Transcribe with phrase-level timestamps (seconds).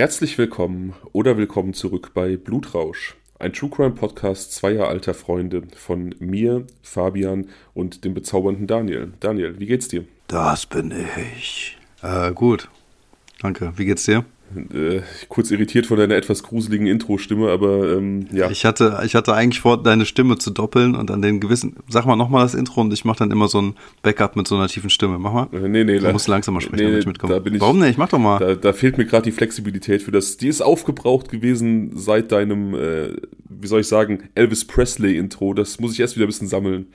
[0.00, 6.14] Herzlich willkommen oder willkommen zurück bei Blutrausch, ein True Crime Podcast zweier alter Freunde von
[6.20, 9.12] mir, Fabian und dem bezaubernden Daniel.
[9.20, 10.06] Daniel, wie geht's dir?
[10.26, 10.94] Das bin
[11.36, 11.76] ich.
[12.00, 12.70] Äh, gut.
[13.42, 13.74] Danke.
[13.76, 14.24] Wie geht's dir?
[14.54, 18.50] Äh, kurz irritiert von deiner etwas gruseligen Intro-Stimme, aber ähm, ja.
[18.50, 21.76] Ich hatte, ich hatte eigentlich vor, deine Stimme zu doppeln und an den gewissen.
[21.88, 24.56] Sag mal nochmal das Intro und ich mache dann immer so ein Backup mit so
[24.56, 25.18] einer tiefen Stimme.
[25.18, 25.48] Mach mal.
[25.52, 27.34] Äh, nee, nee, du musst langsamer sprechen, nee, damit ich mitkomme.
[27.34, 27.96] Da bin ich, Warum nicht?
[27.96, 28.38] Mach doch mal.
[28.38, 30.36] Da, da fehlt mir gerade die Flexibilität für das.
[30.36, 33.16] Die ist aufgebraucht gewesen seit deinem, äh,
[33.48, 35.54] wie soll ich sagen, Elvis Presley-Intro.
[35.54, 36.86] Das muss ich erst wieder ein bisschen sammeln.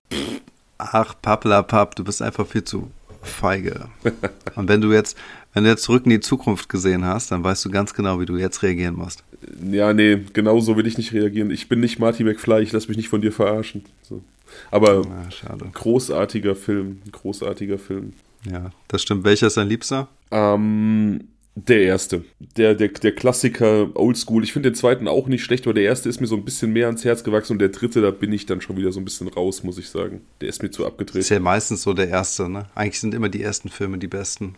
[0.77, 2.89] Ach, Pappla Papp, du bist einfach viel zu
[3.25, 3.89] feige.
[4.55, 5.17] Und wenn du jetzt,
[5.55, 8.25] wenn du jetzt zurück in die Zukunft gesehen hast, dann weißt du ganz genau, wie
[8.25, 9.23] du jetzt reagieren musst.
[9.71, 11.49] Ja, nee, genau so will ich nicht reagieren.
[11.49, 13.85] Ich bin nicht Marty McFly, ich lass mich nicht von dir verarschen.
[14.01, 14.21] So.
[14.69, 18.13] Aber ah, großartiger Film, großartiger Film.
[18.51, 19.23] Ja, das stimmt.
[19.23, 20.09] Welcher ist dein Liebster?
[20.29, 21.21] Ähm,
[21.55, 22.25] der erste.
[22.57, 24.43] Der, der, der Klassiker Oldschool.
[24.43, 26.73] Ich finde den zweiten auch nicht schlecht, aber der erste ist mir so ein bisschen
[26.73, 29.05] mehr ans Herz gewachsen und der dritte, da bin ich dann schon wieder so ein
[29.05, 30.19] bisschen raus, muss ich sagen.
[30.41, 31.21] Der ist mir zu abgedreht.
[31.21, 32.65] Ist ja meistens so der erste, ne?
[32.75, 34.55] Eigentlich sind immer die ersten Filme die besten.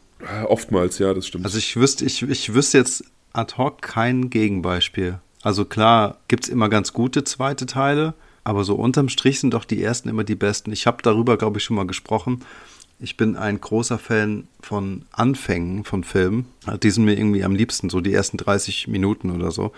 [0.47, 1.45] Oftmals, ja, das stimmt.
[1.45, 5.19] Also ich wüsste, ich, ich wüsste jetzt ad hoc kein Gegenbeispiel.
[5.43, 9.65] Also klar, gibt es immer ganz gute zweite Teile, aber so unterm Strich sind doch
[9.65, 10.71] die ersten immer die besten.
[10.71, 12.43] Ich habe darüber, glaube ich, schon mal gesprochen
[12.99, 16.47] ich bin ein großer Fan von Anfängen von Filmen.
[16.81, 19.71] Die sind mir irgendwie am liebsten, so die ersten 30 Minuten oder so.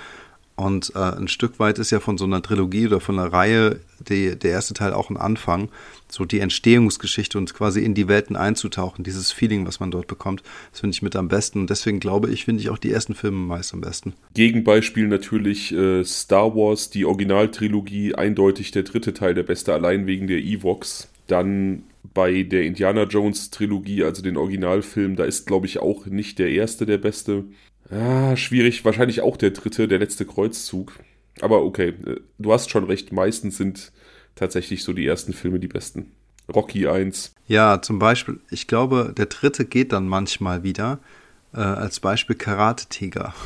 [0.60, 3.80] Und äh, ein Stück weit ist ja von so einer Trilogie oder von einer Reihe
[4.10, 5.70] die, der erste Teil auch ein Anfang,
[6.10, 10.44] so die Entstehungsgeschichte und quasi in die Welten einzutauchen, dieses Feeling, was man dort bekommt,
[10.72, 11.62] das finde ich mit am besten.
[11.62, 14.16] Und deswegen glaube ich, finde ich auch die ersten Filme meist am besten.
[14.34, 20.28] Gegenbeispiel natürlich äh, Star Wars, die Originaltrilogie, eindeutig der dritte Teil der beste, allein wegen
[20.28, 21.08] der Evox.
[21.28, 26.38] Dann bei der Indiana Jones Trilogie, also den Originalfilm, da ist, glaube ich, auch nicht
[26.38, 27.46] der erste der beste.
[27.90, 30.94] Ah, schwierig, wahrscheinlich auch der dritte, der letzte Kreuzzug.
[31.42, 33.92] Aber okay, äh, du hast schon recht, meistens sind
[34.36, 36.12] tatsächlich so die ersten Filme die besten.
[36.54, 37.34] Rocky 1.
[37.48, 41.00] Ja, zum Beispiel, ich glaube, der dritte geht dann manchmal wieder.
[41.54, 43.34] Äh, als Beispiel Karate Tiger.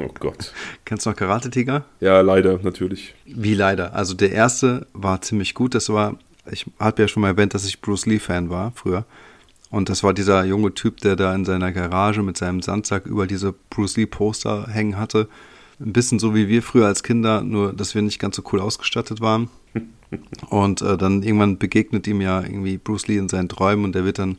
[0.00, 0.52] Oh Gott.
[0.84, 1.84] Kennst du noch Karate Tiger?
[1.98, 3.16] Ja, leider, natürlich.
[3.24, 3.94] Wie leider?
[3.94, 5.74] Also der erste war ziemlich gut.
[5.74, 6.16] Das war
[6.50, 9.04] ich habe ja schon mal erwähnt, dass ich Bruce Lee-Fan war früher.
[9.70, 13.26] Und das war dieser junge Typ, der da in seiner Garage mit seinem Sandsack über
[13.26, 15.28] diese Bruce Lee-Poster hängen hatte.
[15.80, 18.60] Ein bisschen so wie wir früher als Kinder, nur dass wir nicht ganz so cool
[18.60, 19.48] ausgestattet waren.
[20.48, 24.06] Und äh, dann irgendwann begegnet ihm ja irgendwie Bruce Lee in seinen Träumen und der
[24.06, 24.38] wird dann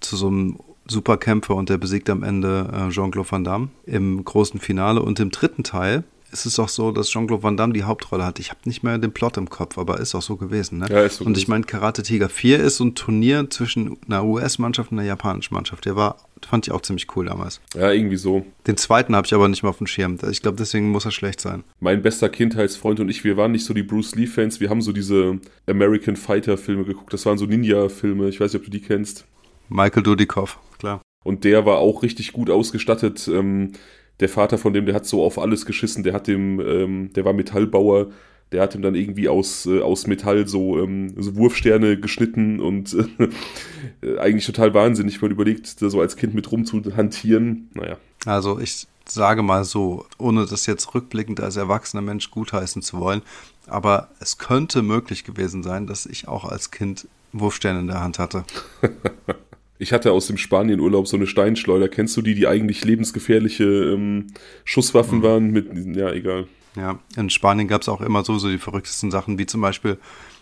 [0.00, 4.60] zu so einem Superkämpfer und der besiegt am Ende äh, Jean-Claude Van Damme im großen
[4.60, 5.00] Finale.
[5.00, 8.38] Und im dritten Teil ist es auch so, dass Jean-Claude Van Damme die Hauptrolle hat.
[8.38, 10.78] Ich habe nicht mehr den Plot im Kopf, aber ist auch so gewesen.
[10.78, 10.86] Ne?
[10.90, 14.24] Ja, ist so und ich meine, Karate Tiger 4 ist so ein Turnier zwischen einer
[14.24, 15.84] US-Mannschaft und einer japanischen Mannschaft.
[15.84, 17.60] Der war, fand ich auch ziemlich cool damals.
[17.74, 18.46] Ja, irgendwie so.
[18.66, 20.18] Den zweiten habe ich aber nicht mehr auf dem Schirm.
[20.30, 21.64] Ich glaube, deswegen muss er schlecht sein.
[21.80, 24.60] Mein bester Kindheitsfreund und ich, wir waren nicht so die Bruce Lee-Fans.
[24.60, 27.12] Wir haben so diese American Fighter-Filme geguckt.
[27.12, 28.28] Das waren so Ninja-Filme.
[28.28, 29.24] Ich weiß nicht, ob du die kennst.
[29.68, 31.00] Michael Dudikoff, klar.
[31.22, 33.28] Und der war auch richtig gut ausgestattet.
[33.28, 33.72] Ähm,
[34.20, 37.24] der Vater von dem, der hat so auf alles geschissen, der hat dem, ähm, der
[37.24, 38.10] war Metallbauer,
[38.52, 42.94] der hat ihm dann irgendwie aus, äh, aus Metall so, ähm, so Wurfsterne geschnitten und
[44.02, 47.70] äh, eigentlich total wahnsinnig, mal überlegt, da so als Kind mit rumzuhantieren.
[47.74, 47.96] Naja.
[48.26, 53.22] Also ich sage mal so, ohne das jetzt rückblickend als erwachsener Mensch gutheißen zu wollen,
[53.66, 58.18] aber es könnte möglich gewesen sein, dass ich auch als Kind Wurfsterne in der Hand
[58.18, 58.44] hatte.
[59.80, 61.88] Ich hatte aus dem Spanienurlaub so eine Steinschleuder.
[61.88, 64.26] Kennst du die, die eigentlich lebensgefährliche ähm,
[64.66, 65.22] Schusswaffen mhm.
[65.22, 65.50] waren?
[65.52, 66.46] Mit, ja, egal.
[66.76, 69.96] Ja, in Spanien gab es auch immer so, so die verrücktesten Sachen, wie zum Beispiel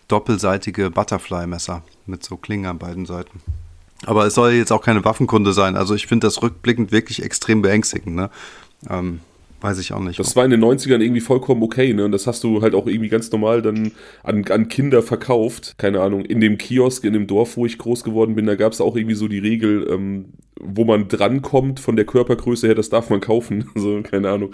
[0.09, 3.39] doppelseitige Butterfly-Messer mit so Klingen an beiden Seiten.
[4.05, 5.77] Aber es soll jetzt auch keine Waffenkunde sein.
[5.77, 8.15] Also ich finde das rückblickend wirklich extrem beängstigend.
[8.15, 8.29] Ne?
[8.89, 9.21] Ähm,
[9.61, 10.17] Weiß ich auch nicht.
[10.19, 12.05] Das war in den 90ern irgendwie vollkommen okay, ne?
[12.05, 13.91] Und das hast du halt auch irgendwie ganz normal dann
[14.23, 15.75] an, an Kinder verkauft.
[15.77, 18.71] Keine Ahnung, in dem Kiosk, in dem Dorf, wo ich groß geworden bin, da gab
[18.71, 20.25] es auch irgendwie so die Regel, ähm,
[20.61, 23.69] wo man drankommt von der Körpergröße her, das darf man kaufen.
[23.75, 24.51] Also, keine Ahnung.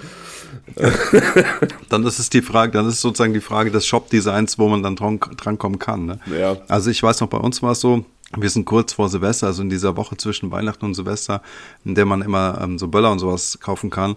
[1.90, 4.96] dann ist es die Frage, dann ist sozusagen die Frage des Shop-Designs, wo man dann
[4.96, 6.06] dran, drankommen kann.
[6.06, 6.20] Ne?
[6.40, 6.58] Ja.
[6.68, 8.06] Also ich weiß noch, bei uns war es so,
[8.38, 11.42] wir sind kurz vor Silvester, also in dieser Woche zwischen Weihnachten und Silvester,
[11.86, 14.16] in der man immer ähm, so Böller und sowas kaufen kann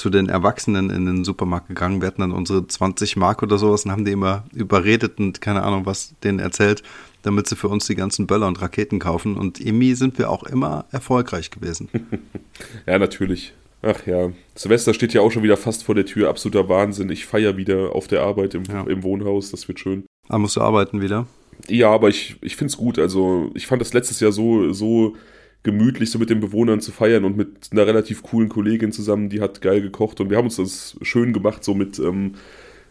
[0.00, 2.00] zu den Erwachsenen in den Supermarkt gegangen.
[2.00, 5.62] Wir hatten dann unsere 20 Mark oder sowas und haben die immer überredet und keine
[5.62, 6.82] Ahnung, was denen erzählt,
[7.22, 9.36] damit sie für uns die ganzen Böller und Raketen kaufen.
[9.36, 11.90] Und irgendwie sind wir auch immer erfolgreich gewesen.
[12.86, 13.52] ja, natürlich.
[13.82, 16.30] Ach ja, Silvester steht ja auch schon wieder fast vor der Tür.
[16.30, 17.10] Absoluter Wahnsinn.
[17.10, 18.82] Ich feiere wieder auf der Arbeit im, ja.
[18.84, 19.50] im Wohnhaus.
[19.50, 20.04] Das wird schön.
[20.30, 21.26] Ah, musst du arbeiten wieder?
[21.68, 22.98] Ja, aber ich, ich finde es gut.
[22.98, 25.14] Also, ich fand das letztes Jahr so, so
[25.62, 29.40] gemütlich so mit den Bewohnern zu feiern und mit einer relativ coolen Kollegin zusammen, die
[29.40, 32.34] hat geil gekocht und wir haben uns das schön gemacht, so mit ähm,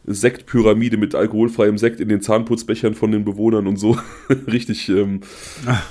[0.06, 3.98] Sektpyramide mit alkoholfreiem Sekt in den Zahnputzbechern von den Bewohnern und so.
[4.48, 5.22] richtig, ähm,
[5.66, 5.82] ah,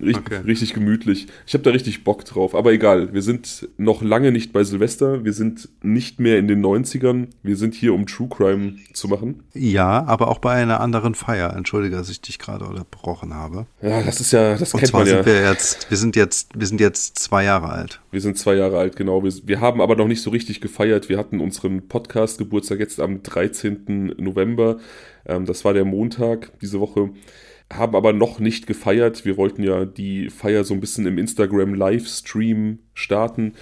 [0.00, 0.36] richtig, okay.
[0.46, 1.26] richtig gemütlich.
[1.46, 2.54] Ich habe da richtig Bock drauf.
[2.54, 5.24] Aber egal, wir sind noch lange nicht bei Silvester.
[5.24, 7.28] Wir sind nicht mehr in den 90ern.
[7.42, 9.42] Wir sind hier, um True Crime zu machen.
[9.54, 11.54] Ja, aber auch bei einer anderen Feier.
[11.56, 13.66] Entschuldige, dass ich dich gerade unterbrochen habe.
[13.80, 15.14] Ja, das ist ja, das und kennt man ja.
[15.14, 18.00] Sind wir, jetzt, wir, sind jetzt, wir sind jetzt zwei Jahre alt.
[18.10, 19.22] Wir sind zwei Jahre alt, genau.
[19.24, 21.08] Wir, wir haben aber noch nicht so richtig gefeiert.
[21.08, 24.14] Wir hatten unseren Podcast-Geburtstag jetzt am 13.
[24.18, 24.78] November.
[25.26, 27.10] Ähm, das war der Montag diese Woche.
[27.72, 29.24] Haben aber noch nicht gefeiert.
[29.24, 33.54] Wir wollten ja die Feier so ein bisschen im Instagram-Livestream starten,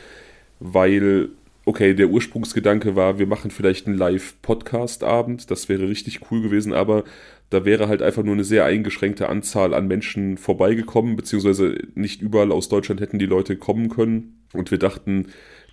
[0.58, 1.28] weil,
[1.64, 5.50] okay, der Ursprungsgedanke war, wir machen vielleicht einen Live-Podcast-Abend.
[5.50, 7.04] Das wäre richtig cool gewesen, aber
[7.50, 12.52] da wäre halt einfach nur eine sehr eingeschränkte Anzahl an Menschen vorbeigekommen, beziehungsweise nicht überall
[12.52, 14.40] aus Deutschland hätten die Leute kommen können.
[14.52, 15.26] Und wir dachten,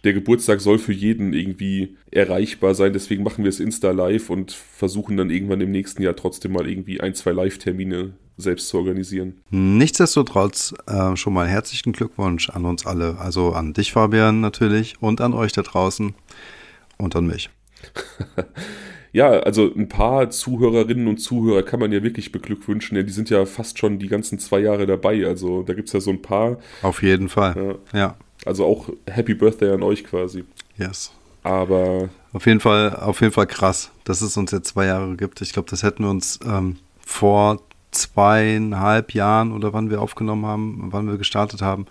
[0.07, 2.93] der Geburtstag soll für jeden irgendwie erreichbar sein.
[2.93, 6.65] Deswegen machen wir es Insta live und versuchen dann irgendwann im nächsten Jahr trotzdem mal
[6.65, 9.41] irgendwie ein, zwei Live-Termine selbst zu organisieren.
[9.49, 13.17] Nichtsdestotrotz äh, schon mal herzlichen Glückwunsch an uns alle.
[13.17, 16.15] Also an dich, Fabian, natürlich und an euch da draußen
[16.97, 17.49] und an mich.
[19.11, 22.95] ja, also ein paar Zuhörerinnen und Zuhörer kann man ja wirklich beglückwünschen.
[22.95, 25.27] Ja, die sind ja fast schon die ganzen zwei Jahre dabei.
[25.27, 26.59] Also da gibt es ja so ein paar.
[26.81, 27.77] Auf jeden Fall.
[27.91, 27.99] Ja.
[27.99, 28.17] ja.
[28.45, 30.45] Also auch Happy Birthday an euch quasi.
[30.77, 31.11] Yes.
[31.43, 32.09] Aber.
[32.33, 35.41] Auf jeden Fall, auf jeden Fall krass, dass es uns jetzt zwei Jahre gibt.
[35.41, 37.61] Ich glaube, das hätten wir uns ähm, vor
[37.91, 41.87] zweieinhalb Jahren oder wann wir aufgenommen haben, wann wir gestartet haben,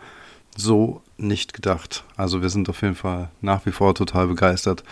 [0.57, 2.05] so nicht gedacht.
[2.17, 4.85] Also wir sind auf jeden Fall nach wie vor total begeistert.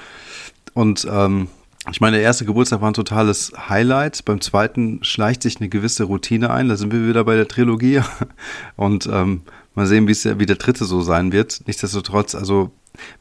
[0.73, 1.49] Und ähm,
[1.91, 4.25] ich meine, der erste Geburtstag war ein totales Highlight.
[4.25, 6.69] Beim zweiten schleicht sich eine gewisse Routine ein.
[6.69, 8.01] Da sind wir wieder bei der Trilogie.
[8.77, 9.43] Und ähm,
[9.75, 11.63] mal sehen, wie der dritte so sein wird.
[11.67, 12.71] Nichtsdestotrotz, also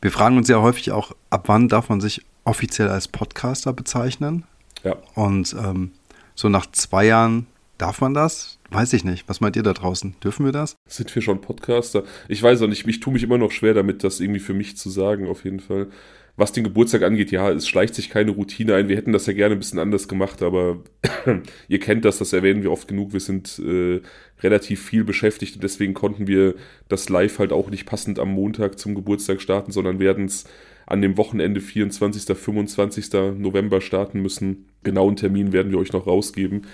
[0.02, 4.44] wir fragen uns ja häufig auch, ab wann darf man sich offiziell als Podcaster bezeichnen?
[4.84, 4.98] Ja.
[5.16, 5.92] Und ähm,
[6.36, 7.48] so nach zwei Jahren
[7.78, 8.60] darf man das?
[8.70, 9.28] Weiß ich nicht.
[9.30, 10.16] Was meint ihr da draußen?
[10.24, 10.76] Dürfen wir das?
[10.90, 12.04] Sind wir schon Podcaster?
[12.28, 12.88] Ich weiß auch nicht.
[12.88, 15.60] Ich tue mich immer noch schwer damit, das irgendwie für mich zu sagen, auf jeden
[15.60, 15.88] Fall.
[16.36, 18.90] Was den Geburtstag angeht, ja, es schleicht sich keine Routine ein.
[18.90, 20.82] Wir hätten das ja gerne ein bisschen anders gemacht, aber
[21.68, 23.14] ihr kennt das, das erwähnen wir oft genug.
[23.14, 24.02] Wir sind äh,
[24.42, 26.56] relativ viel beschäftigt und deswegen konnten wir
[26.90, 30.46] das Live halt auch nicht passend am Montag zum Geburtstag starten, sondern werden es
[30.88, 32.36] an dem Wochenende 24.
[32.36, 33.14] 25.
[33.38, 34.66] November starten müssen.
[34.84, 36.66] Genauen Termin werden wir euch noch rausgeben.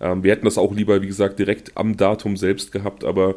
[0.00, 3.36] Ähm, wir hätten das auch lieber, wie gesagt, direkt am Datum selbst gehabt, aber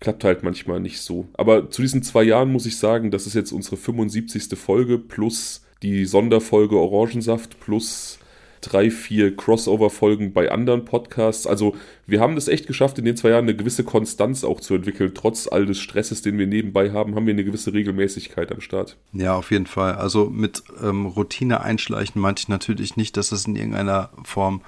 [0.00, 1.28] klappt halt manchmal nicht so.
[1.34, 4.58] Aber zu diesen zwei Jahren muss ich sagen, das ist jetzt unsere 75.
[4.58, 8.18] Folge plus die Sonderfolge Orangensaft plus
[8.64, 11.46] drei, vier Crossover-Folgen bei anderen Podcasts.
[11.46, 11.76] Also
[12.06, 15.12] wir haben es echt geschafft, in den zwei Jahren eine gewisse Konstanz auch zu entwickeln.
[15.14, 18.96] Trotz all des Stresses, den wir nebenbei haben, haben wir eine gewisse Regelmäßigkeit am Start.
[19.12, 19.94] Ja, auf jeden Fall.
[19.94, 24.62] Also mit ähm, Routine einschleichen meinte ich natürlich nicht, dass es in irgendeiner Form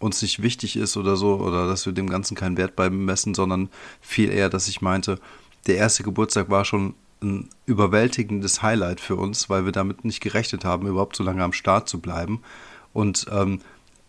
[0.00, 3.68] uns nicht wichtig ist oder so, oder dass wir dem Ganzen keinen Wert beimessen, sondern
[4.00, 5.20] viel eher, dass ich meinte,
[5.66, 10.64] der erste Geburtstag war schon ein überwältigendes Highlight für uns, weil wir damit nicht gerechnet
[10.64, 12.40] haben, überhaupt so lange am Start zu bleiben.
[12.92, 13.60] Und ähm,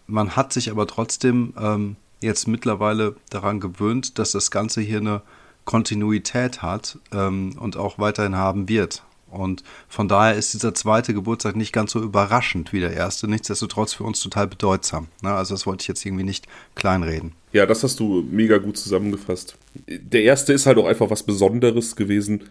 [0.07, 5.21] man hat sich aber trotzdem ähm, jetzt mittlerweile daran gewöhnt, dass das Ganze hier eine
[5.65, 9.03] Kontinuität hat ähm, und auch weiterhin haben wird.
[9.31, 13.93] Und von daher ist dieser zweite Geburtstag nicht ganz so überraschend wie der erste, nichtsdestotrotz
[13.93, 15.07] für uns total bedeutsam.
[15.21, 15.31] Ne?
[15.31, 17.33] Also das wollte ich jetzt irgendwie nicht kleinreden.
[17.53, 19.57] Ja, das hast du mega gut zusammengefasst.
[19.87, 22.49] Der erste ist halt auch einfach was Besonderes gewesen.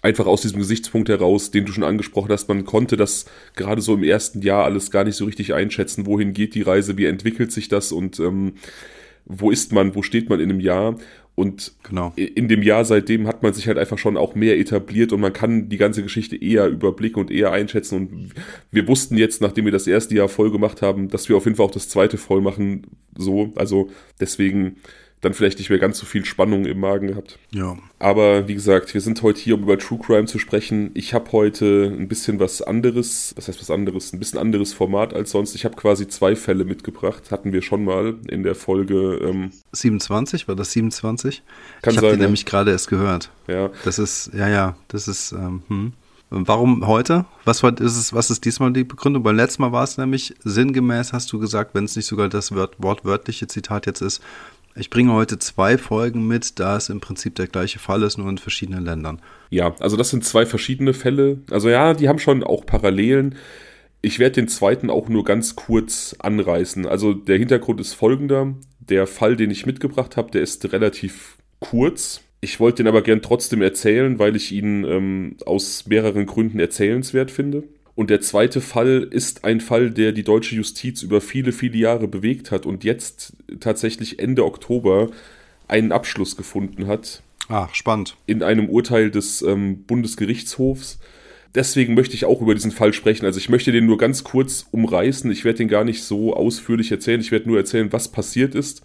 [0.00, 3.26] Einfach aus diesem Gesichtspunkt heraus, den du schon angesprochen hast, man konnte das
[3.56, 6.96] gerade so im ersten Jahr alles gar nicht so richtig einschätzen, wohin geht die Reise,
[6.96, 8.54] wie entwickelt sich das und ähm,
[9.24, 10.96] wo ist man, wo steht man in einem Jahr.
[11.38, 12.12] Und genau.
[12.16, 15.32] in dem Jahr seitdem hat man sich halt einfach schon auch mehr etabliert und man
[15.32, 17.94] kann die ganze Geschichte eher überblicken und eher einschätzen.
[17.94, 18.30] Und
[18.72, 21.56] wir wussten jetzt, nachdem wir das erste Jahr voll gemacht haben, dass wir auf jeden
[21.56, 22.88] Fall auch das zweite voll machen.
[23.16, 24.78] So, also deswegen
[25.20, 27.38] dann vielleicht nicht mehr ganz so viel Spannung im Magen gehabt.
[27.50, 27.76] Ja.
[27.98, 30.90] Aber wie gesagt, wir sind heute hier, um über True Crime zu sprechen.
[30.94, 35.14] Ich habe heute ein bisschen was anderes, was heißt was anderes, ein bisschen anderes Format
[35.14, 35.54] als sonst.
[35.54, 39.18] Ich habe quasi zwei Fälle mitgebracht, hatten wir schon mal in der Folge.
[39.22, 41.42] Ähm 27, war das 27?
[41.82, 43.30] Kann ich habe die nämlich gerade erst gehört.
[43.48, 43.70] Ja.
[43.84, 45.92] Das ist, ja, ja, das ist, ähm, hm.
[46.30, 47.24] Warum heute?
[47.46, 49.22] Was, ist es, was ist diesmal die Begründung?
[49.22, 52.52] Beim letzten Mal war es nämlich sinngemäß, hast du gesagt, wenn es nicht sogar das
[52.52, 54.20] wortwörtliche Zitat jetzt ist,
[54.78, 58.28] ich bringe heute zwei Folgen mit, da es im Prinzip der gleiche Fall ist, nur
[58.28, 59.20] in verschiedenen Ländern.
[59.50, 61.38] Ja, also das sind zwei verschiedene Fälle.
[61.50, 63.34] Also ja, die haben schon auch Parallelen.
[64.00, 66.86] Ich werde den zweiten auch nur ganz kurz anreißen.
[66.86, 68.54] Also der Hintergrund ist folgender.
[68.78, 72.22] Der Fall, den ich mitgebracht habe, der ist relativ kurz.
[72.40, 77.32] Ich wollte den aber gern trotzdem erzählen, weil ich ihn ähm, aus mehreren Gründen erzählenswert
[77.32, 77.64] finde.
[77.98, 82.06] Und der zweite Fall ist ein Fall, der die deutsche Justiz über viele, viele Jahre
[82.06, 85.10] bewegt hat und jetzt tatsächlich Ende Oktober
[85.66, 87.24] einen Abschluss gefunden hat.
[87.48, 88.16] Ach, spannend.
[88.24, 91.00] In einem Urteil des ähm, Bundesgerichtshofs.
[91.56, 93.26] Deswegen möchte ich auch über diesen Fall sprechen.
[93.26, 95.28] Also ich möchte den nur ganz kurz umreißen.
[95.32, 97.20] Ich werde den gar nicht so ausführlich erzählen.
[97.20, 98.80] Ich werde nur erzählen, was passiert ist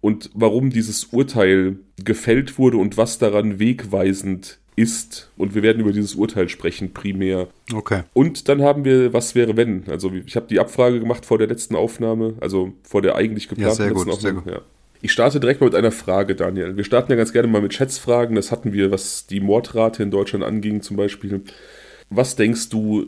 [0.00, 5.30] und warum dieses Urteil gefällt wurde und was daran wegweisend ist.
[5.36, 7.48] Und wir werden über dieses Urteil sprechen, primär.
[7.72, 8.02] Okay.
[8.12, 9.84] Und dann haben wir, was wäre wenn?
[9.88, 13.70] Also ich habe die Abfrage gemacht vor der letzten Aufnahme, also vor der eigentlich geplanten
[13.70, 14.42] ja, sehr letzten gut, Aufnahme.
[14.44, 14.62] Sehr gut.
[14.64, 14.66] Ja.
[15.02, 16.76] Ich starte direkt mal mit einer Frage, Daniel.
[16.76, 18.36] Wir starten ja ganz gerne mal mit Schätzfragen.
[18.36, 21.42] Das hatten wir, was die Mordrate in Deutschland anging, zum Beispiel.
[22.10, 23.06] Was denkst du,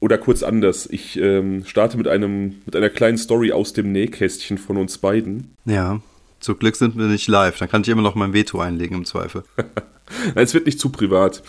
[0.00, 4.58] oder kurz anders, ich ähm, starte mit, einem, mit einer kleinen Story aus dem Nähkästchen
[4.58, 5.54] von uns beiden.
[5.64, 6.00] Ja,
[6.40, 7.58] zum Glück sind wir nicht live.
[7.58, 9.42] Dann kann ich immer noch mein Veto einlegen im Zweifel.
[10.34, 11.42] es wird nicht zu privat.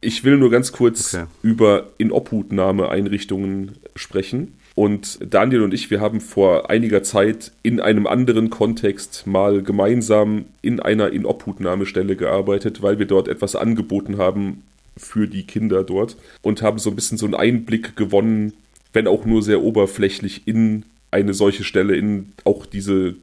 [0.00, 1.24] Ich will nur ganz kurz Okay.
[1.42, 4.54] über Inobhutnahme-Einrichtungen sprechen.
[4.74, 10.46] Und Daniel und ich, wir haben vor einiger Zeit in einem anderen Kontext mal gemeinsam
[10.62, 14.62] in einer Inobhutnahmestelle gearbeitet, weil wir dort etwas angeboten haben
[14.96, 18.52] für die Kinder dort und haben so ein bisschen so einen Einblick gewonnen,
[18.92, 23.14] wenn auch nur sehr oberflächlich in eine solche Stelle, in auch diese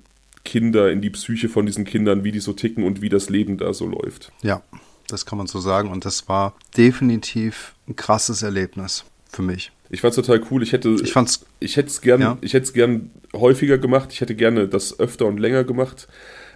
[0.44, 3.58] Kinder, in die Psyche von diesen Kindern, wie die so ticken und wie das Leben
[3.58, 4.32] da so läuft.
[4.42, 4.62] Ja,
[5.08, 5.90] das kann man so sagen.
[5.90, 9.72] Und das war definitiv ein krasses Erlebnis für mich.
[9.90, 10.64] Ich fand's total cool.
[10.64, 12.38] Ich hätte, Ich fand's, ich hätte es gern, Ja.
[12.42, 14.10] ich hätte es gern häufiger gemacht.
[14.14, 16.08] Ich hätte gerne das öfter und länger gemacht.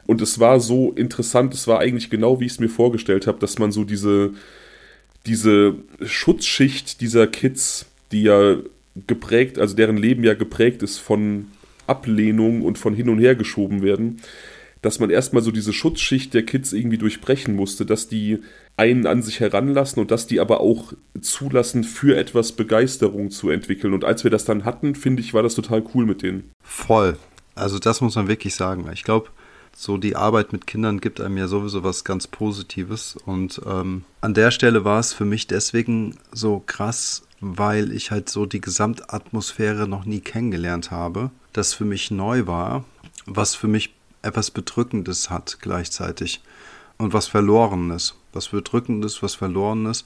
[0.07, 1.53] Und es war so interessant.
[1.53, 4.31] Es war eigentlich genau, wie ich es mir vorgestellt habe, dass man so diese,
[5.25, 8.57] diese Schutzschicht dieser Kids, die ja
[9.07, 11.47] geprägt, also deren Leben ja geprägt ist von
[11.87, 14.21] Ablehnung und von hin und her geschoben werden,
[14.81, 18.39] dass man erstmal so diese Schutzschicht der Kids irgendwie durchbrechen musste, dass die
[18.77, 23.93] einen an sich heranlassen und dass die aber auch zulassen, für etwas Begeisterung zu entwickeln.
[23.93, 26.51] Und als wir das dann hatten, finde ich, war das total cool mit denen.
[26.61, 27.17] Voll.
[27.55, 28.85] Also das muss man wirklich sagen.
[28.93, 29.29] Ich glaube,
[29.75, 33.17] so die Arbeit mit Kindern gibt einem ja sowieso was ganz Positives.
[33.25, 38.29] Und ähm, an der Stelle war es für mich deswegen so krass, weil ich halt
[38.29, 41.31] so die Gesamtatmosphäre noch nie kennengelernt habe.
[41.55, 42.83] Das für mich neu war,
[43.25, 46.41] was für mich etwas Bedrückendes hat gleichzeitig.
[46.97, 48.15] Und was Verlorenes.
[48.33, 50.03] Was Bedrückendes, was Verlorenes,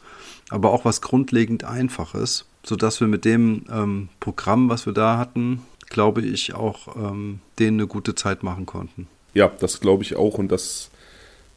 [0.52, 5.64] aber auch was grundlegend Einfaches, sodass wir mit dem ähm, Programm, was wir da hatten,
[5.90, 9.08] glaube ich, auch ähm, denen eine gute Zeit machen konnten.
[9.34, 10.92] Ja, das glaube ich auch und das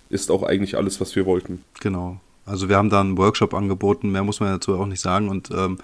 [0.09, 1.63] ist auch eigentlich alles, was wir wollten.
[1.81, 2.19] Genau.
[2.47, 5.29] Also wir haben da einen Workshop angeboten, mehr muss man dazu auch nicht sagen.
[5.29, 5.77] Und, ähm,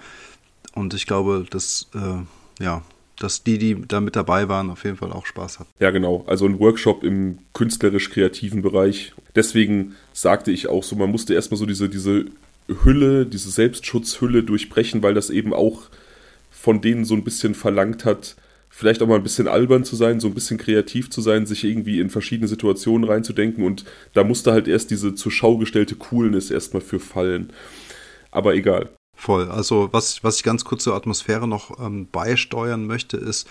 [0.73, 2.81] und ich glaube, dass, äh, ja,
[3.19, 5.69] dass die, die da mit dabei waren, auf jeden Fall auch Spaß hatten.
[5.79, 6.23] Ja, genau.
[6.27, 9.13] Also ein Workshop im künstlerisch-kreativen Bereich.
[9.35, 12.25] Deswegen sagte ich auch so, man musste erstmal so diese, diese
[12.83, 15.89] Hülle, diese Selbstschutzhülle durchbrechen, weil das eben auch
[16.49, 18.35] von denen so ein bisschen verlangt hat,
[18.69, 21.63] vielleicht auch mal ein bisschen albern zu sein, so ein bisschen kreativ zu sein, sich
[21.63, 26.51] irgendwie in verschiedene Situationen reinzudenken und da musste halt erst diese zur Schau gestellte Coolness
[26.51, 27.51] erstmal für fallen.
[28.31, 28.89] Aber egal.
[29.19, 29.51] Voll.
[29.51, 33.49] Also was, was ich ganz kurz zur Atmosphäre noch ähm, beisteuern möchte, ist,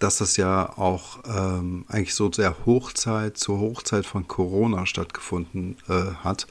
[0.00, 6.12] dass das ja auch ähm, eigentlich so der Hochzeit, zur Hochzeit von Corona stattgefunden äh,
[6.24, 6.48] hat,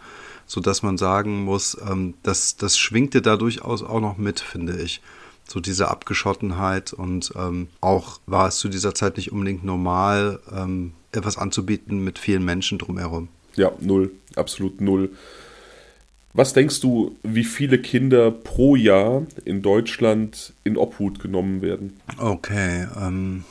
[0.47, 5.01] sodass man sagen muss, ähm, das, das schwingte da durchaus auch noch mit, finde ich.
[5.45, 10.93] So diese Abgeschottenheit und ähm, auch war es zu dieser Zeit nicht unbedingt normal, ähm,
[11.12, 13.27] etwas anzubieten mit vielen Menschen drumherum.
[13.55, 14.12] Ja, null.
[14.38, 15.12] Absolut null.
[16.36, 21.94] Was denkst du, wie viele Kinder pro Jahr in Deutschland in Obhut genommen werden?
[22.18, 23.46] Okay, ähm,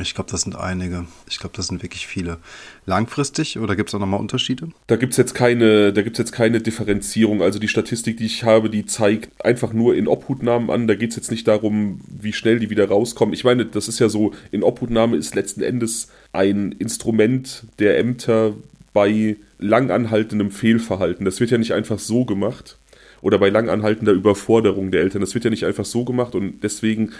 [0.00, 1.06] ich glaube, das sind einige.
[1.30, 2.38] Ich glaube, das sind wirklich viele.
[2.86, 4.70] Langfristig oder gibt es auch nochmal Unterschiede?
[4.88, 7.40] Da gibt es jetzt keine, da gibt's jetzt keine Differenzierung.
[7.40, 10.88] Also die Statistik, die ich habe, die zeigt einfach nur in Obhutnahmen an.
[10.88, 13.32] Da geht es jetzt nicht darum, wie schnell die wieder rauskommen.
[13.32, 18.54] Ich meine, das ist ja so, in Obhutnahme ist letzten Endes ein Instrument der Ämter
[18.92, 21.24] bei langanhaltendem Fehlverhalten.
[21.24, 22.78] Das wird ja nicht einfach so gemacht.
[23.22, 25.22] Oder bei langanhaltender Überforderung der Eltern.
[25.22, 27.12] Das wird ja nicht einfach so gemacht und deswegen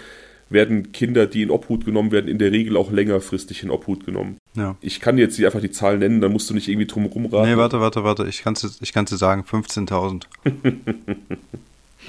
[0.49, 4.37] werden Kinder, die in Obhut genommen werden, in der Regel auch längerfristig in Obhut genommen.
[4.53, 4.75] Ja.
[4.81, 7.49] Ich kann jetzt hier einfach die Zahlen nennen, dann musst du nicht irgendwie drum rumraten.
[7.49, 8.27] Nee, warte, warte, warte.
[8.27, 10.25] Ich kann es ich kann's dir sagen, 15.000.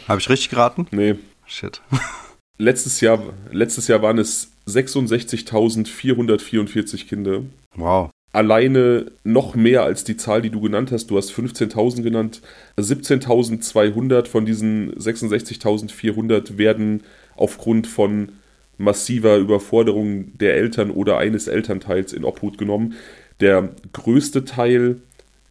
[0.08, 0.86] Habe ich richtig geraten?
[0.90, 1.14] Nee.
[1.46, 1.80] Shit.
[2.58, 7.42] Letztes Jahr, letztes Jahr waren es 66.444 Kinder.
[7.74, 8.08] Wow.
[8.36, 11.06] Alleine noch mehr als die Zahl, die du genannt hast.
[11.06, 12.42] Du hast 15.000 genannt.
[12.76, 17.02] 17.200 von diesen 66.400 werden
[17.34, 18.32] aufgrund von
[18.76, 22.96] massiver Überforderung der Eltern oder eines Elternteils in Obhut genommen.
[23.40, 24.96] Der größte Teil,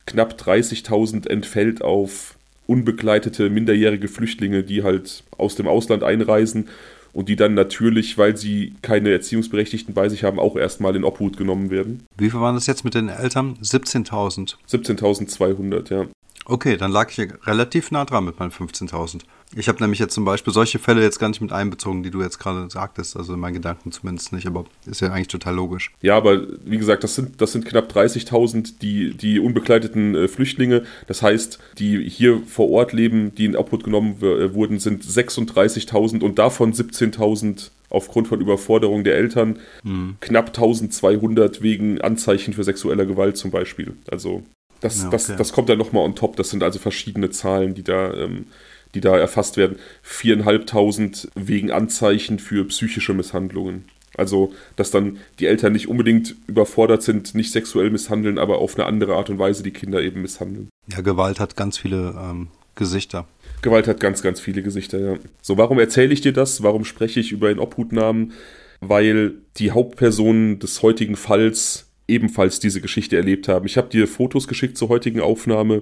[0.05, 2.35] knapp 30.000, entfällt auf
[2.67, 6.69] unbegleitete minderjährige Flüchtlinge, die halt aus dem Ausland einreisen
[7.15, 11.37] und die dann natürlich, weil sie keine Erziehungsberechtigten bei sich haben, auch erstmal in Obhut
[11.37, 12.05] genommen werden.
[12.17, 13.57] Wie viel waren das jetzt mit den Eltern?
[13.63, 14.55] 17.000.
[14.69, 16.07] 17.200, ja.
[16.45, 19.21] Okay, dann lag ich relativ nah dran mit meinen 15.000.
[19.55, 22.21] Ich habe nämlich jetzt zum Beispiel solche Fälle jetzt gar nicht mit einbezogen, die du
[22.21, 25.91] jetzt gerade sagtest, also in meinen Gedanken zumindest nicht, aber ist ja eigentlich total logisch.
[26.01, 30.83] Ja, aber wie gesagt, das sind, das sind knapp 30.000 die, die unbegleiteten äh, Flüchtlinge.
[31.07, 36.23] Das heißt, die hier vor Ort leben, die in Obhut genommen äh, wurden, sind 36.000
[36.23, 40.17] und davon 17.000 aufgrund von Überforderung der Eltern, mhm.
[40.19, 43.93] knapp 1200 wegen Anzeichen für sexueller Gewalt zum Beispiel.
[44.11, 44.43] Also
[44.81, 45.11] das, ja, okay.
[45.11, 46.35] das, das kommt dann nochmal on top.
[46.35, 48.47] Das sind also verschiedene Zahlen, die da, ähm,
[48.93, 49.77] die da erfasst werden.
[50.01, 53.85] Viereinhalbtausend wegen Anzeichen für psychische Misshandlungen.
[54.17, 58.85] Also, dass dann die Eltern nicht unbedingt überfordert sind, nicht sexuell misshandeln, aber auf eine
[58.85, 60.69] andere Art und Weise die Kinder eben misshandeln.
[60.87, 63.27] Ja, Gewalt hat ganz viele ähm, Gesichter.
[63.61, 65.17] Gewalt hat ganz, ganz viele Gesichter, ja.
[65.41, 66.63] So, warum erzähle ich dir das?
[66.63, 68.33] Warum spreche ich über den Obhutnamen?
[68.79, 73.65] Weil die Hauptpersonen des heutigen Falls ebenfalls diese Geschichte erlebt haben.
[73.65, 75.81] Ich habe dir Fotos geschickt zur heutigen Aufnahme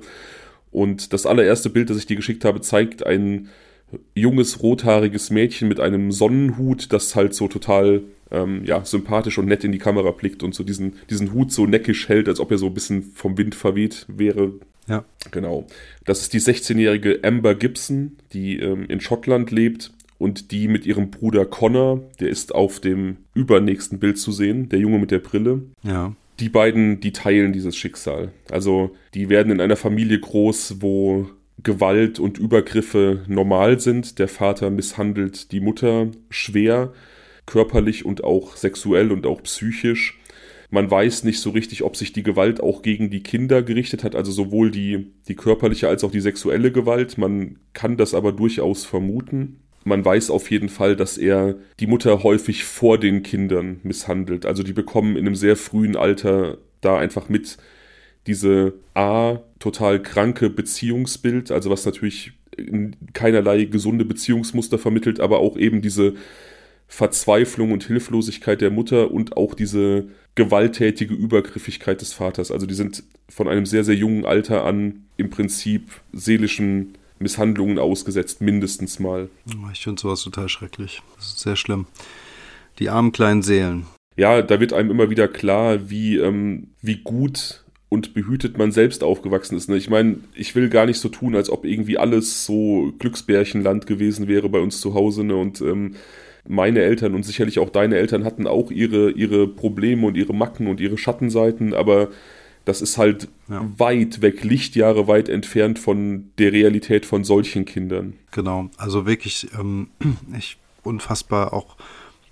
[0.72, 3.50] und das allererste Bild, das ich dir geschickt habe, zeigt ein
[4.16, 8.02] junges, rothaariges Mädchen mit einem Sonnenhut, das halt so total
[8.32, 11.68] ähm, ja, sympathisch und nett in die Kamera blickt und so diesen, diesen Hut so
[11.68, 14.54] neckisch hält, als ob er so ein bisschen vom Wind verweht wäre.
[14.88, 15.06] Ja.
[15.32, 15.68] Genau.
[16.06, 19.92] Das ist die 16-jährige Amber Gibson, die ähm, in Schottland lebt
[20.24, 24.80] und die mit ihrem Bruder Connor, der ist auf dem übernächsten Bild zu sehen, der
[24.80, 25.64] Junge mit der Brille.
[25.84, 26.16] Ja.
[26.40, 28.32] Die beiden, die teilen dieses Schicksal.
[28.50, 31.28] Also die werden in einer Familie groß, wo
[31.62, 34.18] Gewalt und Übergriffe normal sind.
[34.18, 36.94] Der Vater misshandelt die Mutter schwer,
[37.46, 40.22] körperlich und auch sexuell und auch psychisch.
[40.70, 44.16] Man weiß nicht so richtig, ob sich die Gewalt auch gegen die Kinder gerichtet hat,
[44.16, 47.18] also sowohl die, die körperliche als auch die sexuelle Gewalt.
[47.18, 52.24] Man kann das aber durchaus vermuten man weiß auf jeden Fall, dass er die Mutter
[52.24, 54.46] häufig vor den Kindern misshandelt.
[54.46, 57.58] Also die bekommen in einem sehr frühen Alter da einfach mit
[58.28, 62.34] diese A, total kranke Beziehungsbild, also was natürlich
[63.14, 66.14] keinerlei gesunde Beziehungsmuster vermittelt, aber auch eben diese
[66.88, 72.52] Verzweiflung und Hilflosigkeit der Mutter und auch diese gewalttätige Übergriffigkeit des Vaters.
[72.52, 76.94] Also die sind von einem sehr, sehr jungen Alter an im Prinzip seelischen
[77.24, 79.30] Misshandlungen ausgesetzt, mindestens mal.
[79.72, 81.02] Ich finde sowas total schrecklich.
[81.16, 81.88] Das ist sehr schlimm.
[82.80, 83.88] Die armen kleinen Seelen.
[84.16, 89.04] Ja, da wird einem immer wieder klar, wie, ähm, wie gut und behütet man selbst
[89.04, 89.70] aufgewachsen ist.
[89.70, 89.78] Ne?
[89.78, 94.28] Ich meine, ich will gar nicht so tun, als ob irgendwie alles so Glücksbärchenland gewesen
[94.28, 95.24] wäre bei uns zu Hause.
[95.24, 95.36] Ne?
[95.36, 95.96] Und ähm,
[96.48, 100.68] meine Eltern und sicherlich auch deine Eltern hatten auch ihre, ihre Probleme und ihre Macken
[100.68, 102.10] und ihre Schattenseiten, aber
[102.66, 103.66] das ist halt ja.
[103.78, 108.14] weit weg, Lichtjahre weit entfernt von der Realität von solchen Kindern.
[108.32, 109.90] Genau, also wirklich ähm,
[110.38, 111.76] ich, unfassbar auch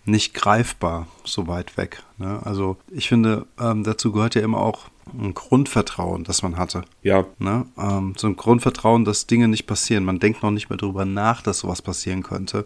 [0.05, 2.03] nicht greifbar so weit weg.
[2.17, 2.39] Ne?
[2.43, 6.83] Also ich finde, ähm, dazu gehört ja immer auch ein Grundvertrauen, das man hatte.
[7.03, 7.25] Ja.
[7.37, 7.65] Ne?
[7.77, 10.05] Ähm, so ein Grundvertrauen, dass Dinge nicht passieren.
[10.05, 12.65] Man denkt noch nicht mehr darüber nach, dass sowas passieren könnte.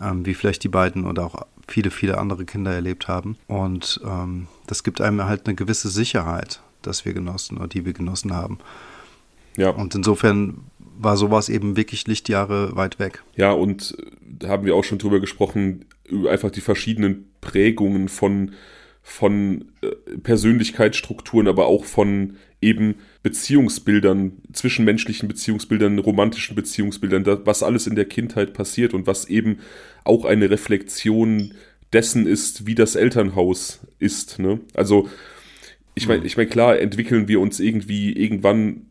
[0.00, 3.36] Ähm, wie vielleicht die beiden oder auch viele, viele andere Kinder erlebt haben.
[3.46, 7.92] Und ähm, das gibt einem halt eine gewisse Sicherheit das wir genossen oder die wir
[7.92, 8.58] genossen haben.
[9.56, 9.70] Ja.
[9.70, 10.64] Und insofern
[10.98, 13.22] war sowas eben wirklich Lichtjahre weit weg.
[13.36, 18.52] Ja, und da haben wir auch schon drüber gesprochen, über einfach die verschiedenen Prägungen von,
[19.02, 27.94] von äh, Persönlichkeitsstrukturen, aber auch von eben Beziehungsbildern, zwischenmenschlichen Beziehungsbildern, romantischen Beziehungsbildern, was alles in
[27.94, 29.58] der Kindheit passiert und was eben
[30.04, 31.52] auch eine Reflexion
[31.92, 34.38] dessen ist, wie das Elternhaus ist.
[34.38, 34.60] Ne?
[34.74, 35.08] Also
[35.94, 36.26] ich meine, mhm.
[36.26, 38.86] ich meine, klar entwickeln wir uns irgendwie irgendwann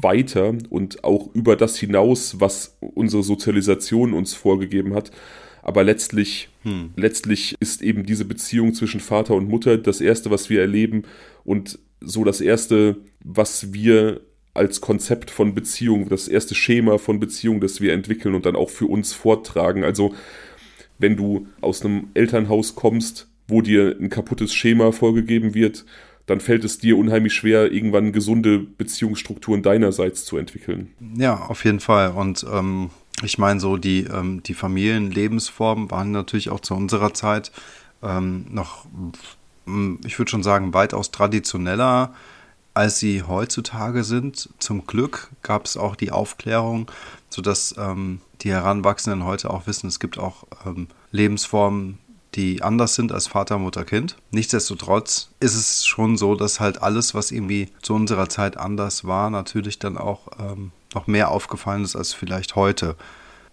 [0.00, 5.10] weiter und auch über das hinaus, was unsere Sozialisation uns vorgegeben hat.
[5.62, 6.90] Aber letztlich, hm.
[6.96, 11.04] letztlich ist eben diese Beziehung zwischen Vater und Mutter das erste, was wir erleben
[11.44, 14.22] und so das erste, was wir
[14.54, 18.70] als Konzept von Beziehung, das erste Schema von Beziehung, das wir entwickeln und dann auch
[18.70, 19.84] für uns vortragen.
[19.84, 20.14] Also,
[20.98, 25.84] wenn du aus einem Elternhaus kommst, wo dir ein kaputtes Schema vorgegeben wird,
[26.26, 30.92] dann fällt es dir unheimlich schwer, irgendwann gesunde Beziehungsstrukturen deinerseits zu entwickeln.
[31.16, 32.12] Ja, auf jeden Fall.
[32.12, 32.90] Und ähm,
[33.22, 37.52] ich meine, so die, ähm, die Familienlebensformen waren natürlich auch zu unserer Zeit
[38.02, 38.86] ähm, noch,
[40.04, 42.14] ich würde schon sagen, weitaus traditioneller,
[42.74, 44.48] als sie heutzutage sind.
[44.58, 46.90] Zum Glück gab es auch die Aufklärung,
[47.28, 51.98] sodass ähm, die Heranwachsenden heute auch wissen, es gibt auch ähm, Lebensformen,
[52.34, 54.16] die anders sind als Vater, Mutter, Kind.
[54.30, 59.30] Nichtsdestotrotz ist es schon so, dass halt alles, was irgendwie zu unserer Zeit anders war,
[59.30, 62.96] natürlich dann auch ähm, noch mehr aufgefallen ist als vielleicht heute.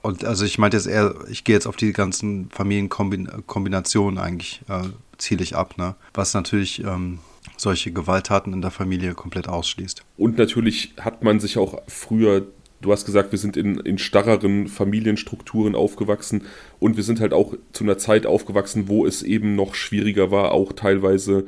[0.01, 4.83] Und also ich meinte jetzt eher, ich gehe jetzt auf die ganzen Familienkombinationen eigentlich, äh,
[5.17, 5.95] ziele ab, ne?
[6.13, 7.19] Was natürlich ähm,
[7.57, 10.03] solche Gewalttaten in der Familie komplett ausschließt.
[10.17, 12.47] Und natürlich hat man sich auch früher
[12.81, 16.43] du hast gesagt, wir sind in, in starreren Familienstrukturen aufgewachsen
[16.79, 20.51] und wir sind halt auch zu einer Zeit aufgewachsen, wo es eben noch schwieriger war,
[20.51, 21.45] auch teilweise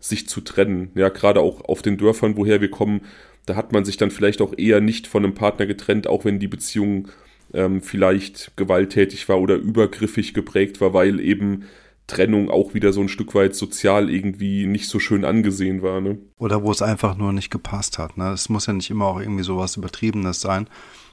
[0.00, 0.90] sich zu trennen.
[0.94, 3.00] Ja, gerade auch auf den Dörfern, woher wir kommen,
[3.46, 6.38] da hat man sich dann vielleicht auch eher nicht von einem Partner getrennt, auch wenn
[6.38, 7.08] die Beziehung
[7.52, 11.64] ähm, vielleicht gewalttätig war oder übergriffig geprägt war, weil eben
[12.06, 16.00] Trennung auch wieder so ein Stück weit sozial irgendwie nicht so schön angesehen war.
[16.00, 16.18] Ne?
[16.38, 18.16] Oder wo es einfach nur nicht gepasst hat.
[18.16, 18.30] Ne?
[18.32, 20.68] Es muss ja nicht immer auch irgendwie so was Übertriebenes sein,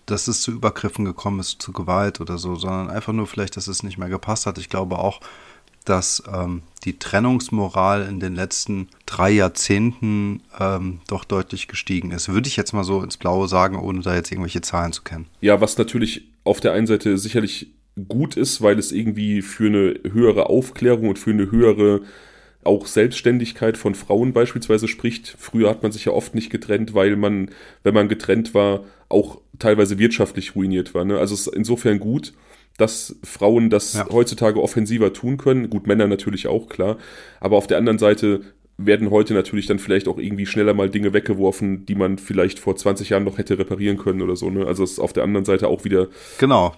[0.05, 3.67] dass es zu Übergriffen gekommen ist, zu Gewalt oder so, sondern einfach nur vielleicht, dass
[3.67, 4.57] es nicht mehr gepasst hat.
[4.57, 5.21] Ich glaube auch,
[5.85, 12.29] dass ähm, die Trennungsmoral in den letzten drei Jahrzehnten ähm, doch deutlich gestiegen ist.
[12.29, 15.27] Würde ich jetzt mal so ins Blaue sagen, ohne da jetzt irgendwelche Zahlen zu kennen.
[15.39, 17.71] Ja, was natürlich auf der einen Seite sicherlich
[18.07, 22.01] gut ist, weil es irgendwie für eine höhere Aufklärung und für eine höhere
[22.63, 25.35] auch Selbstständigkeit von Frauen beispielsweise spricht.
[25.37, 27.49] Früher hat man sich ja oft nicht getrennt, weil man,
[27.83, 31.03] wenn man getrennt war, auch teilweise wirtschaftlich ruiniert war.
[31.03, 31.17] Ne?
[31.17, 32.33] Also es ist insofern gut,
[32.77, 34.07] dass Frauen das ja.
[34.11, 35.69] heutzutage offensiver tun können.
[35.69, 36.97] Gut, Männer natürlich auch, klar.
[37.39, 38.41] Aber auf der anderen Seite
[38.77, 42.75] werden heute natürlich dann vielleicht auch irgendwie schneller mal Dinge weggeworfen, die man vielleicht vor
[42.75, 44.49] 20 Jahren noch hätte reparieren können oder so.
[44.49, 44.65] Ne?
[44.65, 46.07] Also es ist auf der anderen Seite auch wieder.
[46.39, 46.73] Genau,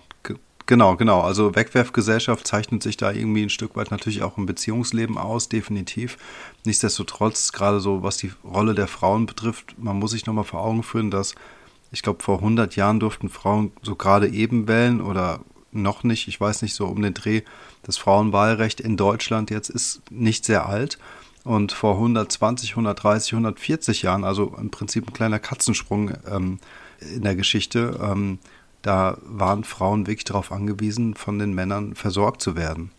[0.66, 1.22] Genau, genau.
[1.22, 6.18] Also Wegwerfgesellschaft zeichnet sich da irgendwie ein Stück weit natürlich auch im Beziehungsleben aus, definitiv.
[6.64, 10.84] Nichtsdestotrotz, gerade so was die Rolle der Frauen betrifft, man muss sich nochmal vor Augen
[10.84, 11.36] führen, dass
[11.92, 16.40] ich glaube, vor 100 Jahren durften Frauen so gerade eben wählen oder noch nicht, ich
[16.42, 17.42] weiß nicht, so um den Dreh.
[17.84, 20.98] Das Frauenwahlrecht in Deutschland jetzt ist nicht sehr alt.
[21.44, 26.60] Und vor 120, 130, 140 Jahren, also im Prinzip ein kleiner Katzensprung ähm,
[27.14, 28.40] in der Geschichte, ähm,
[28.84, 32.92] da waren Frauen wirklich darauf angewiesen, von den Männern versorgt zu werden.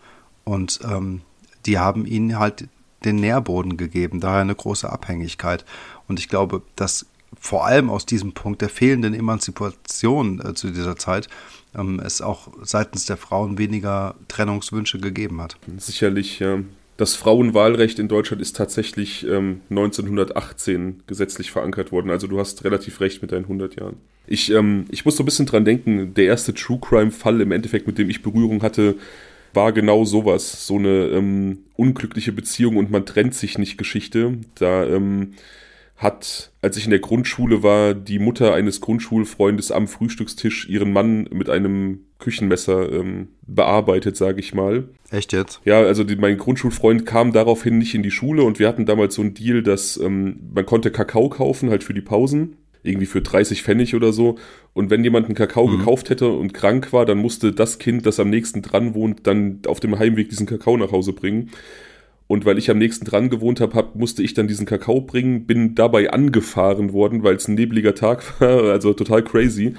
[0.42, 1.20] Und ähm,
[1.66, 2.68] die haben ihnen halt
[3.04, 5.64] den Nährboden gegeben, daher eine große Abhängigkeit.
[6.08, 7.06] Und ich glaube, dass
[7.38, 11.28] vor allem aus diesem Punkt der fehlenden Emanzipation äh, zu dieser Zeit
[11.74, 15.56] ähm, es auch seitens der Frauen weniger Trennungswünsche gegeben hat.
[15.76, 16.60] Sicherlich, ja.
[16.96, 22.10] Das Frauenwahlrecht in Deutschland ist tatsächlich ähm, 1918 gesetzlich verankert worden.
[22.10, 23.96] Also du hast relativ recht mit deinen 100 Jahren.
[24.26, 27.86] Ich, ähm, ich muss so ein bisschen dran denken, der erste True Crime-Fall im Endeffekt,
[27.86, 28.94] mit dem ich Berührung hatte,
[29.52, 30.66] war genau sowas.
[30.66, 34.38] So eine ähm, unglückliche Beziehung und man trennt sich nicht Geschichte.
[34.54, 35.34] Da ähm,
[35.96, 41.28] hat, als ich in der Grundschule war, die Mutter eines Grundschulfreundes am Frühstückstisch ihren Mann
[41.32, 44.88] mit einem Küchenmesser ähm, bearbeitet, sage ich mal.
[45.10, 45.60] Echt jetzt?
[45.64, 49.14] Ja, also die, mein Grundschulfreund kam daraufhin nicht in die Schule und wir hatten damals
[49.14, 53.22] so einen Deal, dass ähm, man konnte Kakao kaufen, halt für die Pausen irgendwie für
[53.22, 54.36] 30 Pfennig oder so.
[54.74, 55.78] Und wenn jemand einen Kakao mhm.
[55.78, 59.60] gekauft hätte und krank war, dann musste das Kind, das am nächsten dran wohnt, dann
[59.66, 61.50] auf dem Heimweg diesen Kakao nach Hause bringen.
[62.26, 65.46] Und weil ich am nächsten dran gewohnt habe, hab, musste ich dann diesen Kakao bringen,
[65.46, 69.74] bin dabei angefahren worden, weil es ein nebliger Tag war, also total crazy.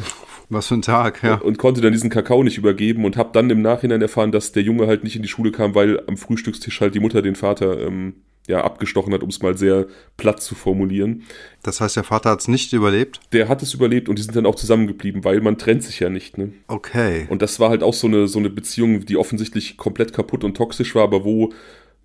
[0.50, 1.36] Was für ein Tag, ja.
[1.36, 4.52] Und, und konnte dann diesen Kakao nicht übergeben und habe dann im Nachhinein erfahren, dass
[4.52, 7.36] der Junge halt nicht in die Schule kam, weil am Frühstückstisch halt die Mutter den
[7.36, 8.16] Vater ähm,
[8.48, 11.24] ja, abgestochen hat, um es mal sehr platt zu formulieren.
[11.64, 13.20] Das heißt, der Vater hat es nicht überlebt?
[13.32, 16.10] Der hat es überlebt und die sind dann auch zusammengeblieben, weil man trennt sich ja
[16.10, 16.38] nicht.
[16.38, 16.54] Ne?
[16.68, 17.26] Okay.
[17.30, 20.56] Und das war halt auch so eine, so eine Beziehung, die offensichtlich komplett kaputt und
[20.56, 21.54] toxisch war, aber wo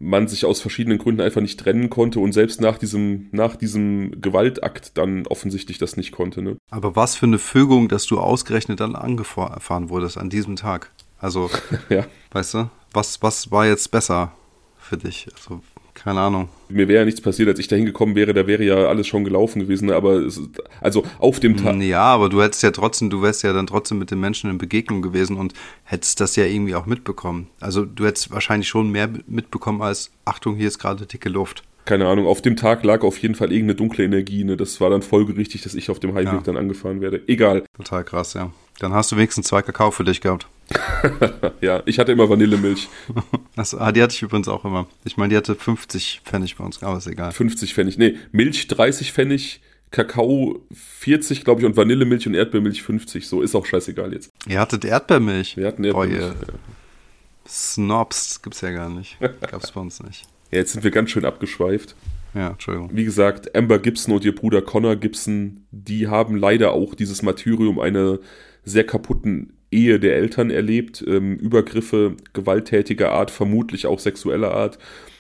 [0.01, 4.21] man sich aus verschiedenen Gründen einfach nicht trennen konnte und selbst nach diesem, nach diesem
[4.21, 6.43] Gewaltakt dann offensichtlich das nicht konnte.
[6.43, 6.57] Ne?
[6.71, 10.91] Aber was für eine Fügung, dass du ausgerechnet dann angefahren wurdest an diesem Tag.
[11.19, 11.51] Also,
[11.91, 12.07] ja.
[12.33, 14.33] weißt du, was, was war jetzt besser
[14.79, 15.29] für dich?
[15.37, 15.61] Also,
[16.03, 16.49] keine Ahnung.
[16.69, 19.25] Mir wäre ja nichts passiert, als ich da hingekommen wäre, da wäre ja alles schon
[19.25, 20.41] gelaufen gewesen, aber es,
[20.81, 21.81] also auf dem Tag.
[21.83, 24.59] Ja, aber du hättest ja trotzdem, du wärst ja dann trotzdem mit den Menschen in
[24.59, 25.53] Begegnung gewesen und
[25.85, 27.49] hättest das ja irgendwie auch mitbekommen.
[27.61, 31.65] Also du hättest wahrscheinlich schon mehr mitbekommen als, Achtung, hier ist gerade dicke Luft.
[31.91, 34.57] Keine Ahnung, auf dem Tag lag auf jeden Fall irgendeine dunkle Energie, ne?
[34.57, 36.41] Das war dann folgerichtig, dass ich auf dem Heimweg ja.
[36.41, 37.21] dann angefahren werde.
[37.27, 37.65] Egal.
[37.77, 38.53] Total krass, ja.
[38.79, 40.47] Dann hast du wenigstens zwei Kakao für dich gehabt.
[41.61, 42.89] ja, ich hatte immer Vanillemilch.
[43.57, 44.87] Also, ah, die hatte ich übrigens auch immer.
[45.05, 47.33] Ich meine, die hatte 50 Pfennig bei uns, aber ist egal.
[47.33, 47.99] 50 Pfennig.
[47.99, 53.27] Nee, Milch 30 Pfennig, Kakao 40, glaube ich, und Vanillemilch und Erdbeermilch 50.
[53.27, 54.31] So ist auch scheißegal jetzt.
[54.47, 55.57] Ihr hattet Erdbeermilch.
[55.57, 56.23] Wir hatten Erdbeermilch.
[56.23, 57.49] Oh, ja.
[57.49, 59.19] Snobs gibt's ja gar nicht.
[59.41, 60.30] Gab's bei uns nicht.
[60.51, 61.95] Ja, jetzt sind wir ganz schön abgeschweift.
[62.35, 62.91] Ja, Entschuldigung.
[62.93, 67.81] Wie gesagt, Amber Gibson und ihr Bruder Connor Gibson, die haben leider auch dieses Martyrium
[67.81, 68.19] einer
[68.65, 74.79] sehr kaputten Ehe der Eltern erlebt, ähm, Übergriffe gewalttätiger Art, vermutlich auch sexueller Art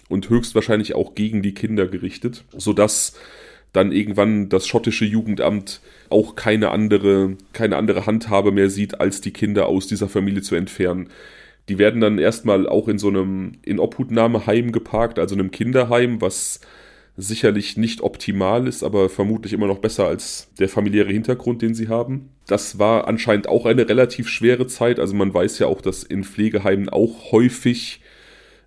[0.09, 3.15] und höchstwahrscheinlich auch gegen die Kinder gerichtet, sodass
[3.73, 9.33] dann irgendwann das schottische Jugendamt auch keine andere, keine andere Handhabe mehr sieht, als die
[9.33, 11.09] Kinder aus dieser Familie zu entfernen.
[11.69, 16.61] Die werden dann erstmal auch in so einem Inobhutnahmeheim geparkt, also einem Kinderheim, was
[17.17, 21.89] sicherlich nicht optimal ist, aber vermutlich immer noch besser als der familiäre Hintergrund, den sie
[21.89, 22.31] haben.
[22.47, 24.99] Das war anscheinend auch eine relativ schwere Zeit.
[24.99, 28.01] Also man weiß ja auch, dass in Pflegeheimen auch häufig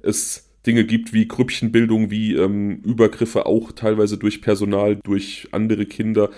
[0.02, 6.30] es Dinge gibt wie Grüppchenbildung, wie ähm, Übergriffe auch teilweise durch Personal, durch andere Kinder.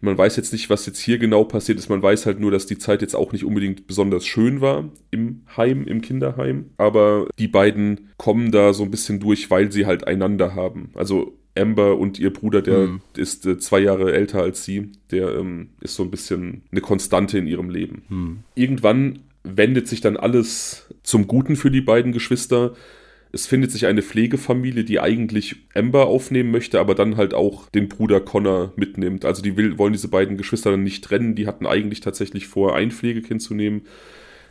[0.00, 1.88] Man weiß jetzt nicht, was jetzt hier genau passiert ist.
[1.88, 5.42] Man weiß halt nur, dass die Zeit jetzt auch nicht unbedingt besonders schön war im
[5.56, 6.70] Heim, im Kinderheim.
[6.78, 10.90] Aber die beiden kommen da so ein bisschen durch, weil sie halt einander haben.
[10.94, 13.00] Also Amber und ihr Bruder, der hm.
[13.16, 17.38] ist äh, zwei Jahre älter als sie, der ähm, ist so ein bisschen eine Konstante
[17.38, 18.02] in ihrem Leben.
[18.08, 18.38] Hm.
[18.54, 22.74] Irgendwann wendet sich dann alles zum Guten für die beiden Geschwister.
[23.32, 27.88] Es findet sich eine Pflegefamilie, die eigentlich Amber aufnehmen möchte, aber dann halt auch den
[27.88, 29.24] Bruder Connor mitnimmt.
[29.24, 31.34] Also die will, wollen diese beiden Geschwister dann nicht trennen.
[31.34, 33.82] Die hatten eigentlich tatsächlich vor, ein Pflegekind zu nehmen,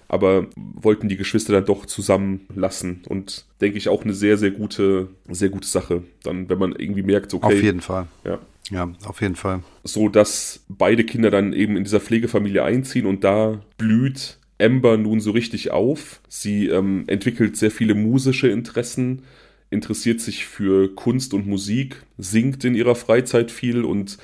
[0.08, 3.02] aber wollten die Geschwister dann doch zusammenlassen.
[3.08, 6.04] Und denke ich auch eine sehr, sehr gute, sehr gute Sache.
[6.24, 7.46] Dann, wenn man irgendwie merkt, okay.
[7.46, 8.08] Auf jeden Fall.
[8.24, 8.40] Ja.
[8.72, 9.64] Ja, auf jeden Fall.
[9.84, 15.20] So dass beide Kinder dann eben in dieser Pflegefamilie einziehen und da blüht Amber nun
[15.20, 16.22] so richtig auf.
[16.28, 19.24] Sie ähm, entwickelt sehr viele musische Interessen,
[19.70, 24.18] interessiert sich für Kunst und Musik, singt in ihrer Freizeit viel und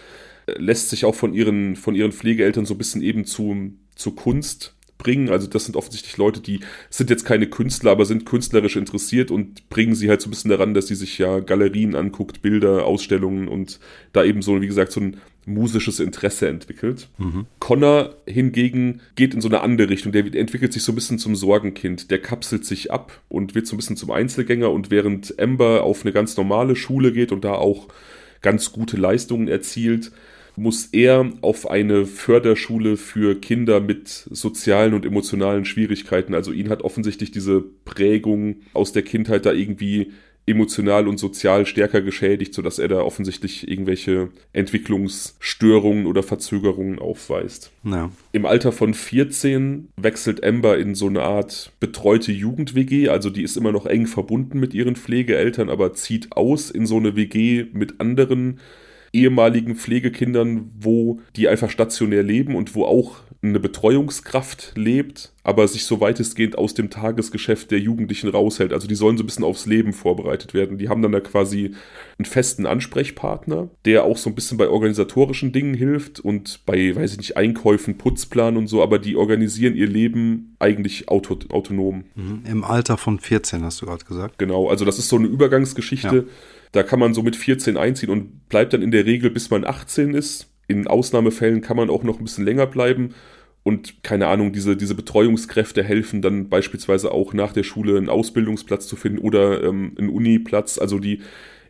[0.48, 4.12] äh, lässt sich auch von ihren, von ihren Pflegeeltern so ein bisschen eben zu, zu
[4.12, 5.30] Kunst bringen.
[5.30, 9.70] Also das sind offensichtlich Leute, die sind jetzt keine Künstler, aber sind künstlerisch interessiert und
[9.70, 13.48] bringen sie halt so ein bisschen daran, dass sie sich ja Galerien anguckt, Bilder, Ausstellungen
[13.48, 13.80] und
[14.14, 17.08] da eben so, wie gesagt, so ein musisches Interesse entwickelt.
[17.18, 17.46] Mhm.
[17.60, 20.12] Connor hingegen geht in so eine andere Richtung.
[20.12, 22.10] Der entwickelt sich so ein bisschen zum Sorgenkind.
[22.10, 24.72] Der kapselt sich ab und wird so ein bisschen zum Einzelgänger.
[24.72, 27.88] Und während Amber auf eine ganz normale Schule geht und da auch
[28.42, 30.12] ganz gute Leistungen erzielt,
[30.56, 36.34] muss er auf eine Förderschule für Kinder mit sozialen und emotionalen Schwierigkeiten.
[36.34, 40.12] Also ihn hat offensichtlich diese Prägung aus der Kindheit da irgendwie
[40.48, 47.72] emotional und sozial stärker geschädigt, sodass er da offensichtlich irgendwelche Entwicklungsstörungen oder Verzögerungen aufweist.
[47.84, 48.12] Ja.
[48.32, 53.58] Im Alter von 14 wechselt Amber in so eine Art betreute Jugend-WG, also die ist
[53.58, 58.00] immer noch eng verbunden mit ihren Pflegeeltern, aber zieht aus in so eine WG mit
[58.00, 58.60] anderen
[59.16, 63.18] ehemaligen Pflegekindern, wo die einfach stationär leben und wo auch
[63.50, 68.74] eine Betreuungskraft lebt, aber sich so weitestgehend aus dem Tagesgeschäft der Jugendlichen raushält.
[68.74, 70.78] Also die sollen so ein bisschen aufs Leben vorbereitet werden.
[70.78, 71.76] Die haben dann da quasi
[72.18, 77.12] einen festen Ansprechpartner, der auch so ein bisschen bei organisatorischen Dingen hilft und bei, weiß
[77.14, 82.06] ich nicht, Einkäufen, Putzplan und so, aber die organisieren ihr Leben eigentlich auto autonom.
[82.16, 82.44] Mhm.
[82.50, 84.40] Im Alter von 14 hast du gerade gesagt.
[84.40, 86.16] Genau, also das ist so eine Übergangsgeschichte.
[86.16, 86.24] Ja.
[86.76, 89.66] Da kann man so mit 14 einziehen und bleibt dann in der Regel, bis man
[89.66, 90.52] 18 ist.
[90.68, 93.14] In Ausnahmefällen kann man auch noch ein bisschen länger bleiben
[93.68, 98.86] und keine Ahnung, diese, diese Betreuungskräfte helfen dann beispielsweise auch nach der Schule einen Ausbildungsplatz
[98.86, 100.78] zu finden oder ähm, einen Uniplatz.
[100.78, 101.22] Also die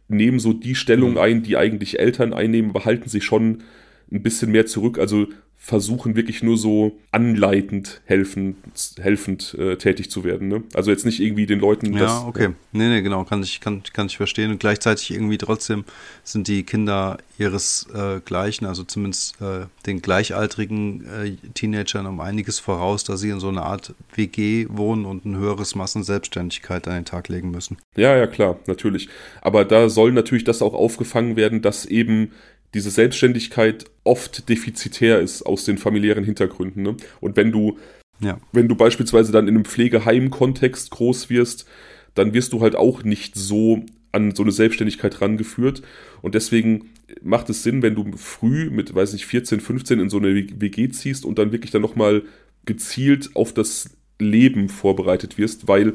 [0.09, 1.17] nehmen so die Stellung mhm.
[1.19, 3.63] ein, die eigentlich Eltern einnehmen, aber halten sich schon
[4.11, 4.99] ein bisschen mehr zurück.
[4.99, 5.27] Also
[5.65, 8.55] versuchen wirklich nur so anleitend helfend,
[8.99, 10.47] helfend äh, tätig zu werden.
[10.47, 10.61] Ne?
[10.75, 11.91] Also jetzt nicht irgendwie den Leuten.
[11.93, 12.49] Ja, das, okay.
[12.71, 14.51] Nee, nee, genau, kann ich, kann, kann ich verstehen.
[14.51, 15.83] Und gleichzeitig irgendwie trotzdem
[16.23, 23.03] sind die Kinder ihresgleichen, äh, also zumindest äh, den gleichaltrigen äh, Teenagern um einiges voraus,
[23.03, 27.05] da sie in so einer Art WG wohnen und ein höheres Massen Selbstständigkeit an den
[27.05, 27.77] Tag legen müssen.
[27.95, 29.09] Ja, ja, klar, natürlich.
[29.41, 32.33] Aber da soll natürlich das auch aufgefangen werden, dass eben
[32.75, 36.83] diese Selbstständigkeit oft defizitär ist aus den familiären Hintergründen.
[36.83, 36.97] Ne?
[37.21, 37.79] Und wenn du,
[38.19, 38.39] ja.
[38.51, 41.65] wenn du beispielsweise dann in einem Pflegeheim-Kontext groß wirst,
[42.13, 45.83] dann wirst du halt auch nicht so an so eine Selbstständigkeit rangeführt.
[46.21, 46.89] Und deswegen
[47.21, 50.89] macht es Sinn, wenn du früh mit, weiß nicht, 14, 15 in so eine WG
[50.89, 52.23] ziehst und dann wirklich dann nochmal
[52.65, 55.93] gezielt auf das Leben vorbereitet wirst, weil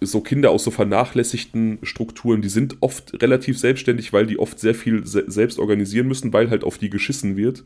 [0.00, 4.74] so Kinder aus so vernachlässigten Strukturen, die sind oft relativ selbstständig, weil die oft sehr
[4.74, 7.64] viel se selbst organisieren müssen, weil halt auf die geschissen wird.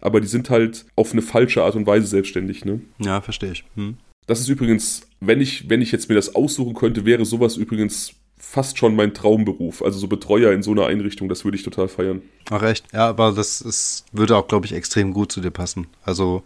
[0.00, 2.80] Aber die sind halt auf eine falsche Art und Weise selbstständig, ne?
[2.98, 3.64] Ja, verstehe ich.
[3.74, 3.96] Hm.
[4.26, 8.14] Das ist übrigens, wenn ich, wenn ich jetzt mir das aussuchen könnte, wäre sowas übrigens
[8.38, 9.82] fast schon mein Traumberuf.
[9.82, 12.22] Also so Betreuer in so einer Einrichtung, das würde ich total feiern.
[12.50, 12.86] Ach echt?
[12.92, 15.86] Ja, aber das ist, würde auch, glaube ich, extrem gut zu dir passen.
[16.02, 16.42] Also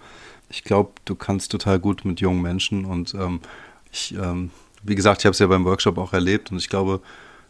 [0.49, 3.41] ich glaube, du kannst total gut mit jungen Menschen und ähm,
[3.93, 4.51] ich ähm,
[4.83, 7.01] wie gesagt, ich habe es ja beim Workshop auch erlebt und ich glaube,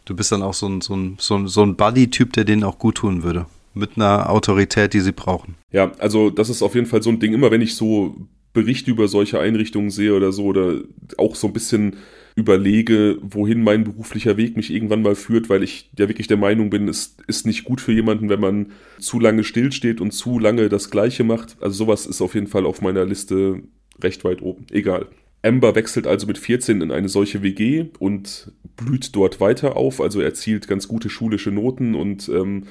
[0.05, 2.63] du bist dann auch so ein, so ein, so ein, so ein Buddy-Typ, der denen
[2.63, 3.45] auch gut tun würde.
[3.73, 5.55] Mit einer Autorität, die sie brauchen.
[5.71, 7.33] Ja, also das ist auf jeden Fall so ein Ding.
[7.33, 8.15] Immer wenn ich so
[8.53, 10.81] Berichte über solche Einrichtungen sehe oder so oder
[11.17, 11.95] auch so ein bisschen
[12.35, 16.69] überlege, wohin mein beruflicher Weg mich irgendwann mal führt, weil ich ja wirklich der Meinung
[16.69, 20.69] bin, es ist nicht gut für jemanden, wenn man zu lange stillsteht und zu lange
[20.69, 21.57] das Gleiche macht.
[21.61, 23.63] Also sowas ist auf jeden Fall auf meiner Liste
[24.01, 24.65] recht weit oben.
[24.71, 25.07] Egal.
[25.43, 30.21] Amber wechselt also mit 14 in eine solche WG und blüht dort weiter auf, also
[30.21, 32.67] erzielt ganz gute schulische Noten und ähm,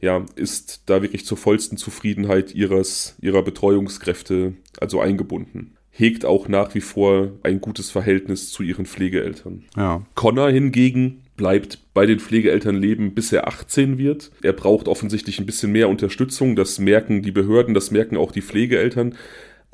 [0.00, 5.76] ja, ist da wirklich zur vollsten Zufriedenheit ihres, ihrer Betreuungskräfte also eingebunden.
[5.90, 9.64] Hegt auch nach wie vor ein gutes Verhältnis zu ihren Pflegeeltern.
[9.76, 10.04] Ja.
[10.14, 14.30] Connor hingegen bleibt bei den Pflegeeltern leben, bis er 18 wird.
[14.42, 16.56] Er braucht offensichtlich ein bisschen mehr Unterstützung.
[16.56, 19.14] Das merken die Behörden, das merken auch die Pflegeeltern.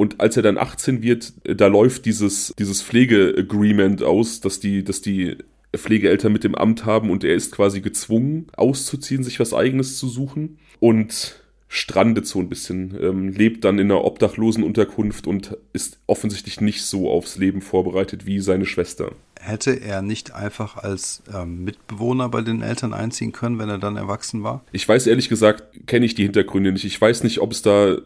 [0.01, 5.03] Und als er dann 18 wird, da läuft dieses, dieses Pflegeagreement aus, dass die, dass
[5.03, 5.37] die
[5.77, 10.09] Pflegeeltern mit dem Amt haben und er ist quasi gezwungen, auszuziehen, sich was eigenes zu
[10.09, 10.57] suchen.
[10.79, 16.61] Und strandet so ein bisschen, ähm, lebt dann in einer obdachlosen Unterkunft und ist offensichtlich
[16.61, 19.13] nicht so aufs Leben vorbereitet wie seine Schwester.
[19.39, 23.97] Hätte er nicht einfach als ähm, Mitbewohner bei den Eltern einziehen können, wenn er dann
[23.97, 24.65] erwachsen war?
[24.73, 26.85] Ich weiß ehrlich gesagt, kenne ich die Hintergründe nicht.
[26.85, 27.99] Ich weiß nicht, ob es da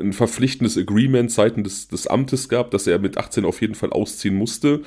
[0.00, 3.90] ein verpflichtendes Agreement seitens des, des Amtes gab, dass er mit 18 auf jeden Fall
[3.90, 4.82] ausziehen musste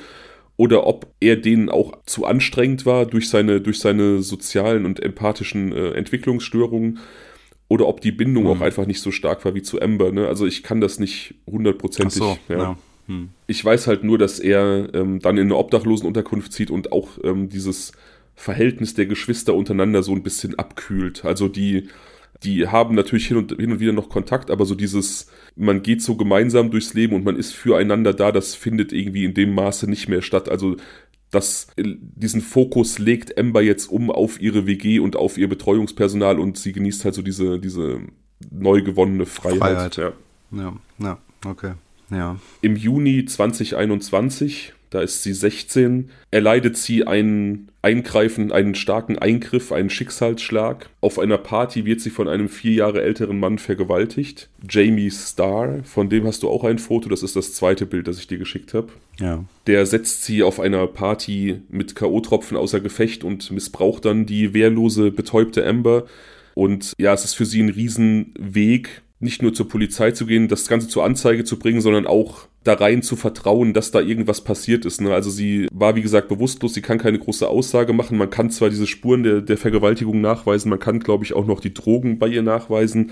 [0.58, 5.71] oder ob er denen auch zu anstrengend war durch seine, durch seine sozialen und empathischen
[5.71, 6.99] äh, Entwicklungsstörungen
[7.67, 8.49] oder ob die Bindung mhm.
[8.52, 10.12] auch einfach nicht so stark war wie zu Amber.
[10.12, 10.28] Ne?
[10.28, 12.19] Also ich kann das nicht hundertprozentig.
[12.19, 12.58] So, ja.
[12.58, 12.78] ja.
[13.08, 13.30] Hm.
[13.47, 17.49] Ich weiß halt nur, dass er ähm, dann in eine Obdachlosenunterkunft zieht und auch ähm,
[17.49, 17.91] dieses
[18.36, 21.26] Verhältnis der Geschwister untereinander so ein bisschen abkühlt.
[21.26, 21.89] Also die,
[22.43, 26.01] die haben natürlich hin und, hin und wieder noch Kontakt, aber so dieses, man geht
[26.01, 29.89] so gemeinsam durchs Leben und man ist füreinander da, das findet irgendwie in dem Maße
[29.89, 30.49] nicht mehr statt.
[30.49, 30.77] Also
[31.32, 36.58] das, diesen Fokus legt Ember jetzt um auf ihre WG und auf ihr Betreuungspersonal und
[36.58, 38.01] sie genießt halt so diese, diese
[38.51, 39.93] neu gewonnene Freiheit.
[39.93, 39.97] Freiheit.
[39.97, 40.13] Ja.
[40.51, 41.73] ja, ja, okay.
[42.10, 42.38] Ja.
[42.62, 49.89] Im Juni 2021 da ist sie 16, erleidet sie einen Eingreifen, einen starken Eingriff, einen
[49.89, 50.89] Schicksalsschlag.
[51.01, 54.49] Auf einer Party wird sie von einem vier Jahre älteren Mann vergewaltigt.
[54.69, 58.19] Jamie Starr, von dem hast du auch ein Foto, das ist das zweite Bild, das
[58.19, 58.89] ich dir geschickt habe.
[59.19, 59.43] Ja.
[59.67, 65.12] Der setzt sie auf einer Party mit K.O.-Tropfen außer Gefecht und missbraucht dann die wehrlose,
[65.12, 66.06] betäubte Amber.
[66.56, 70.67] Und ja, es ist für sie ein Riesenweg, nicht nur zur Polizei zu gehen, das
[70.67, 74.86] Ganze zur Anzeige zu bringen, sondern auch da rein zu vertrauen, dass da irgendwas passiert
[74.86, 75.01] ist.
[75.01, 75.13] Ne?
[75.13, 78.17] Also sie war, wie gesagt, bewusstlos, sie kann keine große Aussage machen.
[78.17, 81.59] Man kann zwar diese Spuren der, der Vergewaltigung nachweisen, man kann, glaube ich, auch noch
[81.59, 83.12] die Drogen bei ihr nachweisen.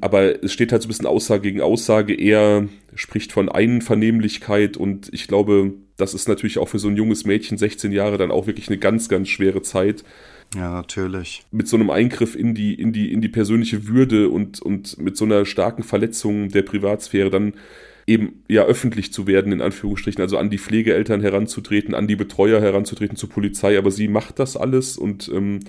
[0.00, 2.14] Aber es steht halt so ein bisschen Aussage gegen Aussage.
[2.14, 7.24] Er spricht von Einvernehmlichkeit und ich glaube, das ist natürlich auch für so ein junges
[7.24, 10.04] Mädchen, 16 Jahre, dann auch wirklich eine ganz, ganz schwere Zeit.
[10.54, 11.42] Ja, natürlich.
[11.50, 15.16] Mit so einem Eingriff in die, in die, in die persönliche Würde und, und mit
[15.16, 17.54] so einer starken Verletzung der Privatsphäre dann
[18.06, 22.60] eben ja öffentlich zu werden, in Anführungsstrichen, also an die Pflegeeltern heranzutreten, an die Betreuer
[22.60, 25.60] heranzutreten, zur Polizei, aber sie macht das alles und ähm,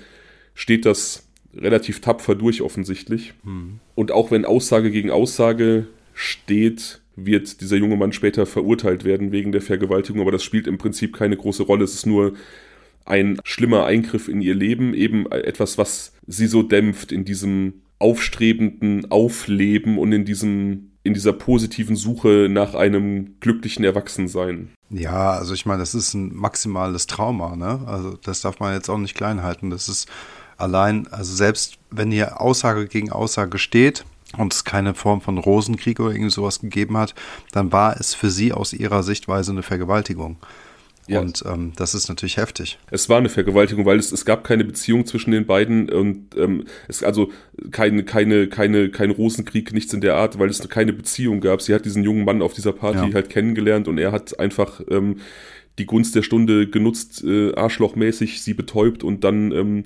[0.53, 3.33] steht das relativ tapfer durch offensichtlich.
[3.43, 3.79] Hm.
[3.95, 9.51] Und auch wenn Aussage gegen Aussage steht, wird dieser junge Mann später verurteilt werden wegen
[9.51, 11.83] der Vergewaltigung, aber das spielt im Prinzip keine große Rolle.
[11.83, 12.33] Es ist nur
[13.10, 19.12] ein schlimmer Eingriff in ihr Leben, eben etwas, was sie so dämpft in diesem aufstrebenden
[19.12, 24.69] Aufleben und in diesem in dieser positiven Suche nach einem glücklichen Erwachsensein.
[24.89, 27.82] Ja, also ich meine, das ist ein maximales Trauma, ne?
[27.88, 29.69] Also das darf man jetzt auch nicht klein halten.
[29.69, 30.10] Das ist
[30.58, 34.04] allein, also selbst wenn hier Aussage gegen Aussage steht,
[34.38, 37.15] und es keine Form von Rosenkrieg oder irgendwie sowas gegeben hat,
[37.52, 40.38] dann war es für sie aus ihrer Sichtweise eine Vergewaltigung.
[41.10, 41.22] Ja.
[41.22, 42.78] Und ähm, das ist natürlich heftig.
[42.91, 46.65] Es war eine Vergewaltigung, weil es, es gab keine Beziehung zwischen den beiden und ähm,
[46.88, 47.32] es also
[47.72, 51.62] keine, keine, keine, kein Rosenkrieg, nichts in der Art, weil es keine Beziehung gab.
[51.62, 53.13] Sie hat diesen jungen Mann auf dieser Party ja.
[53.13, 55.17] halt kennengelernt und er hat einfach ähm,
[55.80, 59.84] die Gunst der Stunde genutzt, äh, arschlochmäßig sie betäubt und dann ähm,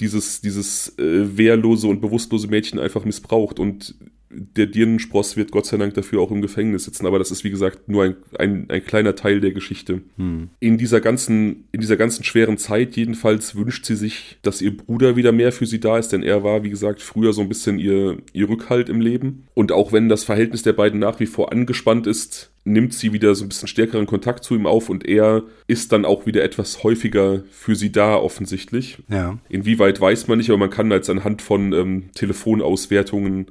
[0.00, 3.94] dieses, dieses äh, wehrlose und bewusstlose Mädchen einfach missbraucht und
[4.34, 7.50] der Dirnenspross wird Gott sei Dank dafür auch im Gefängnis sitzen, aber das ist wie
[7.50, 10.02] gesagt nur ein, ein, ein kleiner Teil der Geschichte.
[10.16, 10.48] Hm.
[10.60, 15.16] In dieser ganzen, in dieser ganzen schweren Zeit jedenfalls wünscht sie sich, dass ihr Bruder
[15.16, 17.78] wieder mehr für sie da ist, denn er war, wie gesagt, früher so ein bisschen
[17.78, 19.46] ihr, ihr Rückhalt im Leben.
[19.54, 23.34] Und auch wenn das Verhältnis der beiden nach wie vor angespannt ist, nimmt sie wieder
[23.34, 26.82] so ein bisschen stärkeren Kontakt zu ihm auf und er ist dann auch wieder etwas
[26.82, 28.98] häufiger für sie da offensichtlich.
[29.08, 29.38] Ja.
[29.48, 33.46] Inwieweit weiß man nicht, aber man kann als anhand von ähm, Telefonauswertungen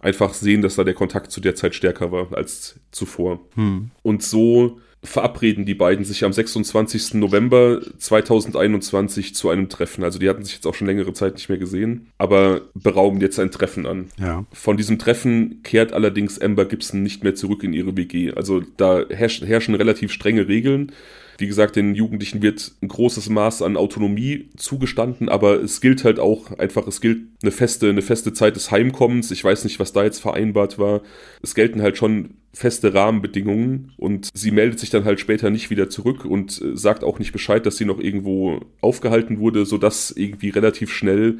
[0.00, 3.40] einfach sehen, dass da der Kontakt zu der Zeit stärker war als zuvor.
[3.54, 3.90] Hm.
[4.02, 7.14] Und so verabreden die beiden sich am 26.
[7.14, 10.02] November 2021 zu einem Treffen.
[10.02, 13.38] Also die hatten sich jetzt auch schon längere Zeit nicht mehr gesehen, aber berauben jetzt
[13.38, 14.08] ein Treffen an.
[14.18, 14.44] Ja.
[14.52, 18.32] Von diesem Treffen kehrt allerdings Amber Gibson nicht mehr zurück in ihre WG.
[18.32, 20.92] Also da herrschen relativ strenge Regeln.
[21.38, 26.18] Wie gesagt, den Jugendlichen wird ein großes Maß an Autonomie zugestanden, aber es gilt halt
[26.18, 29.30] auch einfach, es gilt eine feste, eine feste Zeit des Heimkommens.
[29.30, 31.00] Ich weiß nicht, was da jetzt vereinbart war.
[31.40, 35.88] Es gelten halt schon feste Rahmenbedingungen und sie meldet sich dann halt später nicht wieder
[35.88, 40.48] zurück und äh, sagt auch nicht Bescheid, dass sie noch irgendwo aufgehalten wurde, sodass irgendwie
[40.48, 41.38] relativ schnell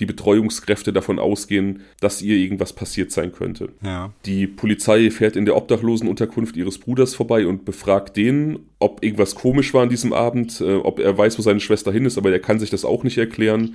[0.00, 3.70] die Betreuungskräfte davon ausgehen, dass ihr irgendwas passiert sein könnte.
[3.82, 4.12] Ja.
[4.26, 9.72] Die Polizei fährt in der Obdachlosenunterkunft ihres Bruders vorbei und befragt den, ob irgendwas komisch
[9.74, 12.40] war an diesem Abend, äh, ob er weiß, wo seine Schwester hin ist, aber er
[12.40, 13.74] kann sich das auch nicht erklären.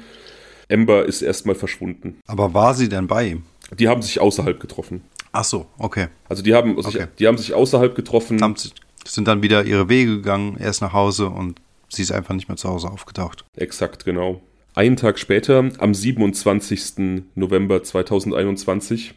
[0.72, 2.20] Amber ist erstmal verschwunden.
[2.28, 3.44] Aber war sie denn bei ihm?
[3.78, 5.02] Die haben sich außerhalb getroffen.
[5.32, 6.08] Ach so, okay.
[6.30, 7.08] Also die haben, sich, Okay.
[7.20, 8.42] die haben sich außerhalb getroffen.
[8.42, 8.70] Haben sie,
[9.06, 11.60] sind dann wieder ihre Wege gegangen, erst nach Hause und
[11.90, 13.46] sie ist einfach nicht mehr zu Hause aufgetaucht.
[13.56, 14.42] Exakt, genau.
[14.74, 17.26] Einen Tag später, am 27.
[17.36, 19.14] November 2021,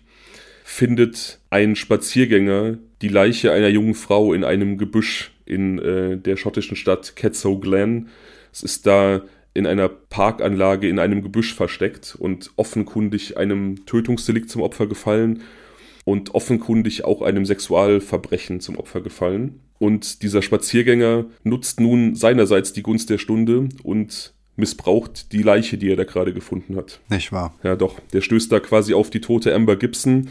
[0.64, 6.76] findet ein Spaziergänger die Leiche einer jungen Frau in einem Gebüsch in äh, der schottischen
[6.76, 8.08] Stadt Ketso Glen.
[8.52, 14.60] Es ist da in einer Parkanlage in einem Gebüsch versteckt und offenkundig einem Tötungsdelikt zum
[14.60, 15.42] Opfer gefallen
[16.04, 19.60] und offenkundig auch einem Sexualverbrechen zum Opfer gefallen.
[19.78, 25.90] Und dieser Spaziergänger nutzt nun seinerseits die Gunst der Stunde und missbraucht die Leiche, die
[25.90, 27.00] er da gerade gefunden hat.
[27.08, 27.54] Nicht wahr?
[27.62, 30.28] Ja, doch, der stößt da quasi auf die tote Amber Gibson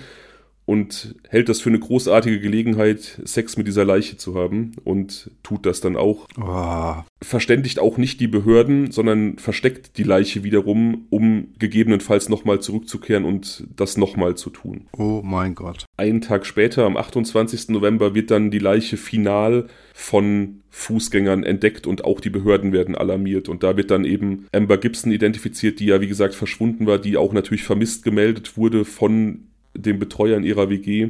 [0.66, 5.66] und hält das für eine großartige Gelegenheit, Sex mit dieser Leiche zu haben und tut
[5.66, 6.28] das dann auch.
[6.40, 13.26] Oh, Verständigt auch nicht die Behörden, sondern versteckt die Leiche wiederum, um gegebenenfalls nochmal zurückzukehren
[13.26, 14.88] und das nochmal zu tun.
[14.98, 15.86] oh mein Gott.
[15.98, 17.70] Einen Tag später, am 28.
[17.70, 23.48] November, wird dann die Leiche final von Fußgängern entdeckt und auch die Behörden werden alarmiert.
[23.48, 27.16] Und da wird dann eben Amber Gibson identifiziert, die ja, wie gesagt, verschwunden war, die
[27.16, 31.10] auch natürlich vermisst gemeldet wurde von den Betreuern ihrer WG.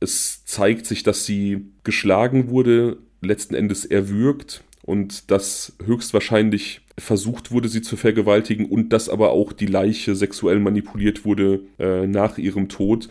[0.00, 7.68] Es zeigt sich, dass sie geschlagen wurde, letzten Endes erwürgt und dass höchstwahrscheinlich versucht wurde,
[7.68, 12.68] sie zu vergewaltigen und dass aber auch die Leiche sexuell manipuliert wurde äh, nach ihrem
[12.68, 13.08] Tod.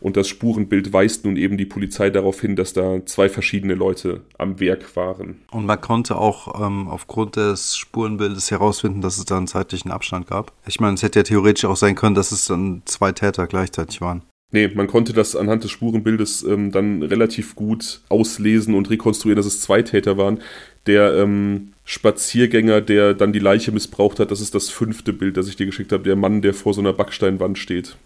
[0.00, 4.22] Und das Spurenbild weist nun eben die Polizei darauf hin, dass da zwei verschiedene Leute
[4.38, 5.42] am Werk waren.
[5.50, 10.26] Und man konnte auch ähm, aufgrund des Spurenbildes herausfinden, dass es da einen zeitlichen Abstand
[10.26, 10.52] gab.
[10.66, 14.00] Ich meine, es hätte ja theoretisch auch sein können, dass es dann zwei Täter gleichzeitig
[14.00, 14.22] waren.
[14.52, 19.46] Nee, man konnte das anhand des Spurenbildes ähm, dann relativ gut auslesen und rekonstruieren, dass
[19.46, 20.40] es zwei Täter waren.
[20.86, 25.46] Der ähm, Spaziergänger, der dann die Leiche missbraucht hat, das ist das fünfte Bild, das
[25.46, 26.02] ich dir geschickt habe.
[26.02, 27.96] Der Mann, der vor so einer Backsteinwand steht.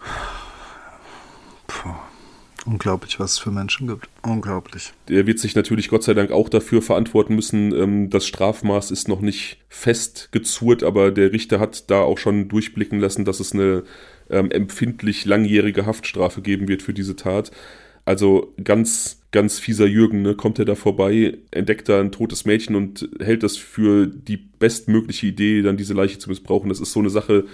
[1.75, 1.91] Puh.
[2.66, 4.09] Unglaublich, was es für Menschen gibt.
[4.22, 4.93] Unglaublich.
[5.09, 7.75] Der wird sich natürlich Gott sei Dank auch dafür verantworten müssen.
[7.75, 13.01] Ähm, das Strafmaß ist noch nicht festgezurrt, aber der Richter hat da auch schon durchblicken
[13.01, 13.83] lassen, dass es eine
[14.31, 17.51] ähm, empfindlich langjährige Haftstrafe geben wird für diese Tat.
[18.07, 20.35] Also ganz, ganz fieser Jürgen, ne?
[20.35, 25.27] kommt er da vorbei, entdeckt da ein totes Mädchen und hält das für die bestmögliche
[25.27, 26.70] Idee, dann diese Leiche zu missbrauchen.
[26.70, 27.45] Das ist so eine Sache,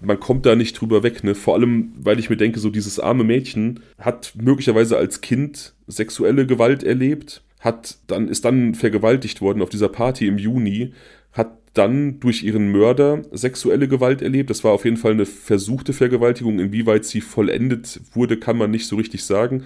[0.00, 1.34] man kommt da nicht drüber weg, ne?
[1.34, 6.46] Vor allem, weil ich mir denke, so dieses arme Mädchen hat möglicherweise als Kind sexuelle
[6.46, 10.94] Gewalt erlebt, hat dann, ist dann vergewaltigt worden auf dieser Party im Juni,
[11.32, 14.50] hat dann durch ihren Mörder sexuelle Gewalt erlebt.
[14.50, 16.58] Das war auf jeden Fall eine versuchte Vergewaltigung.
[16.58, 19.64] Inwieweit sie vollendet wurde, kann man nicht so richtig sagen.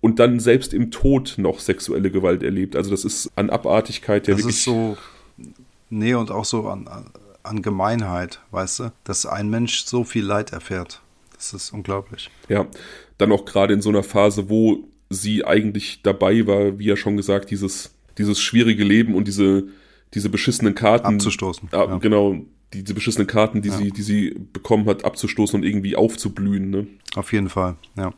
[0.00, 2.74] Und dann selbst im Tod noch sexuelle Gewalt erlebt.
[2.74, 4.96] Also das ist an Abartigkeit der Das wirklich ist so,
[5.90, 7.06] nee, und auch so an, an
[7.62, 11.00] Gemeinheit, weißt du, dass ein Mensch so viel Leid erfährt.
[11.34, 12.30] Das ist unglaublich.
[12.48, 12.66] Ja,
[13.18, 17.16] dann auch gerade in so einer Phase, wo sie eigentlich dabei war, wie ja schon
[17.16, 19.64] gesagt, dieses, dieses schwierige Leben und diese,
[20.14, 21.06] diese beschissenen Karten.
[21.06, 21.68] Abzustoßen.
[21.72, 21.98] Ah, ja.
[21.98, 22.36] Genau,
[22.72, 23.76] diese beschissenen Karten, die, Ja.
[23.76, 26.70] sie, die sie bekommen hat, abzustoßen und irgendwie aufzublühen.
[26.70, 26.86] Ne?
[27.14, 28.12] Auf jeden Fall, ja.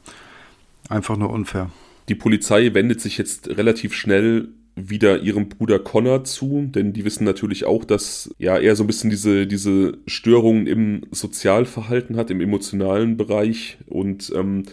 [0.88, 1.70] Einfach nur unfair.
[2.08, 7.24] Die Polizei wendet sich jetzt relativ schnell wieder ihrem Bruder Connor zu, denn die wissen
[7.24, 12.42] natürlich auch, dass ja er so ein bisschen diese, diese Störungen im Sozialverhalten hat, im
[12.42, 14.64] emotionalen Bereich und ähm,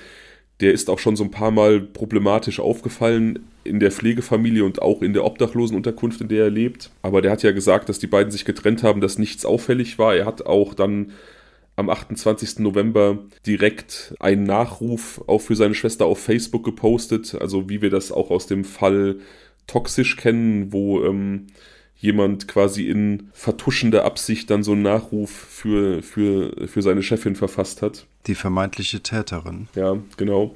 [0.59, 5.01] der ist auch schon so ein paar Mal problematisch aufgefallen in der Pflegefamilie und auch
[5.01, 6.91] in der Obdachlosenunterkunft, in der er lebt.
[7.01, 10.15] Aber der hat ja gesagt, dass die beiden sich getrennt haben, dass nichts auffällig war.
[10.15, 11.11] Er hat auch dann
[11.75, 12.59] am 28.
[12.59, 18.11] November direkt einen Nachruf auch für seine Schwester auf Facebook gepostet, also wie wir das
[18.11, 19.17] auch aus dem Fall
[19.67, 21.47] toxisch kennen, wo ähm,
[21.97, 27.81] jemand quasi in vertuschender Absicht dann so einen Nachruf für, für, für seine Chefin verfasst
[27.81, 28.05] hat.
[28.27, 29.67] Die vermeintliche Täterin.
[29.75, 30.53] Ja, genau.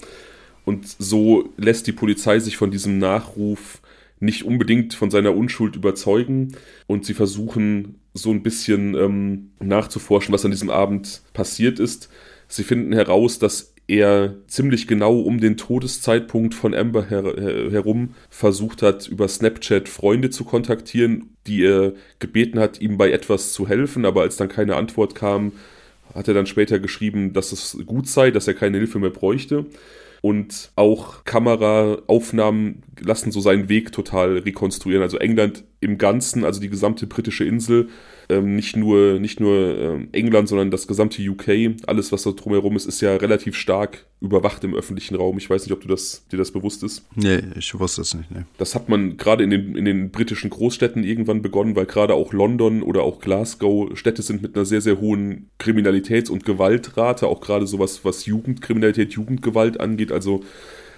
[0.66, 3.82] Und so lässt die Polizei sich von diesem Nachruf
[4.20, 10.44] nicht unbedingt von seiner Unschuld überzeugen und sie versuchen so ein bisschen ähm, nachzuforschen, was
[10.44, 12.10] an diesem Abend passiert ist.
[12.48, 17.24] Sie finden heraus, dass er ziemlich genau um den Todeszeitpunkt von Amber her
[17.72, 23.54] herum versucht hat, über Snapchat Freunde zu kontaktieren, die er gebeten hat, ihm bei etwas
[23.54, 25.54] zu helfen, aber als dann keine Antwort kam,
[26.14, 29.66] hat er dann später geschrieben, dass es gut sei, dass er keine Hilfe mehr bräuchte.
[30.22, 35.04] Und auch Kameraaufnahmen lassen so seinen Weg total rekonstruieren.
[35.04, 37.90] Also England im Ganzen, also die gesamte britische Insel,
[38.30, 42.76] ähm, nicht nur, nicht nur ähm, England, sondern das gesamte UK, alles, was da drumherum
[42.76, 45.38] ist, ist ja relativ stark überwacht im öffentlichen Raum.
[45.38, 47.06] Ich weiß nicht, ob du das, dir das bewusst ist.
[47.16, 48.32] Nee, ich wusste es nicht.
[48.32, 48.44] Nee.
[48.58, 52.34] Das hat man gerade in den, in den britischen Großstädten irgendwann begonnen, weil gerade auch
[52.34, 57.40] London oder auch Glasgow Städte sind mit einer sehr, sehr hohen Kriminalitäts- und Gewaltrate, auch
[57.40, 60.12] gerade sowas, was Jugendkriminalität, Jugendgewalt angeht.
[60.12, 60.44] Also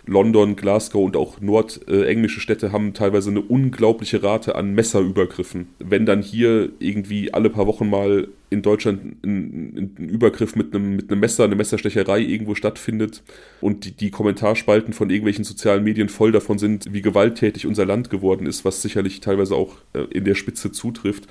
[0.06, 5.68] London, Glasgow und auch nordenglische Städte haben teilweise eine unglaubliche Rate an Messerübergriffen.
[5.80, 10.96] Wenn dann hier irgendwie alle paar Wochen mal in Deutschland ein, ein Übergriff mit einem,
[10.96, 13.22] mit einem Messer, eine Messerstecherei irgendwo stattfindet
[13.62, 18.10] und die, die Kommentarspalten von irgendwelchen sozialen Medien voll davon sind, wie gewalttätig unser Land
[18.10, 21.28] geworden ist, was sicherlich teilweise auch äh, in der Spitze zutrifft.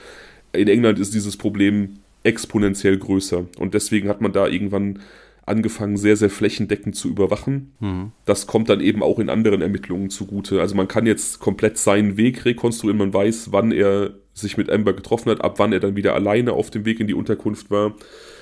[0.53, 5.01] In England ist dieses Problem exponentiell größer und deswegen hat man da irgendwann
[5.49, 7.73] angefangen, sehr, sehr flächendeckend zu überwachen.
[7.81, 8.13] Mhm.
[8.25, 10.61] Das kommt dann eben auch in anderen Ermittlungen zugute.
[10.61, 12.99] Also man kann jetzt komplett seinen Weg rekonstruieren.
[12.99, 16.53] Man weiß, wann er sich mit Amber getroffen hat, ab wann er dann wieder alleine
[16.53, 17.95] auf dem Weg in die Unterkunft war.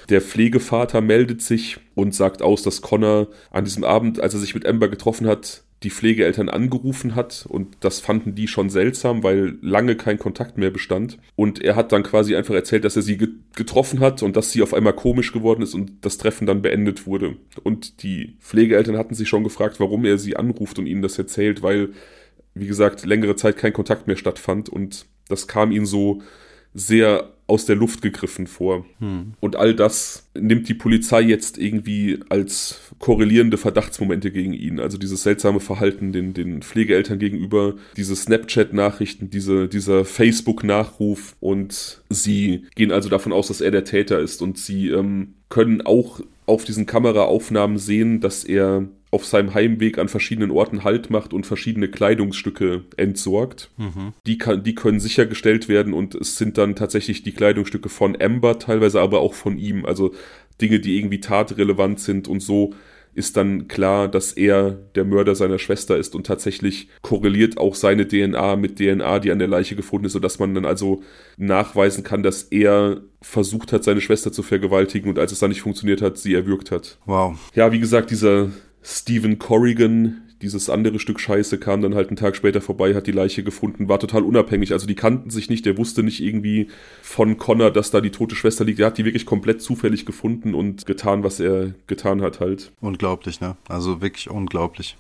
[0.09, 4.55] Der Pflegevater meldet sich und sagt aus, dass Connor an diesem Abend, als er sich
[4.55, 9.59] mit Amber getroffen hat, die Pflegeeltern angerufen hat und das fanden die schon seltsam, weil
[9.61, 11.19] lange kein Kontakt mehr bestand.
[11.35, 13.19] Und er hat dann quasi einfach erzählt, dass er sie
[13.55, 17.07] getroffen hat und dass sie auf einmal komisch geworden ist und das Treffen dann beendet
[17.07, 17.37] wurde.
[17.63, 21.63] Und die Pflegeeltern hatten sich schon gefragt, warum er sie anruft und ihnen das erzählt,
[21.63, 21.91] weil,
[22.55, 26.23] wie gesagt, längere Zeit kein Kontakt mehr stattfand und das kam ihnen so
[26.73, 28.85] sehr aus der Luft gegriffen vor.
[28.99, 29.35] Hm.
[29.41, 34.81] Und all das nimmt die Polizei jetzt irgendwie als korrelierende Verdachtsmomente gegen ihn.
[34.81, 42.65] Also dieses seltsame Verhalten den, den Pflegeeltern gegenüber, diese Snapchat-Nachrichten, diese, dieser Facebook-Nachruf und sie
[42.75, 46.65] gehen also davon aus, dass er der Täter ist und sie ähm, können auch auf
[46.65, 51.89] diesen Kameraaufnahmen sehen, dass er auf seinem Heimweg an verschiedenen Orten Halt macht und verschiedene
[51.89, 53.71] Kleidungsstücke entsorgt.
[53.77, 54.13] Mhm.
[54.27, 58.59] Die, kann, die können sichergestellt werden und es sind dann tatsächlich die Kleidungsstücke von Amber,
[58.59, 59.87] teilweise aber auch von ihm.
[59.87, 60.13] Also
[60.61, 62.75] Dinge, die irgendwie tatrelevant sind und so
[63.17, 68.07] ist dann klar, dass er der Mörder seiner Schwester ist und tatsächlich korreliert auch seine
[68.07, 71.03] DNA mit DNA, die an der Leiche gefunden ist, sodass man dann also
[71.39, 75.63] nachweisen kann, dass er versucht hat, seine Schwester zu vergewaltigen und als es dann nicht
[75.63, 76.99] funktioniert hat, sie erwürgt hat.
[77.07, 77.39] Wow.
[77.55, 78.51] Ja, wie gesagt, dieser
[78.89, 83.13] Stephen Corrigan, dieses andere Stück Scheiße, kam dann halt einen Tag später vorbei, hat die
[83.13, 84.73] Leiche gefunden, war total unabhängig.
[84.73, 86.69] Also die kannten sich nicht, der wusste nicht irgendwie
[87.03, 88.79] von Connor, dass da die tote Schwester liegt.
[88.79, 92.71] Er hat die wirklich komplett zufällig gefunden und getan, was er getan hat halt.
[92.81, 93.57] Unglaublich, ne?
[93.69, 94.97] Also wirklich unglaublich.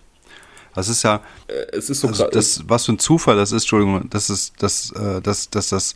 [0.75, 3.63] Das ist ja, äh, es ist so also das, was für ein Zufall das ist,
[3.63, 5.95] Entschuldigung, das ist, dass, äh, dass, dass das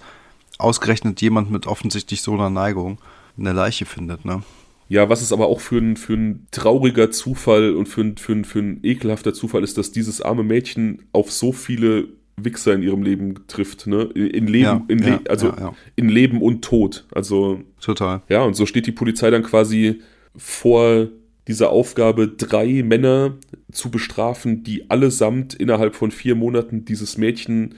[0.59, 2.99] ausgerechnet jemand mit offensichtlich so einer Neigung
[3.37, 4.45] eine Leiche findet, ne?
[4.91, 8.33] Ja, was es aber auch für ein, für ein trauriger Zufall und für ein, für,
[8.33, 12.83] ein, für ein ekelhafter Zufall ist, dass dieses arme Mädchen auf so viele Wichser in
[12.83, 14.03] ihrem Leben trifft, ne?
[14.15, 17.07] In Leben, ja, in Le ja, also ja, in Leben und Tod.
[17.13, 17.61] Also.
[17.81, 18.23] Total.
[18.29, 20.01] Ja, und so steht die Polizei dann quasi
[20.35, 21.07] vor
[21.47, 23.37] dieser Aufgabe, drei Männer
[23.71, 27.77] zu bestrafen, die allesamt innerhalb von vier Monaten dieses Mädchen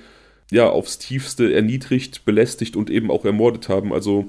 [0.50, 3.92] ja aufs tiefste erniedrigt, belästigt und eben auch ermordet haben.
[3.92, 4.26] Also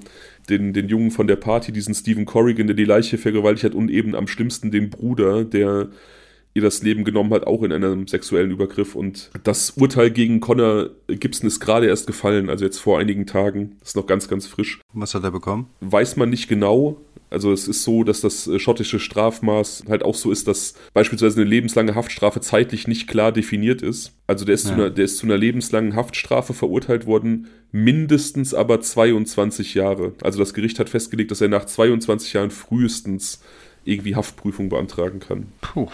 [0.50, 3.90] den, den Jungen von der Party, diesen Stephen Corrigan, der die Leiche vergewaltigt hat und
[3.90, 5.90] eben am schlimmsten den Bruder, der
[6.54, 8.96] ihr das Leben genommen hat, auch in einem sexuellen Übergriff.
[8.96, 13.78] Und das Urteil gegen Connor Gibson ist gerade erst gefallen, also jetzt vor einigen Tagen.
[13.84, 14.80] ist noch ganz, ganz frisch.
[14.94, 15.68] Was hat er bekommen?
[15.82, 17.02] Weiß man nicht genau.
[17.34, 21.42] Also es ist so, dass das äh, schottische Strafmaß halt auch so ist, dass beispielsweise
[21.42, 24.14] eine lebenslange Haftstrafe zeitlich nicht klar definiert ist.
[24.28, 24.70] Also der ist, ja.
[24.70, 30.14] zu, einer, der ist zu einer lebenslangen Haftstrafe verurteilt worden, mindestens aber 22 Jahre.
[30.22, 33.42] Also das Gericht hat festgelegt, dass er nach 22 Jahren frühestens
[33.84, 35.48] irgendwie Haftprüfung beantragen kann.
[35.62, 35.88] Puh,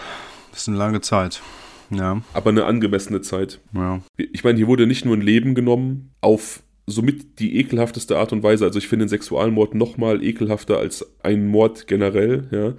[0.60, 1.40] das ist eine lange Zeit.
[1.88, 2.20] Ja.
[2.34, 3.60] Aber eine angemessene Zeit.
[3.74, 4.02] Ja.
[4.18, 8.42] Ich meine, hier wurde nicht nur ein Leben genommen auf somit die ekelhafteste Art und
[8.42, 8.66] Weise.
[8.66, 12.74] Also ich finde den Sexualmord noch mal ekelhafter als ein Mord generell, ja.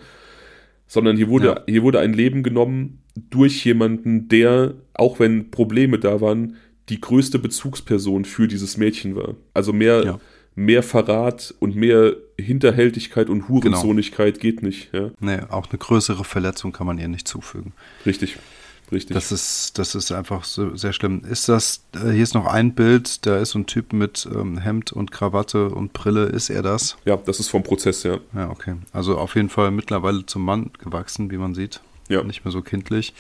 [0.86, 1.64] Sondern hier wurde, ja.
[1.68, 6.58] hier wurde ein Leben genommen durch jemanden, der, auch wenn Probleme da waren,
[6.90, 9.36] die größte Bezugsperson für dieses Mädchen war.
[9.56, 10.20] Also mehr, ja.
[10.56, 14.42] Mehr Verrat und mehr Hinterhältigkeit und Hurensonigkeit genau.
[14.42, 14.94] geht nicht.
[14.94, 15.12] Ja?
[15.20, 17.74] Nee, auch eine größere Verletzung kann man ihr nicht zufügen.
[18.06, 18.38] Richtig.
[18.92, 19.14] Richtig.
[19.14, 21.24] Das ist, das ist einfach so sehr schlimm.
[21.24, 24.58] Ist das, äh, hier ist noch ein Bild, da ist so ein Typ mit ähm,
[24.58, 26.26] Hemd und Krawatte und Brille.
[26.26, 26.98] Ist er das?
[27.06, 28.20] Ja, das ist vom Prozess, ja.
[28.36, 28.76] Ja, okay.
[28.92, 31.80] Also auf jeden Fall mittlerweile zum Mann gewachsen, wie man sieht.
[32.10, 32.22] Ja.
[32.24, 33.14] Nicht mehr so kindlich.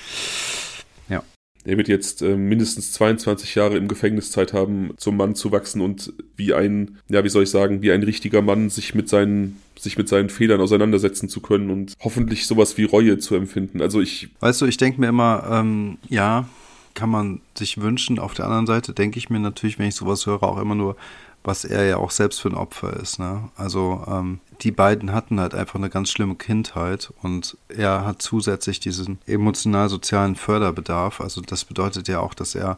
[1.63, 6.13] Er wird jetzt äh, mindestens 22 Jahre im Gefängniszeit haben, zum Mann zu wachsen und
[6.35, 9.97] wie ein, ja, wie soll ich sagen, wie ein richtiger Mann sich mit seinen, sich
[9.97, 13.81] mit seinen Fehlern auseinandersetzen zu können und hoffentlich sowas wie Reue zu empfinden.
[13.81, 14.29] Also ich.
[14.39, 16.47] Weißt du, ich denke mir immer, ähm, ja,
[16.93, 18.19] kann man sich wünschen.
[18.19, 20.95] Auf der anderen Seite denke ich mir natürlich, wenn ich sowas höre, auch immer nur,
[21.43, 23.19] was er ja auch selbst für ein Opfer ist.
[23.19, 23.49] Ne?
[23.55, 28.79] Also ähm, die beiden hatten halt einfach eine ganz schlimme Kindheit und er hat zusätzlich
[28.79, 31.19] diesen emotional-sozialen Förderbedarf.
[31.19, 32.77] Also das bedeutet ja auch, dass er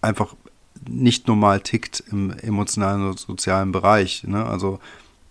[0.00, 0.34] einfach
[0.88, 4.24] nicht normal tickt im emotionalen und sozialen Bereich.
[4.24, 4.44] Ne?
[4.46, 4.80] Also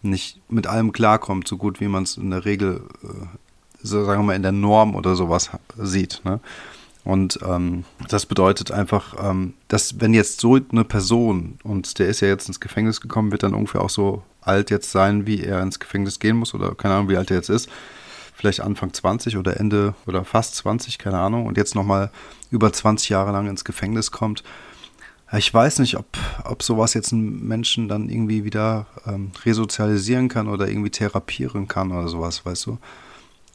[0.03, 3.07] nicht mit allem klarkommt, so gut wie man es in der Regel, äh,
[3.81, 6.21] so sagen wir mal, in der Norm oder sowas sieht.
[6.25, 6.39] Ne?
[7.03, 12.19] Und ähm, das bedeutet einfach, ähm, dass wenn jetzt so eine Person, und der ist
[12.19, 15.61] ja jetzt ins Gefängnis gekommen, wird dann ungefähr auch so alt jetzt sein, wie er
[15.61, 17.69] ins Gefängnis gehen muss, oder keine Ahnung, wie alt er jetzt ist.
[18.33, 22.11] Vielleicht Anfang 20 oder Ende oder fast 20, keine Ahnung, und jetzt nochmal
[22.51, 24.43] über 20 Jahre lang ins Gefängnis kommt.
[25.37, 26.05] Ich weiß nicht, ob,
[26.43, 31.91] ob sowas jetzt einen Menschen dann irgendwie wieder ähm, resozialisieren kann oder irgendwie therapieren kann
[31.91, 32.79] oder sowas, weißt du?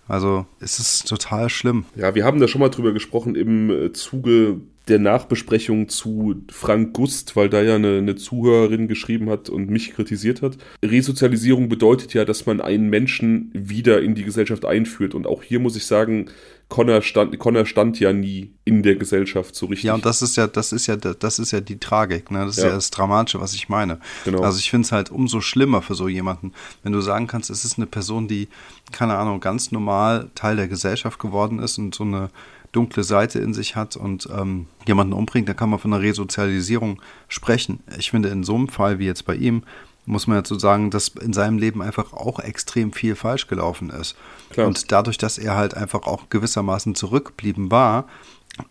[0.07, 1.85] Also es ist total schlimm.
[1.97, 6.93] Ja, wir haben da schon mal drüber gesprochen im äh, Zuge der Nachbesprechung zu Frank
[6.93, 10.59] Gust, weil da ja eine, eine, Zuhörerin geschrieben hat und mich kritisiert hat.
[10.85, 15.14] Resozialisierung bedeutet ja, dass man einen Menschen wieder in die Gesellschaft einführt.
[15.14, 16.26] Und auch hier muss ich sagen,
[16.68, 19.85] Connor stand, Connor stand ja nie in der Gesellschaft so richtig.
[19.85, 22.45] Ja, und das ist ja, das ist ja, das ist ja die Tragik, ne?
[22.45, 24.01] Das ist ja, ja das Dramatische, was ich meine.
[24.24, 24.43] Genau.
[24.43, 27.64] Also ich finde es halt umso schlimmer für so jemanden, wenn du sagen kannst, es
[27.64, 28.49] ist eine Person, die,
[28.93, 32.30] keine Ahnung, ganz normal Teil der Gesellschaft geworden ist und so eine
[32.74, 37.00] dunkle Seite in sich hat und ähm, jemanden umbringt, dann kann man von einer Resozialisierung
[37.28, 37.80] sprechen.
[37.98, 39.62] Ich finde, in so einem Fall wie jetzt bei ihm,
[40.06, 44.16] muss man dazu sagen, dass in seinem Leben einfach auch extrem viel falsch gelaufen ist.
[44.50, 44.66] Klar.
[44.66, 48.06] Und dadurch, dass er halt einfach auch gewissermaßen zurückgeblieben war,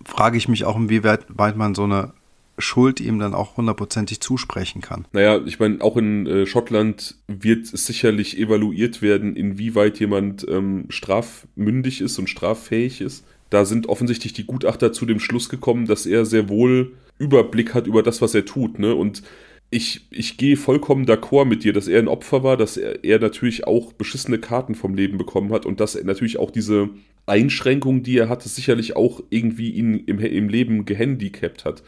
[0.05, 2.13] frage ich mich auch, inwieweit man so eine
[2.59, 5.05] Schuld ihm dann auch hundertprozentig zusprechen kann.
[5.11, 12.01] Naja, ich meine, auch in äh, Schottland wird sicherlich evaluiert werden, inwieweit jemand ähm, strafmündig
[12.01, 13.25] ist und straffähig ist.
[13.53, 17.85] Da sind offensichtlich die Gutachter zu dem Schluss gekommen, dass er sehr wohl Überblick hat
[17.85, 18.79] über das, was er tut.
[18.79, 18.95] Ne?
[18.95, 19.21] Und
[19.69, 23.19] ich, ich gehe vollkommen d'accord mit dir, dass er ein Opfer war, dass er, er
[23.19, 26.89] natürlich auch beschissene Karten vom Leben bekommen hat und dass er natürlich auch diese
[27.27, 31.83] Einschränkungen, die er hatte, sicherlich auch irgendwie ihn im, im Leben gehandicapt hat.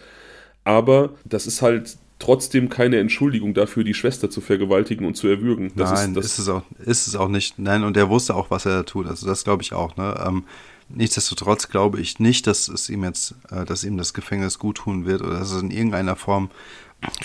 [0.66, 5.72] Aber das ist halt trotzdem keine Entschuldigung dafür, die Schwester zu vergewaltigen und zu erwürgen.
[5.76, 7.58] Das Nein, ist, das ist, es auch, ist es auch nicht.
[7.58, 9.08] Nein, und er wusste auch, was er da tut.
[9.08, 9.98] Also das glaube ich auch.
[9.98, 10.24] Ne?
[10.28, 10.44] Ähm,
[10.90, 15.22] Nichtsdestotrotz glaube ich nicht, dass es ihm jetzt, äh, dass ihm das Gefängnis guttun wird
[15.22, 16.50] oder dass er in irgendeiner Form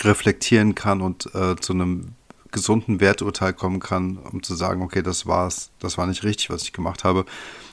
[0.01, 2.15] reflektieren kann und äh, zu einem
[2.51, 6.63] gesunden Werturteil kommen kann, um zu sagen, okay, das war's, das war nicht richtig, was
[6.63, 7.25] ich gemacht habe,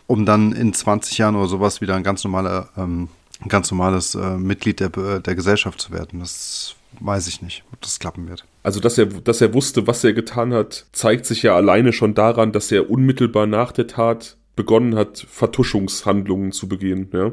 [0.06, 3.08] um dann in 20 Jahren oder sowas wieder ein ganz normaler, ähm,
[3.40, 6.20] ein ganz normales äh, Mitglied der, der Gesellschaft zu werden.
[6.20, 8.44] Das weiß ich nicht, ob das klappen wird.
[8.62, 12.14] Also, dass er, dass er wusste, was er getan hat, zeigt sich ja alleine schon
[12.14, 17.08] daran, dass er unmittelbar nach der Tat begonnen hat, Vertuschungshandlungen zu begehen.
[17.12, 17.32] Ja.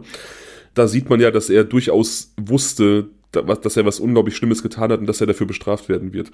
[0.75, 4.99] Da sieht man ja, dass er durchaus wusste, dass er was unglaublich Schlimmes getan hat
[4.99, 6.31] und dass er dafür bestraft werden wird.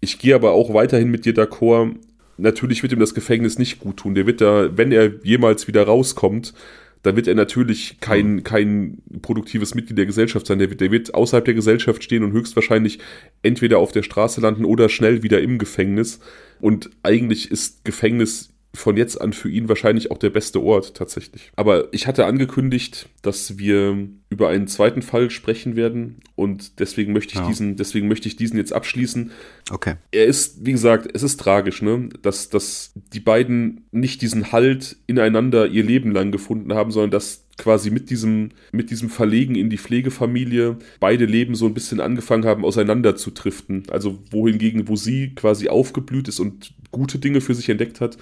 [0.00, 1.96] Ich gehe aber auch weiterhin mit dir d'accord.
[2.36, 4.14] Natürlich wird ihm das Gefängnis nicht gut tun.
[4.14, 6.54] Der wird da, wenn er jemals wieder rauskommt,
[7.02, 10.58] dann wird er natürlich kein, kein produktives Mitglied der Gesellschaft sein.
[10.58, 12.98] Der wird, der wird außerhalb der Gesellschaft stehen und höchstwahrscheinlich
[13.42, 16.20] entweder auf der Straße landen oder schnell wieder im Gefängnis.
[16.60, 21.52] Und eigentlich ist Gefängnis von jetzt an für ihn wahrscheinlich auch der beste Ort tatsächlich.
[21.56, 27.34] Aber ich hatte angekündigt, dass wir über einen zweiten Fall sprechen werden und deswegen möchte
[27.34, 27.46] ich ja.
[27.46, 29.30] diesen, deswegen möchte ich diesen jetzt abschließen.
[29.70, 29.94] Okay.
[30.10, 34.96] Er ist, wie gesagt, es ist tragisch, ne, dass, dass die beiden nicht diesen Halt
[35.06, 39.70] ineinander ihr Leben lang gefunden haben, sondern dass quasi mit diesem, mit diesem Verlegen in
[39.70, 43.84] die Pflegefamilie beide Leben so ein bisschen angefangen haben, auseinander zu driften.
[43.90, 48.18] Also wohingegen, wo sie quasi aufgeblüht ist und gute Dinge für sich entdeckt hat,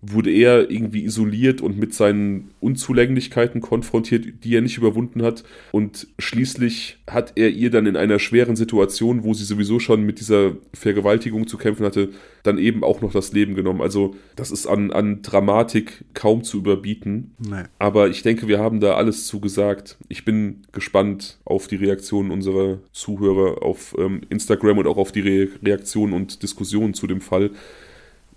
[0.00, 5.42] wurde er irgendwie isoliert und mit seinen Unzulänglichkeiten konfrontiert, die er nicht überwunden hat.
[5.72, 10.20] Und schließlich hat er ihr dann in einer schweren Situation, wo sie sowieso schon mit
[10.20, 12.10] dieser Vergewaltigung zu kämpfen hatte,
[12.44, 13.80] dann eben auch noch das Leben genommen.
[13.80, 17.34] Also das ist an, an Dramatik kaum zu überbieten.
[17.38, 17.64] Nee.
[17.80, 19.98] Aber ich denke, wir haben da alles zu gesagt.
[20.08, 25.20] Ich bin gespannt auf die Reaktionen unserer Zuhörer auf ähm, Instagram und auch auf die
[25.20, 27.50] Re Reaktionen und Diskussionen zu dem Fall.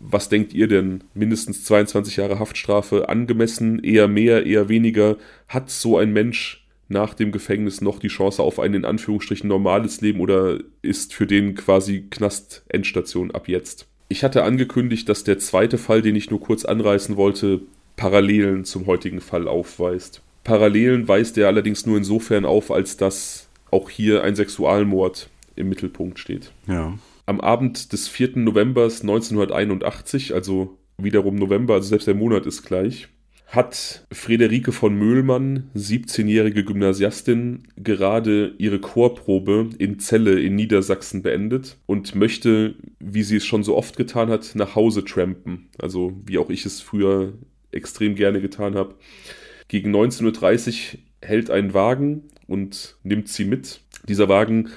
[0.04, 1.04] Was denkt ihr denn?
[1.14, 5.18] Mindestens 22 Jahre Haftstrafe angemessen, eher mehr, eher weniger?
[5.48, 10.02] Hat so ein Mensch nach dem Gefängnis noch die Chance auf ein in Anführungsstrichen normales
[10.02, 13.88] Leben oder ist für den quasi Knast-Endstation ab jetzt?
[14.10, 17.62] Ich hatte angekündigt, dass der zweite Fall, den ich nur kurz anreißen wollte,
[17.96, 20.22] Parallelen zum heutigen Fall aufweist.
[20.44, 26.20] Parallelen weist er allerdings nur insofern auf, als dass auch hier ein Sexualmord im Mittelpunkt
[26.20, 26.52] steht.
[26.68, 26.98] Ja.
[27.26, 28.38] Am Abend des 4.
[28.38, 33.10] November 1981, also wiederum November, also selbst der Monat ist gleich,
[33.52, 42.16] hat Friederike von Möhlmann, 17-jährige Gymnasiastin, gerade ihre Chorprobe in Celle in Niedersachsen beendet und
[42.16, 45.68] möchte, wie sie es schon so oft getan hat, nach Hause trampen.
[45.78, 47.34] Also wie auch ich es früher
[47.72, 48.96] extrem gerne getan habe.
[49.68, 53.82] Gegen 19.30 Uhr hält ein Wagen und nimmt sie mit.
[54.08, 54.70] Dieser Wagen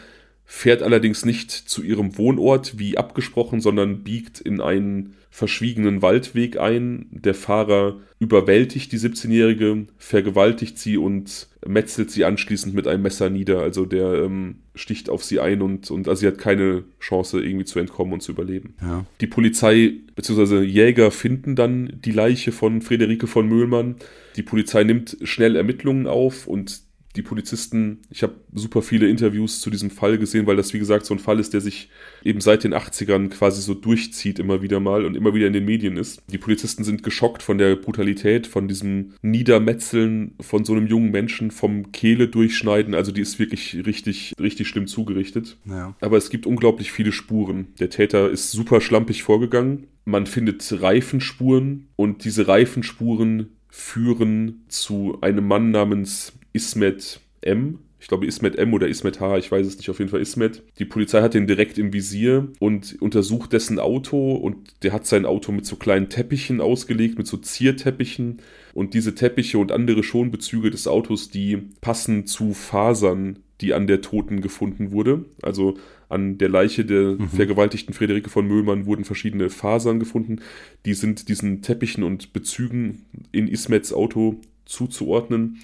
[0.45, 7.07] fährt allerdings nicht zu ihrem Wohnort wie abgesprochen, sondern biegt in einen verschwiegenen Waldweg ein.
[7.11, 13.61] Der Fahrer überwältigt die 17-Jährige, vergewaltigt sie und metzelt sie anschließend mit einem Messer nieder.
[13.61, 17.65] Also der ähm, sticht auf sie ein und, und also sie hat keine Chance, irgendwie
[17.65, 18.75] zu entkommen und zu überleben.
[18.81, 19.07] Ja.
[19.21, 20.63] Die Polizei bzw.
[20.63, 23.97] Jäger finden dann die Leiche von Friederike von Möhlmann.
[24.37, 26.84] Die Polizei nimmt schnell Ermittlungen auf und
[27.17, 31.07] die Polizisten, ich habe super viele Interviews zu diesem Fall gesehen, weil das, wie gesagt,
[31.07, 31.89] so ein Fall ist, der sich
[32.25, 35.65] eben seit den 80ern quasi so durchzieht, immer wieder mal und immer wieder in den
[35.65, 36.21] Medien ist.
[36.31, 41.53] Die Polizisten sind geschockt von der Brutalität, von diesem Niedermetzeln von so einem jungen Menschen,
[41.53, 42.95] vom Kehle durchschneiden.
[42.95, 45.57] Also die ist wirklich richtig, richtig schlimm zugerichtet.
[45.67, 45.95] Ja.
[46.01, 47.69] Aber es gibt unglaublich viele Spuren.
[47.79, 49.87] Der Täter ist super schlampig vorgegangen.
[50.05, 57.81] Man findet Reifenspuren und diese Reifenspuren führen zu einem Mann namens Ismet M.
[58.01, 60.63] Ich glaube Ismet M oder Ismet H, ich weiß es nicht, auf jeden Fall Ismet.
[60.79, 65.25] Die Polizei hat den direkt im Visier und untersucht dessen Auto und der hat sein
[65.25, 68.43] Auto mit so kleinen Teppichen ausgelegt, mit so Zierteppichen
[68.75, 74.03] und diese Teppiche und andere Schonbezüge des Autos, die passen zu Fasern, die an der
[74.03, 75.25] Toten gefunden wurde.
[75.41, 75.79] Also
[76.11, 77.29] an der Leiche der mhm.
[77.31, 80.41] vergewaltigten Friederike von Möhlmann wurden verschiedene Fasern gefunden.
[80.85, 85.61] Die sind diesen Teppichen und Bezügen in Ismets Auto zuzuordnen.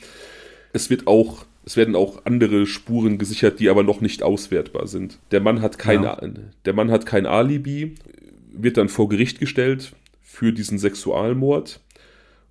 [0.72, 5.18] Es wird auch es werden auch andere Spuren gesichert, die aber noch nicht auswertbar sind.
[5.30, 6.18] Der Mann hat kein, ja.
[6.64, 7.94] der Mann hat kein Alibi,
[8.52, 9.92] wird dann vor Gericht gestellt
[10.22, 11.80] für diesen Sexualmord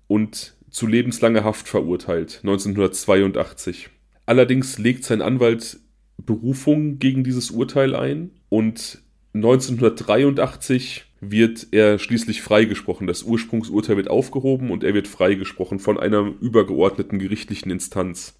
[0.06, 3.90] und zu lebenslanger Haft verurteilt, 1982.
[4.26, 5.78] Allerdings legt sein Anwalt
[6.18, 9.02] Berufung gegen dieses Urteil ein und
[9.34, 13.06] 1983 wird er schließlich freigesprochen.
[13.06, 18.38] Das Ursprungsurteil wird aufgehoben und er wird freigesprochen von einer übergeordneten gerichtlichen Instanz,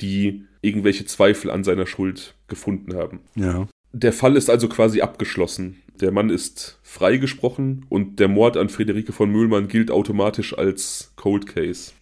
[0.00, 3.20] die irgendwelche Zweifel an seiner Schuld gefunden haben.
[3.34, 3.68] Ja.
[3.92, 5.82] Der Fall ist also quasi abgeschlossen.
[6.00, 11.46] Der Mann ist freigesprochen und der Mord an Friederike von Mühlmann gilt automatisch als Cold
[11.46, 11.92] Case.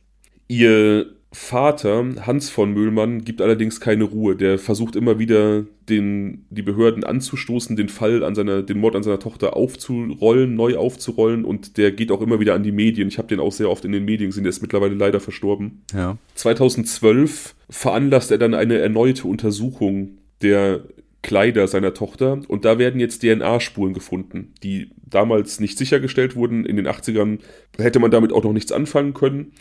[0.46, 4.34] Ihr Vater, Hans von Mühlmann, gibt allerdings keine Ruhe.
[4.34, 9.04] Der versucht immer wieder, den, die Behörden anzustoßen, den Fall an seiner, den Mord an
[9.04, 13.06] seiner Tochter aufzurollen, neu aufzurollen und der geht auch immer wieder an die Medien.
[13.06, 15.82] Ich habe den auch sehr oft in den Medien gesehen, der ist mittlerweile leider verstorben.
[15.94, 16.18] Ja.
[16.34, 20.82] 2012 veranlasst er dann eine erneute Untersuchung der
[21.22, 26.64] Kleider seiner Tochter und da werden jetzt DNA-Spuren gefunden, die damals nicht sichergestellt wurden.
[26.64, 27.38] In den 80ern
[27.76, 29.52] hätte man damit auch noch nichts anfangen können.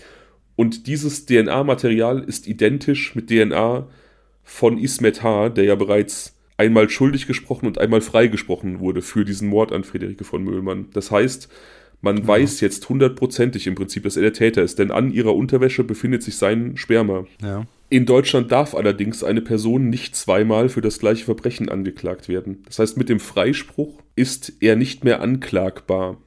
[0.59, 3.87] Und dieses DNA-Material ist identisch mit DNA
[4.43, 9.47] von Ismet H., der ja bereits einmal schuldig gesprochen und einmal freigesprochen wurde für diesen
[9.47, 10.87] Mord an Friederike von Müllmann.
[10.91, 11.47] Das heißt,
[12.01, 12.27] man ja.
[12.27, 16.23] weiß jetzt hundertprozentig im Prinzip, dass er der Täter ist, denn an ihrer Unterwäsche befindet
[16.23, 17.25] sich sein Sperma.
[17.41, 17.65] Ja.
[17.89, 22.63] In Deutschland darf allerdings eine Person nicht zweimal für das gleiche Verbrechen angeklagt werden.
[22.65, 26.17] Das heißt, mit dem Freispruch ist er nicht mehr anklagbar.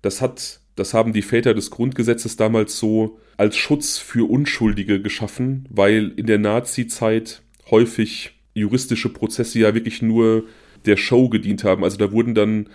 [0.00, 5.64] Das hat das haben die Väter des Grundgesetzes damals so als Schutz für Unschuldige geschaffen,
[5.70, 10.44] weil in der Nazi-Zeit häufig juristische Prozesse ja wirklich nur
[10.84, 11.84] der Show gedient haben.
[11.84, 12.68] Also da wurden dann,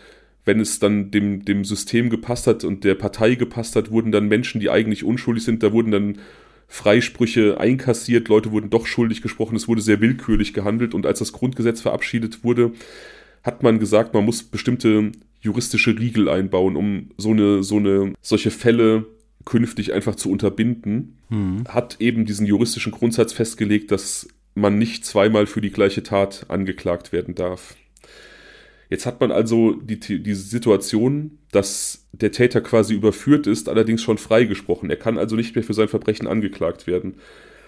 [0.46, 4.30] wenn es dann dem, dem System gepasst hat und der Partei gepasst hat, wurden dann
[4.30, 6.18] Menschen, die eigentlich unschuldig sind, da wurden dann
[6.70, 11.34] Freisprüche einkassiert, Leute wurden doch schuldig gesprochen, es wurde sehr willkürlich gehandelt und als das
[11.34, 12.72] Grundgesetz verabschiedet wurde,
[13.44, 15.12] hat man gesagt, man muss bestimmte
[15.42, 19.06] juristische Riegel einbauen, um so eine, so eine, solche Fälle
[19.46, 21.64] künftig einfach zu unterbinden, mhm.
[21.68, 27.12] hat eben diesen juristischen Grundsatz festgelegt, dass man nicht zweimal für die gleiche Tat angeklagt
[27.12, 27.76] werden darf.
[28.90, 34.20] Jetzt hat man also die, diese Situation, dass der Täter quasi überführt ist, allerdings schon
[34.20, 34.90] freigesprochen.
[34.90, 37.16] Er kann also nicht mehr für sein Verbrechen angeklagt werden.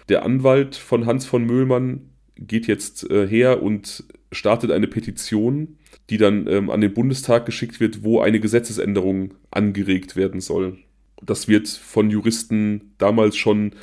[0.08, 5.78] Der Anwalt von Hans von Möhlmann geht jetzt äh, her und startet eine Petition,
[6.10, 10.78] die dann ähm, an den Bundestag geschickt wird, wo eine Gesetzesänderung angeregt werden soll.
[11.22, 13.74] Das wird von Juristen damals schon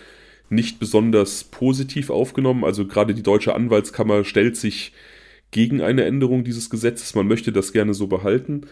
[0.48, 2.64] nicht besonders positiv aufgenommen.
[2.64, 4.92] Also gerade die deutsche Anwaltskammer stellt sich
[5.50, 7.14] gegen eine Änderung dieses Gesetzes.
[7.14, 8.66] Man möchte das gerne so behalten.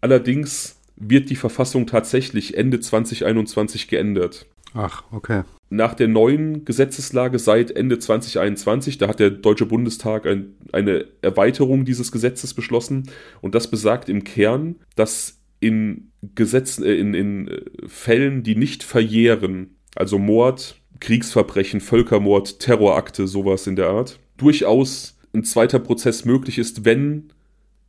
[0.00, 4.46] Allerdings wird die Verfassung tatsächlich Ende 2021 geändert.
[4.74, 5.42] Ach, okay.
[5.70, 11.84] Nach der neuen Gesetzeslage seit Ende 2021, da hat der Deutsche Bundestag ein, eine Erweiterung
[11.84, 17.62] dieses Gesetzes beschlossen und das besagt im Kern, dass in Gesetzen, äh, in, in äh,
[17.86, 25.44] Fällen, die nicht verjähren, also Mord, Kriegsverbrechen, Völkermord, Terrorakte, sowas in der Art, durchaus ein
[25.44, 27.30] zweiter Prozess möglich ist, wenn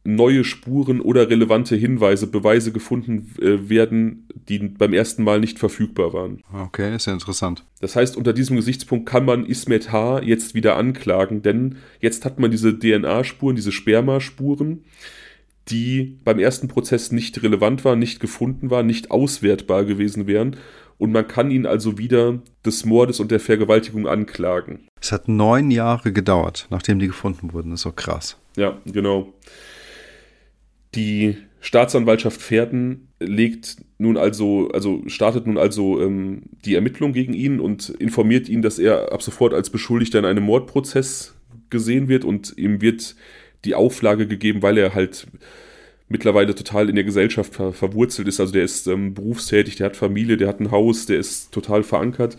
[0.06, 6.14] neue Spuren oder relevante Hinweise, Beweise gefunden äh, werden, die beim ersten Mal nicht verfügbar
[6.14, 6.42] waren.
[6.54, 7.66] Okay, ist ja interessant.
[7.82, 10.22] Das heißt, unter diesem Gesichtspunkt kann man Ismet H.
[10.22, 14.84] jetzt wieder anklagen, denn jetzt hat man diese DNA-Spuren, diese Spermaspuren,
[15.70, 20.58] die beim ersten Prozess nicht relevant waren, nicht gefunden waren, nicht auswertbar gewesen wären.
[20.98, 24.88] Und man kann ihn also wieder des Mordes und der Vergewaltigung anklagen.
[25.02, 27.72] Es hat neun Jahre gedauert, nachdem die gefunden wurden.
[27.72, 28.38] Das ist doch krass.
[28.56, 29.34] Ja, genau.
[30.94, 37.60] Die Staatsanwaltschaft Pferden legt nun also, also startet nun also ähm, die Ermittlung gegen ihn
[37.60, 41.36] und informiert ihn, dass er ab sofort als Beschuldigter in einem Mordprozess
[41.70, 43.16] gesehen wird und ihm wird
[43.66, 45.28] die Auflage gegeben, weil er halt
[46.08, 48.40] mittlerweile total in der Gesellschaft ver verwurzelt ist.
[48.40, 51.84] Also der ist ähm, berufstätig, der hat Familie, der hat ein Haus, der ist total
[51.84, 52.38] verankert.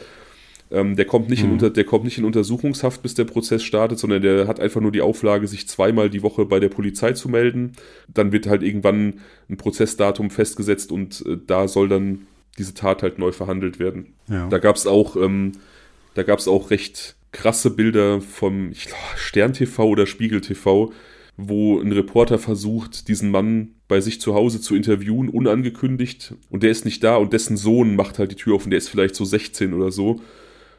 [0.70, 1.49] Ähm, der, kommt nicht mhm.
[1.49, 4.81] in unter, der kommt nicht in Untersuchungshaft, bis der Prozess startet, sondern der hat einfach
[4.81, 7.72] nur die Auflage, sich zweimal die Woche bei der Polizei zu melden.
[8.12, 12.27] Dann wird halt irgendwann ein Prozessdatum festgesetzt und äh, da soll dann
[12.59, 14.14] diese Tat halt neu verhandelt werden.
[14.29, 14.49] Ja.
[14.49, 15.53] Da gab es auch, ähm,
[16.14, 20.93] da gab es auch recht krasse Bilder vom, ich glaube, Stern TV oder Spiegel TV,
[21.37, 26.34] wo ein Reporter versucht, diesen Mann bei sich zu Hause zu interviewen, unangekündigt.
[26.51, 28.78] Und der ist nicht da und dessen Sohn macht halt die Tür auf und der
[28.78, 30.20] ist vielleicht so 16 oder so.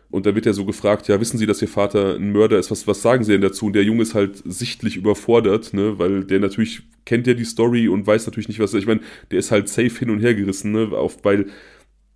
[0.09, 2.71] Und da wird er so gefragt, ja, wissen Sie, dass Ihr Vater ein Mörder ist?
[2.71, 3.65] Was, was sagen Sie denn dazu?
[3.65, 7.89] Und der Junge ist halt sichtlich überfordert, ne, weil der natürlich kennt ja die Story
[7.89, 8.73] und weiß natürlich nicht, was.
[8.73, 9.01] Ich meine,
[9.31, 11.47] der ist halt safe hin und her gerissen, ne, auf, weil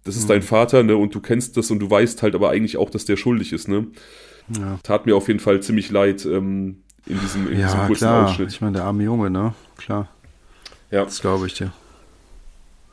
[0.05, 0.29] das ist mhm.
[0.29, 3.03] dein Vater, ne, und du kennst das und du weißt halt aber eigentlich auch, dass
[3.03, 3.87] der schuldig ist, ne.
[4.57, 4.79] Ja.
[4.83, 8.25] Tat mir auf jeden Fall ziemlich leid, ähm, in diesem, in ja, diesem kurzen klar.
[8.25, 8.49] Ausschnitt.
[8.49, 9.53] Ich meine, der arme Junge, ne?
[9.77, 10.07] Klar.
[10.91, 11.05] Ja.
[11.05, 11.71] Das glaube ich dir.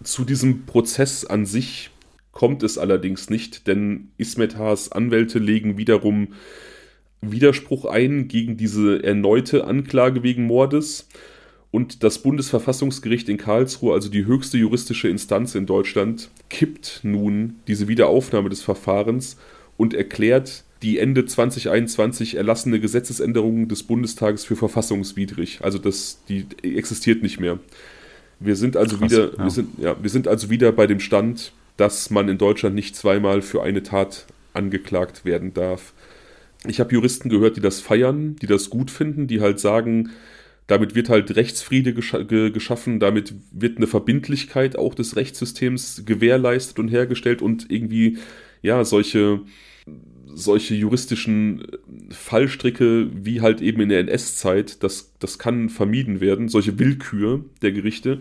[0.03, 1.91] Zu diesem Prozess an sich
[2.33, 6.29] kommt es allerdings nicht, denn Ismetars Anwälte legen wiederum
[7.21, 11.09] Widerspruch ein gegen diese erneute Anklage wegen Mordes.
[11.71, 17.89] Und das Bundesverfassungsgericht in Karlsruhe, also die höchste juristische Instanz in Deutschland, kippt nun diese
[17.89, 19.37] Wiederaufnahme des Verfahrens
[19.77, 25.61] und erklärt die Ende 2021 erlassene Gesetzesänderung des Bundestages für verfassungswidrig.
[25.63, 27.59] Also das, die existiert nicht mehr.
[28.41, 29.45] Wir sind also Krass, wieder, ja.
[29.45, 32.95] wir sind, ja, wir sind also wieder bei dem Stand, dass man in Deutschland nicht
[32.95, 35.93] zweimal für eine Tat angeklagt werden darf.
[36.67, 40.11] Ich habe Juristen gehört, die das feiern, die das gut finden, die halt sagen,
[40.67, 46.79] damit wird halt Rechtsfriede gesch ge geschaffen, damit wird eine Verbindlichkeit auch des Rechtssystems gewährleistet
[46.79, 48.19] und hergestellt und irgendwie,
[48.63, 49.41] ja, solche
[50.35, 51.63] solche juristischen
[52.11, 57.73] Fallstricke wie halt eben in der NS-Zeit, das, das kann vermieden werden, solche Willkür der
[57.73, 58.21] Gerichte.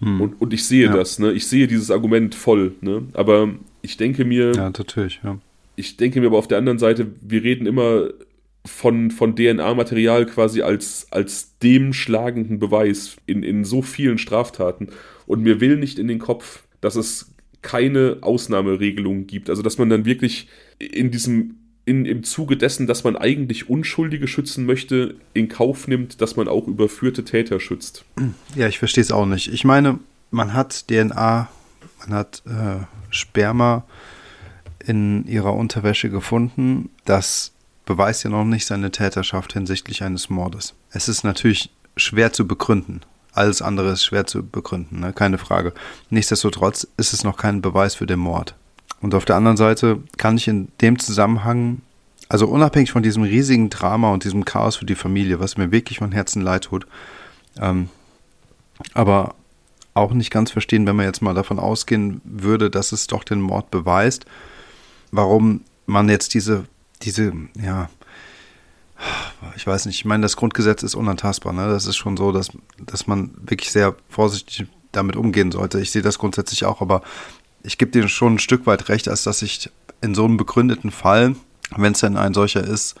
[0.00, 0.20] Hm.
[0.20, 0.92] Und, und ich sehe ja.
[0.92, 1.32] das, ne?
[1.32, 3.02] Ich sehe dieses Argument voll, ne?
[3.12, 3.50] Aber
[3.82, 4.52] ich denke mir.
[4.52, 5.38] Ja, natürlich, ja.
[5.76, 8.10] Ich denke mir aber auf der anderen Seite, wir reden immer
[8.66, 14.88] von, von DNA-Material quasi als, als dem schlagenden Beweis in, in so vielen Straftaten.
[15.26, 17.32] Und mir will nicht in den Kopf, dass es
[17.62, 19.50] keine Ausnahmeregelung gibt.
[19.50, 20.48] Also dass man dann wirklich
[20.80, 26.20] in diesem, in, im Zuge dessen, dass man eigentlich Unschuldige schützen möchte, in Kauf nimmt,
[26.20, 28.04] dass man auch überführte Täter schützt.
[28.56, 29.52] Ja, ich verstehe es auch nicht.
[29.52, 29.98] Ich meine,
[30.30, 31.48] man hat DNA,
[32.00, 33.84] man hat äh, Sperma
[34.84, 36.90] in ihrer Unterwäsche gefunden.
[37.04, 37.52] Das
[37.84, 40.74] beweist ja noch nicht seine Täterschaft hinsichtlich eines Mordes.
[40.90, 43.00] Es ist natürlich schwer zu begründen.
[43.32, 45.12] Alles andere ist schwer zu begründen, ne?
[45.12, 45.72] keine Frage.
[46.08, 48.54] Nichtsdestotrotz ist es noch kein Beweis für den Mord.
[49.00, 51.80] Und auf der anderen Seite kann ich in dem Zusammenhang,
[52.28, 55.98] also unabhängig von diesem riesigen Drama und diesem Chaos für die Familie, was mir wirklich
[55.98, 56.86] von Herzen leid tut,
[57.58, 57.88] ähm,
[58.94, 59.34] aber
[59.94, 63.40] auch nicht ganz verstehen, wenn man jetzt mal davon ausgehen würde, dass es doch den
[63.40, 64.24] Mord beweist,
[65.10, 66.64] warum man jetzt diese,
[67.02, 67.88] diese, ja,
[69.56, 71.52] ich weiß nicht, ich meine, das Grundgesetz ist unantastbar.
[71.52, 71.68] Ne?
[71.68, 75.80] Das ist schon so, dass, dass man wirklich sehr vorsichtig damit umgehen sollte.
[75.80, 77.02] Ich sehe das grundsätzlich auch, aber
[77.62, 80.90] ich gebe dir schon ein Stück weit recht, als dass ich in so einem begründeten
[80.90, 81.34] Fall,
[81.76, 82.96] wenn es denn ein solcher ist,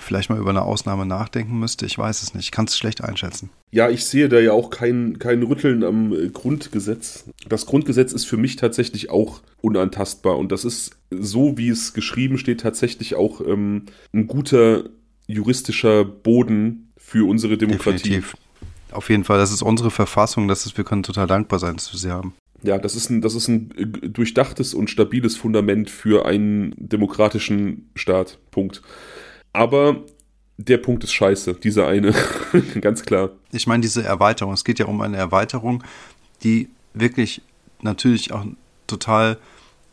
[0.00, 1.86] vielleicht mal über eine Ausnahme nachdenken müsste.
[1.86, 2.44] Ich weiß es nicht.
[2.44, 3.50] Ich kann es schlecht einschätzen.
[3.70, 7.24] Ja, ich sehe da ja auch kein, kein Rütteln am äh, Grundgesetz.
[7.48, 10.38] Das Grundgesetz ist für mich tatsächlich auch unantastbar.
[10.38, 14.84] Und das ist so, wie es geschrieben steht, tatsächlich auch ähm, ein guter
[15.26, 18.10] juristischer Boden für unsere Demokratie.
[18.10, 18.36] Definitiv.
[18.92, 21.92] Auf jeden Fall, das ist unsere Verfassung, das ist, wir können total dankbar sein, dass
[21.92, 22.34] wir sie haben.
[22.64, 27.90] Ja, das ist ein, das ist ein äh, durchdachtes und stabiles Fundament für einen demokratischen
[27.94, 28.38] Staat.
[28.50, 28.80] Punkt.
[29.52, 30.02] Aber
[30.56, 32.14] der Punkt ist scheiße, dieser eine.
[32.80, 33.30] Ganz klar.
[33.52, 35.84] Ich meine, diese Erweiterung, es geht ja um eine Erweiterung,
[36.42, 37.42] die wirklich
[37.82, 38.46] natürlich auch
[38.86, 39.36] total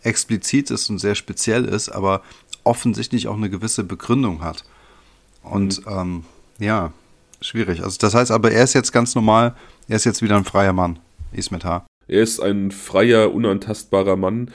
[0.01, 2.22] explizit ist und sehr speziell ist, aber
[2.63, 4.63] offensichtlich auch eine gewisse Begründung hat.
[5.43, 5.91] Und mhm.
[5.91, 6.24] ähm,
[6.59, 6.93] ja,
[7.41, 7.84] schwierig.
[7.84, 9.55] Also das heißt aber, er ist jetzt ganz normal,
[9.89, 10.99] er ist jetzt wieder ein freier Mann,
[11.34, 11.86] Ismet H.
[12.12, 14.51] Er ist ein freier, unantastbarer Mann,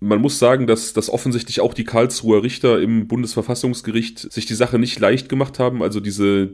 [0.00, 4.78] man muss sagen, dass, dass offensichtlich auch die Karlsruher Richter im Bundesverfassungsgericht sich die Sache
[4.78, 5.82] nicht leicht gemacht haben.
[5.82, 6.50] Also diese,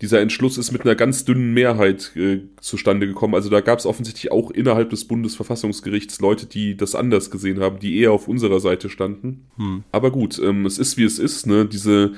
[0.00, 3.34] dieser Entschluss ist mit einer ganz dünnen Mehrheit äh, zustande gekommen.
[3.34, 7.78] Also da gab es offensichtlich auch innerhalb des Bundesverfassungsgerichts Leute, die das anders gesehen haben,
[7.78, 9.46] die eher auf unserer Seite standen.
[9.56, 9.84] Hm.
[9.92, 11.46] Aber gut, ähm, es ist wie es ist.
[11.46, 11.66] Ne?
[11.66, 12.12] Diese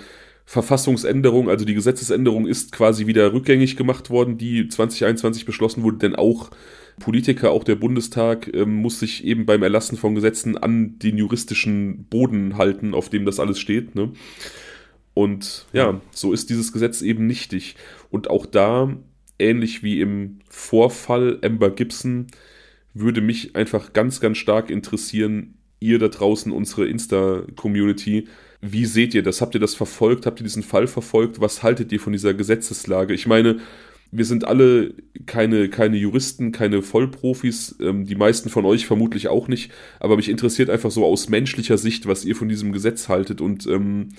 [0.47, 6.17] Verfassungsänderung, also die Gesetzesänderung ist quasi wieder rückgängig gemacht worden, die 2021 beschlossen wurde, denn
[6.17, 6.51] auch
[6.99, 12.05] Politiker, auch der Bundestag, ähm, muss sich eben beim Erlassen von Gesetzen an den juristischen
[12.05, 13.95] Boden halten, auf dem das alles steht.
[13.95, 14.13] Ne?
[15.15, 17.77] Und ja, so ist dieses Gesetz eben nichtig.
[18.11, 18.97] Und auch da,
[19.39, 22.27] ähnlich wie im Vorfall Amber Gibson,
[22.95, 28.27] würde mich einfach ganz, ganz stark interessieren, ihr da draußen, unsere Insta-Community,
[28.63, 29.41] wie seht ihr das?
[29.41, 30.27] Habt ihr das verfolgt?
[30.27, 31.41] Habt ihr diesen Fall verfolgt?
[31.41, 33.15] Was haltet ihr von dieser Gesetzeslage?
[33.15, 33.61] Ich meine,
[34.11, 34.95] wir sind alle
[35.27, 40.29] keine, keine Juristen, keine Vollprofis, ähm, die meisten von euch vermutlich auch nicht, aber mich
[40.29, 44.11] interessiert einfach so aus menschlicher Sicht, was ihr von diesem Gesetz haltet und ähm,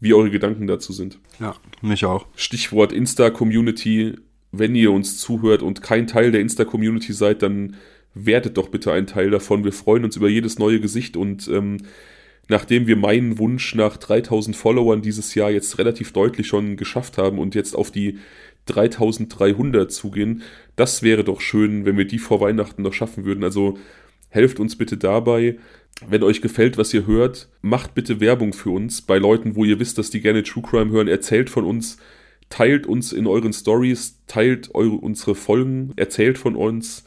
[0.00, 1.18] wie eure Gedanken dazu sind.
[1.40, 2.26] Ja, mich auch.
[2.34, 4.16] Stichwort Insta-Community.
[4.50, 7.76] Wenn ihr uns zuhört und kein Teil der Insta-Community seid, dann
[8.14, 9.64] werdet doch bitte ein Teil davon.
[9.64, 11.78] Wir freuen uns über jedes neue Gesicht und ähm,
[12.48, 17.38] nachdem wir meinen Wunsch nach 3000 Followern dieses Jahr jetzt relativ deutlich schon geschafft haben
[17.38, 18.18] und jetzt auf die
[18.66, 20.42] 3300 zugehen.
[20.76, 23.44] Das wäre doch schön, wenn wir die vor Weihnachten noch schaffen würden.
[23.44, 23.78] Also
[24.28, 25.56] helft uns bitte dabei.
[26.08, 29.78] Wenn euch gefällt, was ihr hört, macht bitte Werbung für uns bei Leuten, wo ihr
[29.78, 31.08] wisst, dass die gerne True Crime hören.
[31.08, 31.98] Erzählt von uns,
[32.48, 37.04] teilt uns in euren Stories, teilt eure, unsere Folgen, erzählt von uns.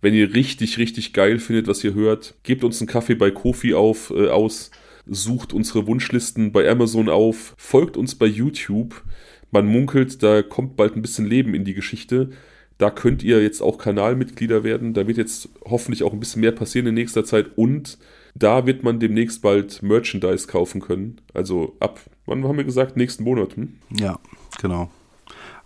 [0.00, 3.74] Wenn ihr richtig, richtig geil findet, was ihr hört, gebt uns einen Kaffee bei Kofi
[3.74, 4.70] auf, äh, aus,
[5.06, 9.02] sucht unsere Wunschlisten bei Amazon auf, folgt uns bei YouTube.
[9.50, 12.30] Man munkelt, da kommt bald ein bisschen Leben in die Geschichte.
[12.78, 14.94] Da könnt ihr jetzt auch Kanalmitglieder werden.
[14.94, 17.46] Da wird jetzt hoffentlich auch ein bisschen mehr passieren in nächster Zeit.
[17.56, 17.98] Und
[18.34, 21.20] da wird man demnächst bald Merchandise kaufen können.
[21.34, 22.96] Also ab, wann haben wir gesagt?
[22.96, 23.56] Nächsten Monat.
[23.56, 23.74] Hm?
[23.90, 24.18] Ja,
[24.62, 24.90] genau.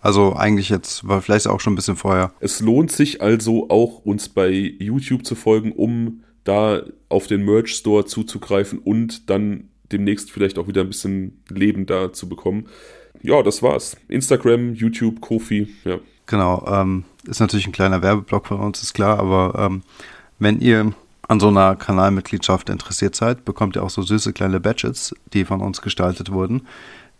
[0.01, 2.32] Also eigentlich jetzt, war vielleicht auch schon ein bisschen vorher.
[2.41, 7.74] Es lohnt sich also auch, uns bei YouTube zu folgen, um da auf den Merch
[7.74, 12.66] Store zuzugreifen und dann demnächst vielleicht auch wieder ein bisschen Leben da zu bekommen
[13.25, 13.97] ja, das war's.
[14.09, 15.99] Instagram, YouTube, Kofi, ja.
[16.27, 19.83] Genau, ähm, ist natürlich ein kleiner Werbeblock von uns, ist klar, aber ähm,
[20.39, 20.93] wenn ihr
[21.27, 25.61] an so einer Kanalmitgliedschaft interessiert seid, bekommt ihr auch so süße kleine Badges, die von
[25.61, 26.66] uns gestaltet wurden,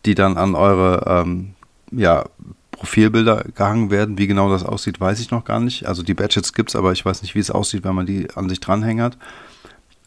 [0.05, 1.55] die dann an eure ähm,
[1.90, 2.26] ja,
[2.70, 4.18] Profilbilder gehangen werden.
[4.18, 5.86] Wie genau das aussieht, weiß ich noch gar nicht.
[5.86, 8.48] Also die Badges gibt's, aber ich weiß nicht, wie es aussieht, wenn man die an
[8.48, 9.16] sich dranhängert.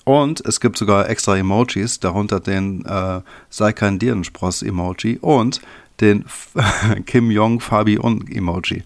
[0.03, 5.59] Und es gibt sogar extra Emojis, darunter den äh, Sei kein Dirnenspross-Emoji und
[6.01, 6.25] den
[7.05, 8.83] Kim Jong Fabi Un Emoji.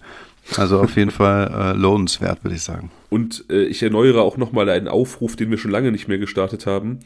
[0.56, 2.90] Also auf jeden Fall äh, lohnenswert, würde ich sagen.
[3.10, 6.66] Und äh, ich erneuere auch nochmal einen Aufruf, den wir schon lange nicht mehr gestartet
[6.66, 7.00] haben,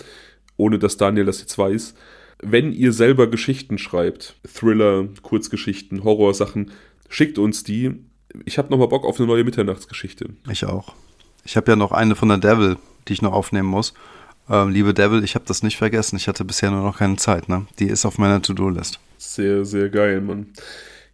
[0.56, 1.94] ohne dass Daniel das jetzt weiß.
[2.42, 6.70] Wenn ihr selber Geschichten schreibt, Thriller, Kurzgeschichten, Horrorsachen,
[7.08, 7.92] schickt uns die.
[8.44, 10.30] Ich habe nochmal Bock auf eine neue Mitternachtsgeschichte.
[10.50, 10.94] Ich auch.
[11.44, 12.76] Ich habe ja noch eine von der Devil,
[13.08, 13.94] die ich noch aufnehmen muss.
[14.50, 16.16] Ähm, liebe Devil, ich habe das nicht vergessen.
[16.16, 17.48] Ich hatte bisher nur noch keine Zeit.
[17.48, 17.66] Ne?
[17.78, 19.00] Die ist auf meiner To-Do-List.
[19.18, 20.48] Sehr, sehr geil, Mann.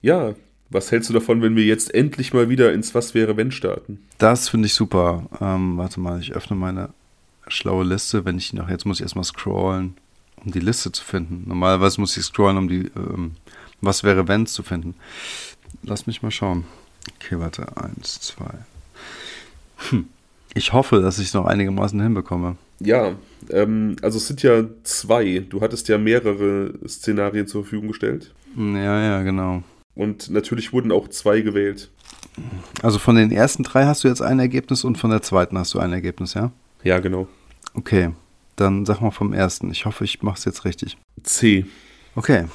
[0.00, 0.34] Ja,
[0.70, 3.98] was hältst du davon, wenn wir jetzt endlich mal wieder ins Was wäre wenn starten?
[4.18, 5.26] Das finde ich super.
[5.40, 6.90] Ähm, warte mal, ich öffne meine
[7.46, 8.24] schlaue Liste.
[8.24, 9.96] Wenn ich noch, jetzt muss ich erstmal scrollen,
[10.36, 11.44] um die Liste zu finden.
[11.46, 13.32] Normalerweise muss ich scrollen, um die ähm,
[13.80, 14.94] Was wäre wenn zu finden.
[15.82, 16.64] Lass mich mal schauen.
[17.16, 17.76] Okay, warte.
[17.76, 18.54] Eins, zwei.
[19.90, 20.08] Hm.
[20.54, 22.56] Ich hoffe, dass ich es noch einigermaßen hinbekomme.
[22.80, 23.14] Ja,
[23.50, 25.44] ähm, also es sind ja zwei.
[25.48, 28.34] Du hattest ja mehrere Szenarien zur Verfügung gestellt.
[28.56, 29.62] Ja, ja, genau.
[29.94, 31.90] Und natürlich wurden auch zwei gewählt.
[32.82, 35.74] Also von den ersten drei hast du jetzt ein Ergebnis und von der zweiten hast
[35.74, 36.50] du ein Ergebnis, ja?
[36.82, 37.28] Ja, genau.
[37.74, 38.10] Okay,
[38.56, 39.70] dann sag mal vom ersten.
[39.70, 40.96] Ich hoffe, ich mache es jetzt richtig.
[41.22, 41.66] C.
[42.14, 42.46] Okay,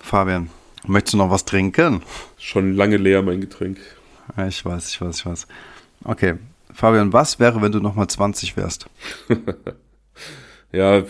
[0.00, 0.48] Fabian,
[0.86, 2.02] möchtest du noch was trinken?
[2.38, 3.78] Schon lange leer, mein Getränk.
[4.48, 5.46] Ich weiß, ich weiß, ich weiß.
[6.04, 6.34] Okay,
[6.72, 8.86] Fabian, was wäre, wenn du nochmal 20 wärst?
[10.72, 11.04] ja,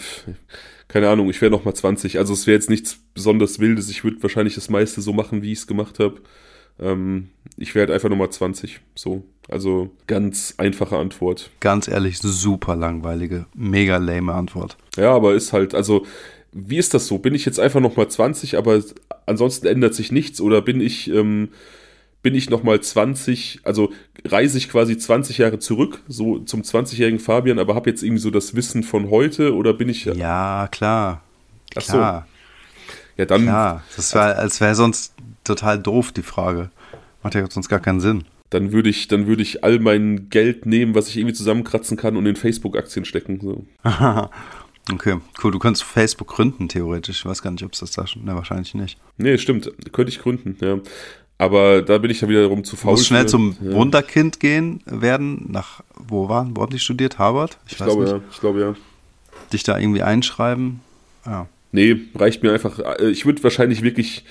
[0.89, 2.19] keine Ahnung, ich wäre nochmal 20.
[2.19, 3.89] Also es wäre jetzt nichts besonders Wildes.
[3.89, 6.21] Ich würde wahrscheinlich das meiste so machen, wie ich es gemacht habe.
[6.79, 8.81] Ähm, ich wäre halt einfach nochmal 20.
[8.95, 9.25] So.
[9.49, 11.51] Also ganz einfache Antwort.
[11.61, 14.77] Ganz ehrlich, super langweilige, mega lame Antwort.
[14.97, 16.07] Ja, aber ist halt, also
[16.53, 17.19] wie ist das so?
[17.19, 18.83] Bin ich jetzt einfach nochmal 20, aber
[19.27, 21.49] ansonsten ändert sich nichts oder bin ich ähm,
[22.23, 23.93] bin ich nochmal 20, also
[24.25, 28.31] reise ich quasi 20 Jahre zurück, so zum 20-jährigen Fabian, aber habe jetzt irgendwie so
[28.31, 30.05] das Wissen von heute oder bin ich.
[30.05, 31.23] Ja, klar.
[31.75, 31.97] Ach so.
[31.97, 33.43] Ja, dann.
[33.43, 35.15] Klar, das wäre, als wäre sonst
[35.45, 36.71] total doof, die Frage.
[37.23, 38.25] Macht ja sonst gar keinen Sinn.
[38.51, 42.17] Dann würde ich, dann würde ich all mein Geld nehmen, was ich irgendwie zusammenkratzen kann
[42.17, 43.41] und in Facebook-Aktien stecken.
[43.41, 43.65] So.
[44.93, 45.51] okay, cool.
[45.51, 47.21] Du könntest Facebook gründen, theoretisch.
[47.21, 48.25] Ich weiß gar nicht, ob es das da schon.
[48.25, 48.99] Ne, wahrscheinlich nicht.
[49.17, 49.73] Nee, stimmt.
[49.93, 50.81] Könnte ich gründen, ja.
[51.43, 52.93] Aber da bin ich ja wiederum zu faul.
[52.93, 53.73] Muss schnell zum ja.
[53.73, 55.47] Wunderkind gehen werden.
[55.49, 57.19] Nach, wo waren, wo haben die studiert?
[57.19, 57.59] Harvard?
[57.67, 58.13] Ich, ich glaube nicht.
[58.13, 58.75] ja, ich glaube ja.
[59.53, 60.83] Dich da irgendwie einschreiben?
[61.27, 61.49] Ja.
[61.73, 62.79] Nee, reicht mir einfach.
[62.79, 64.25] Äh, ich würde wahrscheinlich wirklich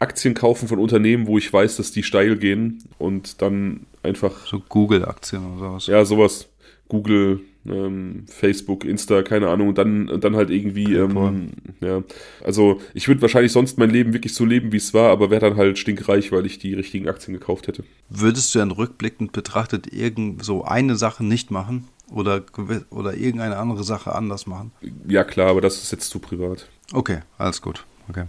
[0.00, 4.46] Aktien kaufen von Unternehmen, wo ich weiß, dass die steil gehen und dann einfach.
[4.46, 5.86] So Google-Aktien oder sowas.
[5.86, 6.46] Ja, sowas.
[6.88, 11.50] Google, ähm, Facebook, Insta, keine Ahnung, und dann, dann halt irgendwie, ähm,
[11.80, 12.02] ja.
[12.42, 15.50] Also ich würde wahrscheinlich sonst mein Leben wirklich so leben, wie es war, aber wäre
[15.50, 17.84] dann halt stinkreich, weil ich die richtigen Aktien gekauft hätte.
[18.08, 21.88] Würdest du dann rückblickend betrachtet irgend so eine Sache nicht machen?
[22.10, 22.42] Oder,
[22.90, 24.72] oder irgendeine andere Sache anders machen?
[25.06, 26.68] Ja, klar, aber das ist jetzt zu privat.
[26.92, 27.84] Okay, alles gut.
[28.08, 28.24] Okay.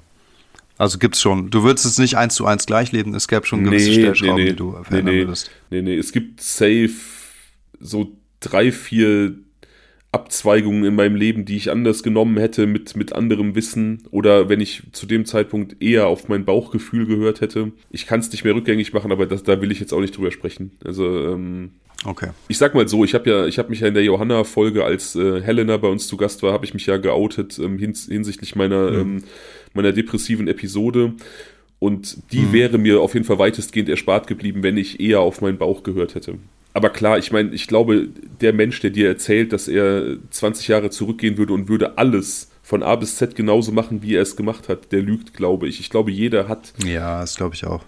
[0.77, 1.49] Also gibt es schon.
[1.49, 4.35] Du würdest es nicht eins zu eins gleich leben, es gäbe schon gewisse nee, Stellschrauben,
[4.35, 5.51] nee, nee, die du verändern nee, würdest.
[5.69, 6.91] Nee, nee, es gibt safe
[7.79, 8.11] so
[8.41, 9.35] drei, vier
[10.11, 14.59] Abzweigungen in meinem Leben, die ich anders genommen hätte mit, mit anderem Wissen oder wenn
[14.59, 17.71] ich zu dem Zeitpunkt eher auf mein Bauchgefühl gehört hätte.
[17.91, 20.17] Ich kann es nicht mehr rückgängig machen, aber das, da will ich jetzt auch nicht
[20.17, 20.71] drüber sprechen.
[20.83, 21.71] Also ähm,
[22.03, 22.29] Okay.
[22.47, 25.15] Ich sag mal so, ich habe ja, ich habe mich ja in der Johanna-Folge, als
[25.15, 28.55] äh, Helena bei uns zu Gast war, habe ich mich ja geoutet ähm, hins hinsichtlich
[28.55, 28.99] meiner, mhm.
[28.99, 29.23] ähm,
[29.75, 31.13] meiner depressiven Episode.
[31.77, 32.53] Und die mhm.
[32.53, 36.15] wäre mir auf jeden Fall weitestgehend erspart geblieben, wenn ich eher auf meinen Bauch gehört
[36.15, 36.39] hätte
[36.73, 38.07] aber klar, ich meine, ich glaube,
[38.39, 42.83] der Mensch, der dir erzählt, dass er 20 Jahre zurückgehen würde und würde alles von
[42.83, 45.79] A bis Z genauso machen, wie er es gemacht hat, der lügt, glaube ich.
[45.79, 46.73] Ich glaube, jeder hat.
[46.85, 47.83] Ja, das glaube ich auch.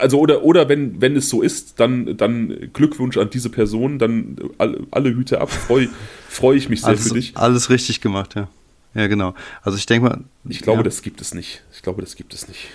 [0.00, 4.36] Also, oder, oder wenn, wenn es so ist, dann, dann Glückwunsch an diese Person, dann
[4.58, 5.88] alle, alle Hüte ab, freue
[6.28, 7.36] freu ich mich sehr alles, für dich.
[7.36, 8.48] Alles richtig gemacht, ja.
[8.94, 9.34] Ja, genau.
[9.62, 10.24] Also ich denke mal.
[10.48, 10.82] Ich glaube, ja.
[10.82, 11.62] das gibt es nicht.
[11.72, 12.66] Ich glaube, das gibt es nicht.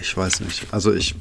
[0.00, 0.66] Ich weiß nicht.
[0.72, 1.14] Also ich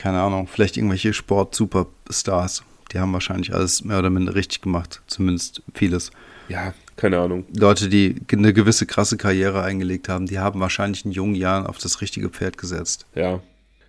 [0.00, 2.64] keine Ahnung, vielleicht irgendwelche Sport-Superstars.
[2.90, 6.10] Die haben wahrscheinlich alles mehr oder minder richtig gemacht, zumindest vieles.
[6.48, 7.44] Ja, keine Ahnung.
[7.54, 11.76] Leute, die eine gewisse krasse Karriere eingelegt haben, die haben wahrscheinlich in jungen Jahren auf
[11.76, 13.04] das richtige Pferd gesetzt.
[13.14, 13.40] Ja.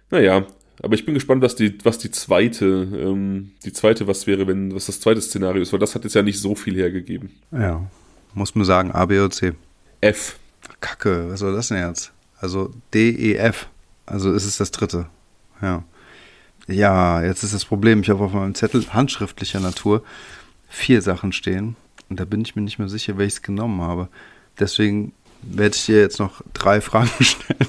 [0.10, 0.46] Naja,
[0.84, 4.76] aber ich bin gespannt, was die, was die zweite, ähm, die zweite, was wäre, wenn,
[4.76, 7.32] was das zweite Szenario ist, weil das hat jetzt ja nicht so viel hergegeben.
[7.54, 7.90] Ja.
[8.34, 9.54] Muss man sagen, A, B oder C.
[10.02, 10.38] F.
[10.82, 12.12] Kacke, was soll das denn jetzt?
[12.38, 13.68] Also D, E, F.
[14.06, 15.08] Also ist es das dritte.
[15.62, 15.86] Ja.
[16.68, 20.04] Ja, jetzt ist das Problem, ich habe auf meinem Zettel handschriftlicher Natur
[20.70, 21.76] vier Sachen stehen
[22.10, 24.08] und da bin ich mir nicht mehr sicher, welches genommen habe.
[24.60, 27.68] Deswegen werde ich dir jetzt noch drei Fragen stellen.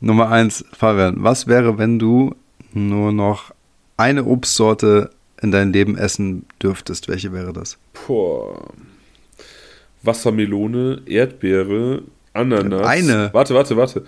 [0.00, 2.34] Nummer eins, Fabian, was wäre, wenn du
[2.72, 3.52] nur noch
[3.96, 7.08] eine Obstsorte in deinem Leben essen dürftest?
[7.08, 7.78] Welche wäre das?
[8.06, 8.68] Boah.
[10.02, 12.02] Wassermelone, Erdbeere,
[12.32, 12.86] Ananas.
[12.86, 13.30] Eine.
[13.32, 14.04] Warte, warte, warte.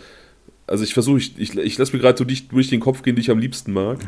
[0.70, 3.16] Also ich versuche, ich, ich, ich lasse mir gerade so nicht durch den Kopf gehen,
[3.16, 3.98] die ich am liebsten mag.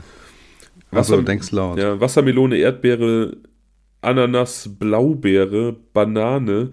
[0.93, 1.77] Wasser, also, denkst laut.
[1.77, 3.37] Ja, Wassermelone, Erdbeere,
[4.01, 6.71] Ananas, Blaubeere, Banane.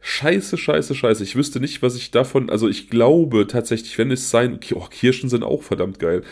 [0.00, 1.24] Scheiße, scheiße, scheiße.
[1.24, 2.48] Ich wüsste nicht, was ich davon.
[2.48, 4.60] Also ich glaube tatsächlich, wenn es sein.
[4.74, 6.22] Oh, Kirschen sind auch verdammt geil.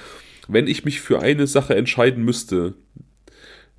[0.46, 2.74] Wenn ich mich für eine Sache entscheiden müsste,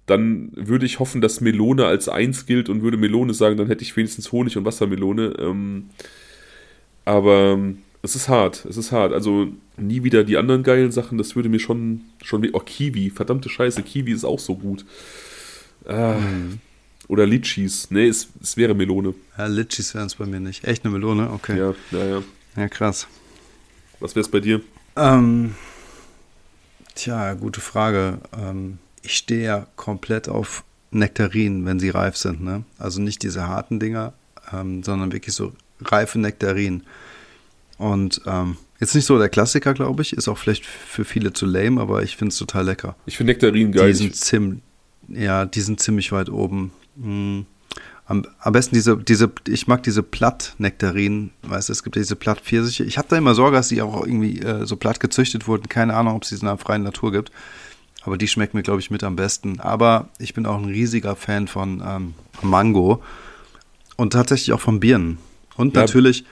[0.06, 3.84] dann würde ich hoffen, dass Melone als eins gilt und würde Melone sagen, dann hätte
[3.84, 5.34] ich wenigstens Honig und Wassermelone.
[5.40, 5.92] Ähm,
[7.06, 7.58] aber
[8.06, 9.14] es ist hart, es ist hart.
[9.14, 13.50] Also nie wieder die anderen geilen Sachen, das würde mir schon, schon oh, Kiwi, verdammte
[13.50, 14.86] Scheiße, Kiwi ist auch so gut.
[15.86, 16.60] Ah, mhm.
[17.08, 17.92] Oder Litchis.
[17.92, 19.14] Nee, es, es wäre Melone.
[19.38, 20.64] Ja, Litchis wären es bei mir nicht.
[20.64, 21.30] Echt eine Melone?
[21.32, 21.58] Okay.
[21.58, 22.24] Ja, ja, ja.
[22.56, 23.08] Ja, krass.
[24.00, 24.62] Was wäre es bei dir?
[24.96, 25.56] Ähm,
[26.96, 28.20] tja, gute Frage.
[28.36, 32.42] Ähm, ich stehe ja komplett auf Nektarinen, wenn sie reif sind.
[32.42, 32.64] Ne?
[32.80, 34.14] Also nicht diese harten Dinger,
[34.52, 36.84] ähm, sondern wirklich so reife Nektarinen.
[37.78, 41.46] Und ähm, jetzt nicht so der Klassiker, glaube ich, ist auch vielleicht für viele zu
[41.46, 42.96] lame, aber ich finde es total lecker.
[43.06, 43.88] Ich finde Nektarinen geil.
[43.88, 44.62] Die sind, ziemlich,
[45.10, 46.72] ja, die sind ziemlich weit oben.
[47.02, 47.46] Hm.
[48.08, 52.16] Am, am, besten diese, diese, ich mag diese Platt-Nektarinen, weißt du, es gibt ja diese
[52.16, 52.84] Platt-Pfirsiche.
[52.84, 55.68] Ich habe da immer Sorge, dass die auch irgendwie äh, so platt gezüchtet wurden.
[55.70, 57.32] Keine Ahnung, ob es die in der freien Natur gibt.
[58.04, 59.60] Aber die schmecken mir, glaube ich, mit am besten.
[59.60, 63.02] Aber ich bin auch ein riesiger Fan von ähm, Mango
[63.96, 65.18] und tatsächlich auch von Birnen.
[65.58, 65.82] Und ja.
[65.82, 66.26] natürlich,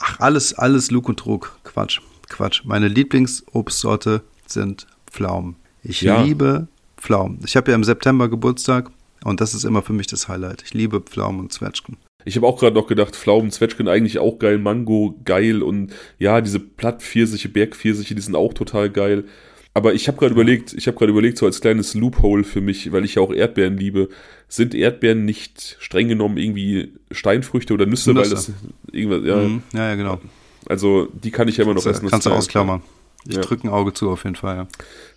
[0.00, 1.56] ach, alles, alles Lug und Trug.
[1.62, 2.62] Quatsch, Quatsch.
[2.64, 5.56] Meine Lieblingsobstsorte sind Pflaumen.
[5.82, 6.22] Ich ja.
[6.22, 6.66] liebe
[6.96, 7.38] Pflaumen.
[7.46, 8.90] Ich habe ja im September Geburtstag
[9.24, 10.62] und das ist immer für mich das Highlight.
[10.62, 11.96] Ich liebe Pflaumen und Zwetschgen.
[12.24, 16.40] Ich habe auch gerade noch gedacht, Pflaumen, Zwetschgen eigentlich auch geil, Mango geil und ja,
[16.40, 19.24] diese Plattpfirsiche, Bergpfirsiche, die sind auch total geil.
[19.72, 22.90] Aber ich habe gerade überlegt, ich habe gerade überlegt, so als kleines Loophole für mich,
[22.90, 24.08] weil ich ja auch Erdbeeren liebe,
[24.48, 28.22] sind Erdbeeren nicht streng genommen irgendwie Steinfrüchte oder Nüsse, Nüsse.
[28.22, 28.52] weil das
[28.90, 29.36] irgendwas, ja.
[29.36, 29.62] Mhm.
[29.72, 30.20] ja, ja, genau.
[30.66, 32.08] Also die kann ich ja immer noch essen.
[32.08, 32.82] Kannst du ausklammern.
[33.28, 33.42] Ich ja.
[33.42, 34.68] drücke ein Auge zu auf jeden Fall, ja.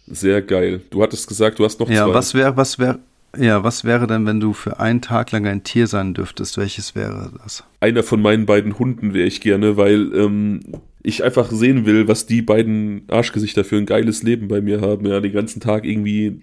[0.08, 0.82] Sehr geil.
[0.90, 2.10] Du hattest gesagt, du hast noch ja, zwei.
[2.10, 3.00] Ja, was wäre, was wäre,
[3.38, 6.58] ja, was wäre denn, wenn du für einen Tag lang ein Tier sein dürftest?
[6.58, 7.64] Welches wäre das?
[7.80, 10.60] Einer von meinen beiden Hunden wäre ich gerne, weil ähm,
[11.02, 15.06] ich einfach sehen will, was die beiden Arschgesichter für ein geiles Leben bei mir haben.
[15.06, 16.40] Ja, den ganzen Tag irgendwie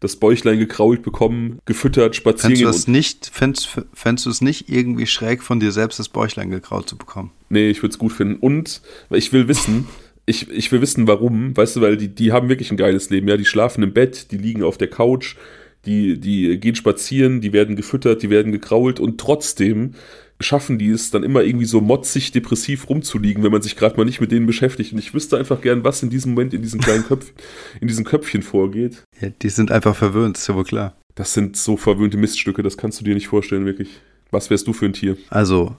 [0.00, 2.56] das Bäuchlein gekrault bekommen, gefüttert, spazieren.
[2.56, 6.08] Fändest du es nicht, fändest, fändest du es nicht irgendwie schräg von dir selbst das
[6.08, 7.30] Bäuchlein gekraut zu bekommen?
[7.48, 8.36] Nee, ich würde es gut finden.
[8.36, 9.86] Und ich will wissen,
[10.26, 13.28] ich, ich will wissen, warum, weißt du, weil die, die haben wirklich ein geiles Leben,
[13.28, 15.36] ja, die schlafen im Bett, die liegen auf der Couch,
[15.86, 19.94] die, die gehen spazieren, die werden gefüttert, die werden gekrault und trotzdem
[20.40, 24.04] schaffen die es dann immer irgendwie so motzig depressiv rumzuliegen, wenn man sich gerade mal
[24.04, 24.92] nicht mit denen beschäftigt.
[24.92, 27.34] Und ich wüsste einfach gern, was in diesem Moment in diesen kleinen Köpfen,
[27.80, 29.02] in diesem Köpfchen vorgeht.
[29.20, 30.94] Ja, die sind einfach verwöhnt, ist ja wohl klar.
[31.14, 34.00] Das sind so verwöhnte Miststücke, das kannst du dir nicht vorstellen, wirklich.
[34.30, 35.16] Was wärst du für ein Tier?
[35.30, 35.76] Also,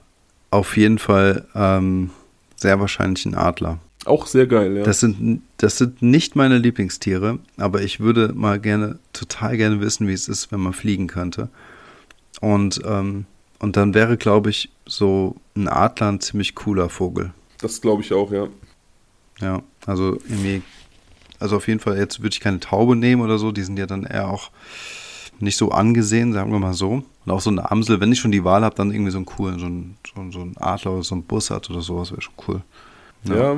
[0.50, 2.10] auf jeden Fall ähm,
[2.56, 3.80] sehr wahrscheinlich ein Adler.
[4.06, 4.84] Auch sehr geil, ja.
[4.84, 10.06] Das sind, das sind nicht meine Lieblingstiere, aber ich würde mal gerne, total gerne wissen,
[10.06, 11.48] wie es ist, wenn man fliegen könnte.
[12.40, 13.26] Und, ähm,
[13.58, 17.32] und dann wäre, glaube ich, so ein Adler ein ziemlich cooler Vogel.
[17.58, 18.48] Das glaube ich auch, ja.
[19.40, 20.62] Ja, also irgendwie,
[21.40, 23.86] also auf jeden Fall, jetzt würde ich keine Taube nehmen oder so, die sind ja
[23.86, 24.50] dann eher auch
[25.40, 27.02] nicht so angesehen, sagen wir mal so.
[27.24, 29.26] Und auch so eine Amsel, wenn ich schon die Wahl habe, dann irgendwie so einen
[29.26, 32.34] coolen, so ein, so, so ein Adler oder so ein Bussard oder sowas wäre schon
[32.46, 32.62] cool.
[33.24, 33.54] Ja.
[33.54, 33.56] ja.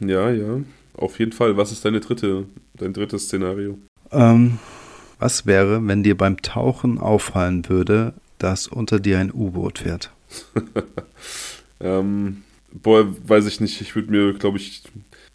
[0.00, 0.60] Ja, ja.
[0.94, 1.56] Auf jeden Fall.
[1.56, 3.78] Was ist deine dritte, dein drittes Szenario?
[4.12, 4.58] Ähm,
[5.18, 10.10] was wäre, wenn dir beim Tauchen auffallen würde, dass unter dir ein U-Boot fährt?
[11.80, 12.42] ähm,
[12.72, 13.80] boah, weiß ich nicht.
[13.80, 14.82] Ich würde mir, glaube ich,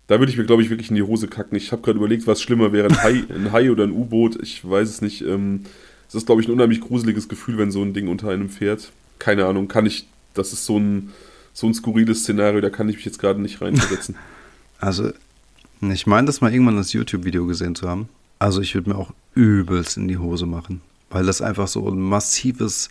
[0.08, 1.58] da würde ich mir, glaube ich, wirklich in die Hose kacken.
[1.58, 4.42] Ich habe gerade überlegt, was schlimmer wäre, ein Hai, ein Hai oder ein U-Boot.
[4.42, 5.22] Ich weiß es nicht.
[5.22, 5.62] Ähm,
[6.08, 8.92] es ist, glaube ich, ein unheimlich gruseliges Gefühl, wenn so ein Ding unter einem fährt.
[9.20, 11.12] Keine Ahnung, kann ich, das ist so ein,
[11.54, 14.16] so ein skurriles Szenario, da kann ich mich jetzt gerade nicht reinversetzen.
[14.82, 15.12] Also,
[15.82, 18.10] ich meine, das mal irgendwann das YouTube-Video gesehen zu haben.
[18.40, 22.00] Also, ich würde mir auch übelst in die Hose machen, weil das einfach so ein
[22.00, 22.90] massives,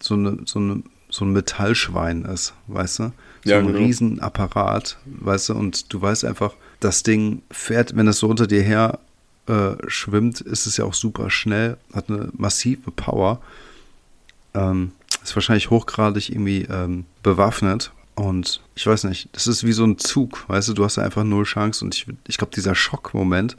[0.00, 3.12] so, eine, so, eine, so ein Metallschwein ist, weißt du?
[3.44, 3.78] So ja, ein genau.
[3.78, 5.54] Riesenapparat, weißt du?
[5.54, 9.00] Und du weißt einfach, das Ding fährt, wenn es so unter dir her
[9.48, 13.40] äh, schwimmt, ist es ja auch super schnell, hat eine massive Power.
[14.54, 14.92] Ähm,
[15.22, 19.98] ist wahrscheinlich hochgradig irgendwie ähm, bewaffnet und ich weiß nicht, das ist wie so ein
[19.98, 21.84] Zug, weißt du, du hast einfach null Chance.
[21.84, 23.56] Und ich, ich glaube, dieser Schockmoment,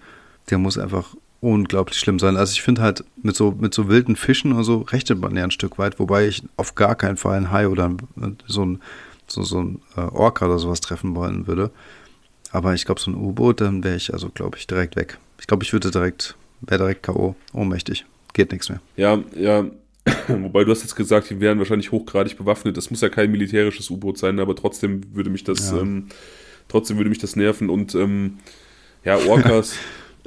[0.50, 2.38] der muss einfach unglaublich schlimm sein.
[2.38, 5.44] Also ich finde halt, mit so, mit so wilden Fischen oder so rechnet man ja
[5.44, 7.92] ein Stück weit, wobei ich auf gar keinen Fall ein Hai oder
[8.48, 8.80] so ein,
[9.28, 11.72] so, so ein äh, Orca oder sowas treffen wollen würde.
[12.52, 15.18] Aber ich glaube, so ein U-Boot, dann wäre ich also, glaube ich, direkt weg.
[15.40, 17.36] Ich glaube, ich würde direkt, wäre direkt K.O.
[17.52, 18.06] Ohnmächtig.
[18.34, 18.80] Geht nichts mehr.
[18.96, 19.66] Ja, ja,
[20.28, 22.76] Wobei du hast jetzt gesagt, die wären wahrscheinlich hochgradig bewaffnet.
[22.78, 25.82] Das muss ja kein militärisches U-Boot sein, aber trotzdem würde mich das, ja.
[25.82, 26.08] ähm,
[26.68, 27.70] trotzdem würde mich das nerven.
[27.70, 28.40] Und ähm,
[29.06, 29.76] ja, Orcas.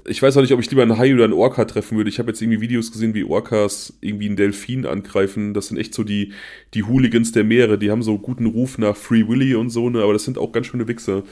[0.08, 2.10] ich weiß auch nicht, ob ich lieber einen Hai oder einen Orca treffen würde.
[2.10, 5.54] Ich habe jetzt irgendwie Videos gesehen, wie Orcas irgendwie einen Delfin angreifen.
[5.54, 6.32] Das sind echt so die,
[6.74, 7.78] die Hooligans der Meere.
[7.78, 10.02] Die haben so guten Ruf nach Free Willy und so, ne?
[10.02, 11.22] aber das sind auch ganz schöne Wichser.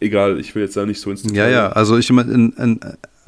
[0.00, 1.36] Egal, ich will jetzt da nicht so ins Detail.
[1.36, 2.80] Ja, ja, also ich meine, in, in,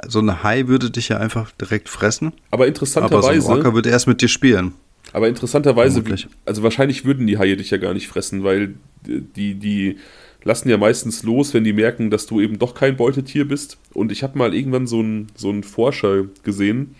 [0.06, 2.32] so ein Hai würde dich ja einfach direkt fressen.
[2.50, 3.28] Aber interessanterweise.
[3.28, 4.74] Aber so ein Orca würde erst mit dir spielen.
[5.12, 6.02] Aber interessanterweise,
[6.44, 8.74] also wahrscheinlich würden die Haie dich ja gar nicht fressen, weil
[9.04, 9.96] die, die
[10.44, 13.78] lassen ja meistens los, wenn die merken, dass du eben doch kein Beutetier bist.
[13.92, 16.94] Und ich habe mal irgendwann so einen, so einen Forscher gesehen,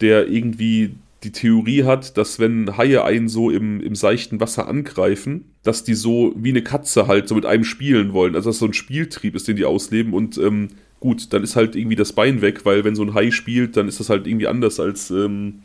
[0.00, 5.46] der irgendwie die Theorie hat, dass wenn Haie einen so im, im seichten Wasser angreifen,
[5.62, 8.34] dass die so wie eine Katze halt so mit einem spielen wollen.
[8.34, 10.68] Also dass so ein Spieltrieb ist, den die ausleben und ähm,
[11.04, 13.88] gut, dann ist halt irgendwie das Bein weg, weil wenn so ein Hai spielt, dann
[13.88, 15.60] ist das halt irgendwie anders als ähm,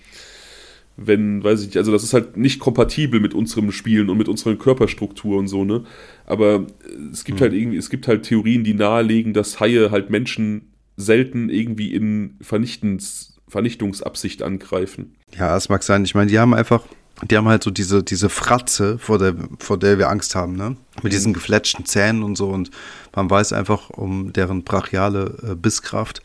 [0.97, 4.27] wenn, weiß ich nicht, also das ist halt nicht kompatibel mit unserem Spielen und mit
[4.27, 5.85] unserer Körperstruktur und so, ne?
[6.25, 6.67] Aber
[7.09, 7.43] es gibt mhm.
[7.43, 12.35] halt irgendwie, es gibt halt Theorien, die nahelegen, dass Haie halt Menschen selten irgendwie in
[12.41, 15.15] Vernichtens, Vernichtungsabsicht angreifen.
[15.37, 16.03] Ja, das mag sein.
[16.03, 16.83] Ich meine, die haben einfach,
[17.23, 20.77] die haben halt so diese, diese Fratze, vor der, vor der wir Angst haben, ne?
[21.01, 22.49] Mit diesen gefletschten Zähnen und so.
[22.49, 22.71] Und
[23.15, 26.21] man weiß einfach um deren brachiale äh, Bisskraft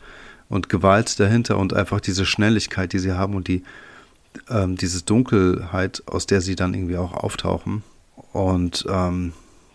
[0.49, 3.63] und Gewalt dahinter und einfach diese Schnelligkeit, die sie haben und die,
[4.49, 7.83] ähm, diese Dunkelheit, aus der sie dann irgendwie auch auftauchen.
[8.31, 9.33] Und ähm,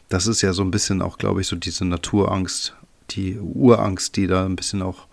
[0.08, 2.74] das ist ja so ein bisschen auch, glaube ich, so diese Naturangst,
[3.10, 5.06] die Urangst, die da ein bisschen auch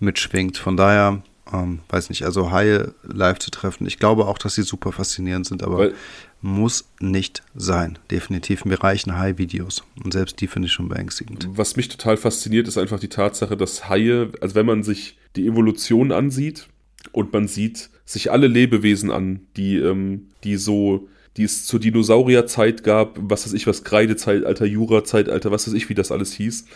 [0.00, 0.58] mitschwingt.
[0.58, 1.22] Von daher,
[1.52, 5.46] ähm, weiß nicht, also Haie live zu treffen, ich glaube auch, dass sie super faszinierend
[5.46, 5.94] sind, aber Weil,
[6.40, 7.98] muss nicht sein.
[8.10, 8.64] Definitiv.
[8.64, 9.84] Mir reichen Hai-Videos.
[10.02, 11.48] Und selbst die finde ich schon beängstigend.
[11.52, 15.46] Was mich total fasziniert, ist einfach die Tatsache, dass Haie, also wenn man sich die
[15.46, 16.68] Evolution ansieht
[17.12, 22.82] und man sieht sich alle Lebewesen an, die, ähm, die so die es zur Dinosaurierzeit
[22.82, 26.66] gab, was weiß ich, was Kreidezeitalter, Jurazeitalter, was weiß ich, wie das alles hieß.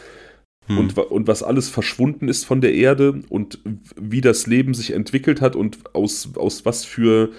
[0.67, 0.79] Hm.
[0.79, 3.59] Und, und was alles verschwunden ist von der Erde und
[3.97, 7.31] wie das Leben sich entwickelt hat und aus, aus was für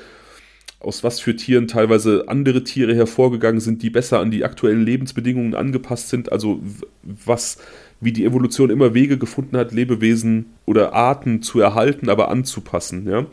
[0.85, 5.56] aus was für Tieren teilweise andere Tiere hervorgegangen sind, die besser an die aktuellen Lebensbedingungen
[5.56, 6.31] angepasst sind.
[6.31, 6.61] Also
[7.02, 7.57] was,
[8.02, 13.07] wie die Evolution immer Wege gefunden hat, Lebewesen oder Arten zu erhalten, aber anzupassen.
[13.10, 13.26] Ja?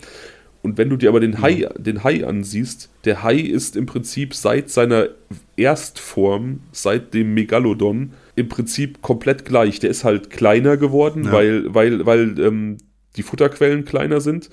[0.62, 4.34] Und wenn du dir aber den Hai, den Hai ansiehst, der Hai ist im Prinzip
[4.34, 5.08] seit seiner
[5.56, 9.78] Erstform, seit dem Megalodon, im Prinzip komplett gleich.
[9.80, 11.32] Der ist halt kleiner geworden, ja.
[11.32, 12.78] weil, weil, weil ähm,
[13.16, 14.50] die Futterquellen kleiner sind.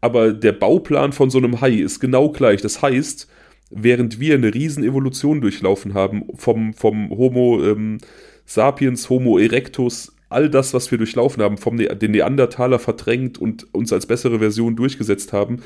[0.00, 2.60] Aber der Bauplan von so einem Hai ist genau gleich.
[2.60, 3.28] Das heißt,
[3.70, 7.98] während wir eine riesen Evolution durchlaufen haben, vom, vom Homo ähm,
[8.44, 13.72] sapiens, Homo erectus all das, was wir durchlaufen haben, vom ne den Neandertaler verdrängt und
[13.74, 15.62] uns als bessere Version durchgesetzt haben,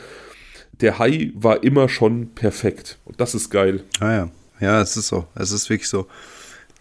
[0.81, 2.99] der Hai war immer schon perfekt.
[3.05, 3.85] Und das ist geil.
[4.01, 4.31] Ah ja.
[4.61, 5.27] Ja, es ist so.
[5.35, 6.07] Es ist wirklich so.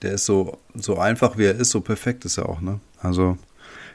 [0.02, 2.80] Der ist so, so einfach, wie er ist, so perfekt ist er auch, ne?
[3.00, 3.38] Also,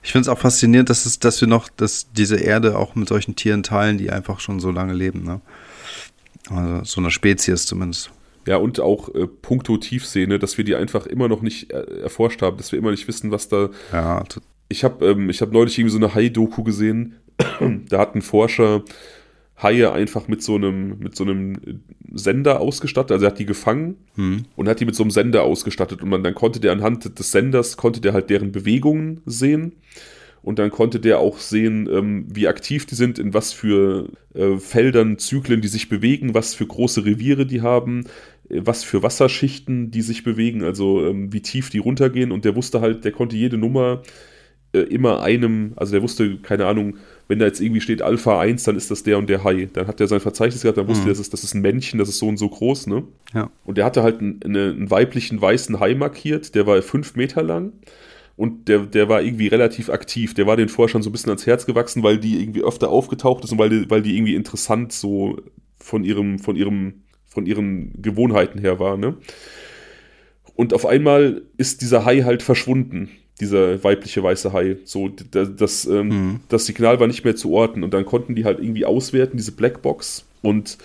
[0.02, 3.08] ich finde es auch faszinierend, dass, es, dass wir noch dass diese Erde auch mit
[3.08, 5.40] solchen Tieren teilen, die einfach schon so lange leben, ne?
[6.48, 8.10] Also, so eine Spezies zumindest.
[8.46, 12.42] Ja, und auch äh, puncto Tiefsehne, dass wir die einfach immer noch nicht äh, erforscht
[12.42, 13.68] haben, dass wir immer nicht wissen, was da.
[13.92, 14.24] Ja.
[14.68, 17.16] Ich habe ähm, hab neulich irgendwie so eine Hai-Doku gesehen.
[17.88, 18.82] da hat ein Forscher
[19.62, 21.82] Haie einfach mit so einem, mit so einem
[22.12, 23.12] Sender ausgestattet.
[23.12, 24.44] Also er hat die gefangen hm.
[24.56, 26.02] und hat die mit so einem Sender ausgestattet.
[26.02, 29.72] Und man, dann konnte der anhand des Senders, konnte der halt deren Bewegungen sehen.
[30.42, 34.56] Und dann konnte der auch sehen, ähm, wie aktiv die sind, in was für äh,
[34.56, 38.04] Feldern, Zyklen die sich bewegen, was für große Reviere die haben,
[38.48, 42.32] was für Wasserschichten die sich bewegen, also ähm, wie tief die runtergehen.
[42.32, 44.02] Und der wusste halt, der konnte jede Nummer
[44.72, 46.96] äh, immer einem, also der wusste, keine Ahnung,
[47.30, 49.68] wenn da jetzt irgendwie steht Alpha 1, dann ist das der und der Hai.
[49.72, 51.08] Dann hat er sein Verzeichnis gehabt, dann wusste mhm.
[51.08, 53.04] er, das ist, das ist ein Männchen, das ist so und so groß, ne?
[53.32, 53.50] Ja.
[53.64, 57.72] Und der hatte halt einen, einen weiblichen weißen Hai markiert, der war fünf Meter lang
[58.36, 60.34] und der, der war irgendwie relativ aktiv.
[60.34, 63.44] Der war den Forschern so ein bisschen ans Herz gewachsen, weil die irgendwie öfter aufgetaucht
[63.44, 65.38] ist und weil die, weil die irgendwie interessant so
[65.78, 68.96] von ihrem, von ihrem von ihren Gewohnheiten her war.
[68.96, 69.16] Ne?
[70.54, 73.08] Und auf einmal ist dieser Hai halt verschwunden,
[73.40, 74.76] dieser weibliche weiße Hai.
[74.84, 76.40] So, das, das, ähm, mhm.
[76.48, 79.52] das Signal war nicht mehr zu orten und dann konnten die halt irgendwie auswerten, diese
[79.52, 80.78] Blackbox, und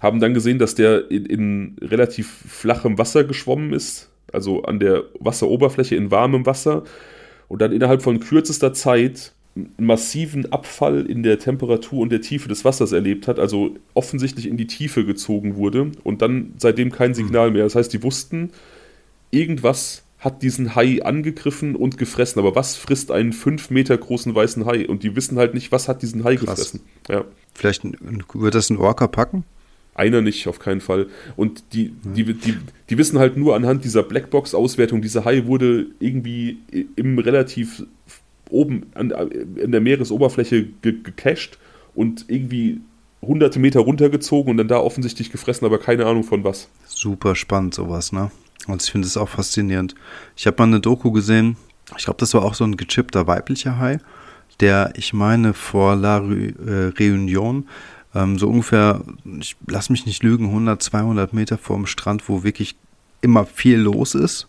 [0.00, 5.04] haben dann gesehen, dass der in, in relativ flachem Wasser geschwommen ist, also an der
[5.18, 6.84] Wasseroberfläche in warmem Wasser
[7.48, 9.32] und dann innerhalb von kürzester Zeit
[9.76, 14.56] massiven Abfall in der Temperatur und der Tiefe des Wassers erlebt hat, also offensichtlich in
[14.56, 17.64] die Tiefe gezogen wurde und dann seitdem kein Signal mehr.
[17.64, 18.50] Das heißt, die wussten,
[19.32, 22.38] irgendwas hat diesen Hai angegriffen und gefressen.
[22.38, 24.86] Aber was frisst einen fünf Meter großen weißen Hai?
[24.86, 26.56] Und die wissen halt nicht, was hat diesen Hai Krass.
[26.56, 26.80] gefressen.
[27.08, 27.24] Ja.
[27.54, 27.82] Vielleicht
[28.34, 29.44] wird das ein Orca packen?
[29.94, 31.08] Einer nicht, auf keinen Fall.
[31.36, 32.56] Und die, die, die,
[32.88, 36.58] die wissen halt nur anhand dieser Blackbox-Auswertung, dieser Hai wurde irgendwie
[36.96, 37.84] im relativ
[38.50, 41.58] oben an, in der Meeresoberfläche ge gecached
[41.94, 42.80] und irgendwie
[43.22, 46.68] hunderte Meter runtergezogen und dann da offensichtlich gefressen, aber keine Ahnung von was.
[46.86, 48.30] Super spannend sowas, ne?
[48.66, 49.94] Und ich finde es auch faszinierend.
[50.36, 51.56] Ich habe mal eine Doku gesehen,
[51.96, 53.98] ich glaube, das war auch so ein gechippter weiblicher Hai,
[54.60, 57.64] der, ich meine, vor La äh, Réunion
[58.14, 59.02] ähm, so ungefähr,
[59.40, 62.76] ich lass mich nicht lügen, 100, 200 Meter vorm Strand, wo wirklich
[63.22, 64.46] immer viel los ist,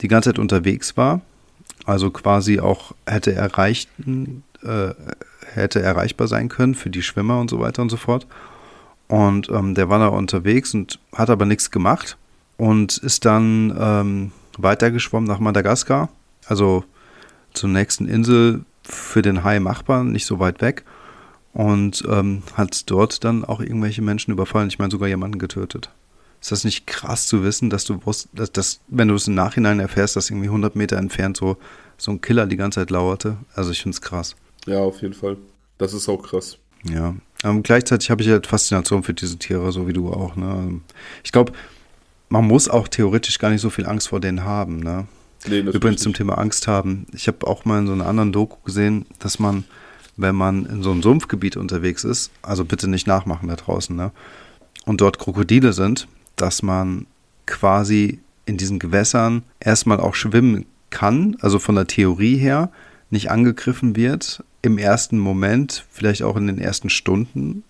[0.00, 1.20] die ganze Zeit unterwegs war
[1.84, 4.94] also quasi auch hätte erreichen, äh,
[5.52, 8.26] hätte erreichbar sein können für die Schwimmer und so weiter und so fort.
[9.08, 12.16] Und ähm, der war da unterwegs und hat aber nichts gemacht
[12.56, 16.08] und ist dann ähm, weitergeschwommen nach Madagaskar,
[16.46, 16.84] also
[17.52, 20.84] zur nächsten Insel für den Hai machbar, nicht so weit weg.
[21.52, 25.88] Und ähm, hat dort dann auch irgendwelche Menschen überfallen, ich meine sogar jemanden getötet.
[26.40, 29.34] Ist das nicht krass zu wissen, dass du wusst, dass, dass wenn du es im
[29.34, 31.56] Nachhinein erfährst, dass irgendwie 100 Meter entfernt so,
[31.96, 33.36] so ein Killer die ganze Zeit lauerte?
[33.54, 34.34] Also ich finde es krass.
[34.66, 35.36] Ja, auf jeden Fall.
[35.78, 36.58] Das ist auch krass.
[36.82, 37.14] Ja,
[37.44, 40.36] ähm, gleichzeitig habe ich halt Faszination für diese Tiere, so wie du auch.
[40.36, 40.80] Ne?
[41.22, 41.52] Ich glaube,
[42.28, 44.80] man muss auch theoretisch gar nicht so viel Angst vor denen haben.
[44.80, 45.06] Ne?
[45.46, 47.06] Nee, Übrigens zum Thema Angst haben.
[47.12, 49.64] Ich habe auch mal in so einer anderen Doku gesehen, dass man,
[50.16, 54.10] wenn man in so einem Sumpfgebiet unterwegs ist, also bitte nicht nachmachen da draußen, ne?
[54.84, 57.06] und dort Krokodile sind, dass man
[57.46, 62.70] quasi in diesen Gewässern erstmal auch schwimmen kann, also von der Theorie her
[63.10, 67.64] nicht angegriffen wird, im ersten Moment, vielleicht auch in den ersten Stunden,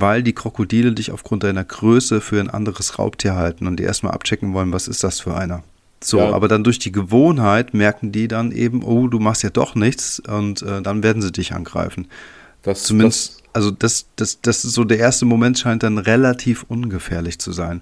[0.00, 4.12] weil die Krokodile dich aufgrund deiner Größe für ein anderes Raubtier halten und die erstmal
[4.12, 5.62] abchecken wollen, was ist das für einer.
[6.02, 6.32] So, ja.
[6.32, 10.20] aber dann durch die Gewohnheit merken die dann eben, oh, du machst ja doch nichts
[10.20, 12.08] und äh, dann werden sie dich angreifen.
[12.62, 16.64] Das, Zumindest, das, also das, das, das ist so der erste Moment scheint dann relativ
[16.68, 17.80] ungefährlich zu sein.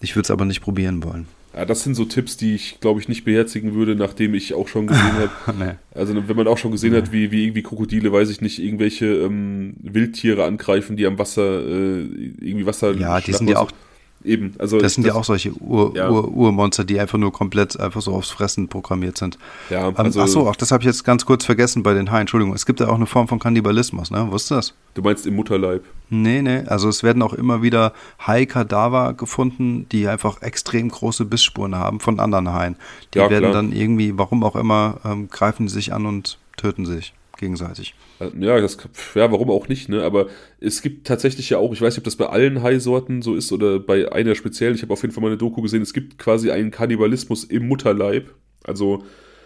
[0.00, 1.28] Ich würde es aber nicht probieren wollen.
[1.54, 4.68] Ja, das sind so Tipps, die ich, glaube ich, nicht beherzigen würde, nachdem ich auch
[4.68, 5.12] schon gesehen
[5.46, 5.58] habe.
[5.58, 5.72] nee.
[5.94, 6.98] Also wenn man auch schon gesehen nee.
[6.98, 11.60] hat, wie, wie irgendwie Krokodile, weiß ich nicht, irgendwelche ähm, Wildtiere angreifen, die am Wasser
[11.66, 12.02] äh,
[12.40, 12.92] irgendwie Wasser.
[12.94, 13.72] Ja, die sind ja auch
[14.22, 16.10] Eben, also das sind das, ja auch solche Ur, ja.
[16.10, 19.38] Ur, Urmonster, die einfach nur komplett einfach so aufs Fressen programmiert sind.
[19.70, 22.22] Ja, ähm, also, achso, auch das habe ich jetzt ganz kurz vergessen bei den Haien.
[22.22, 24.30] Entschuldigung, es gibt ja auch eine Form von Kannibalismus, ne?
[24.30, 24.74] Wusstest du das?
[24.94, 25.84] Du meinst im Mutterleib?
[26.10, 27.94] Nee, nee, also es werden auch immer wieder
[28.26, 32.76] Hai-Kadaver gefunden, die einfach extrem große Bissspuren haben von anderen Haien.
[33.14, 33.54] Die ja, werden klar.
[33.54, 37.94] dann irgendwie, warum auch immer, ähm, greifen sich an und töten sich gegenseitig.
[38.20, 38.76] Äh, ja, das,
[39.16, 40.04] ja, warum auch nicht, ne?
[40.04, 40.28] Aber
[40.60, 43.50] es gibt tatsächlich ja auch, ich weiß nicht, ob das bei allen Hai-Sorten so ist
[43.50, 44.74] oder bei einer speziell.
[44.74, 47.66] Ich habe auf jeden Fall mal eine Doku gesehen, es gibt quasi einen Kannibalismus im
[47.66, 48.32] Mutterleib.
[48.62, 49.02] Also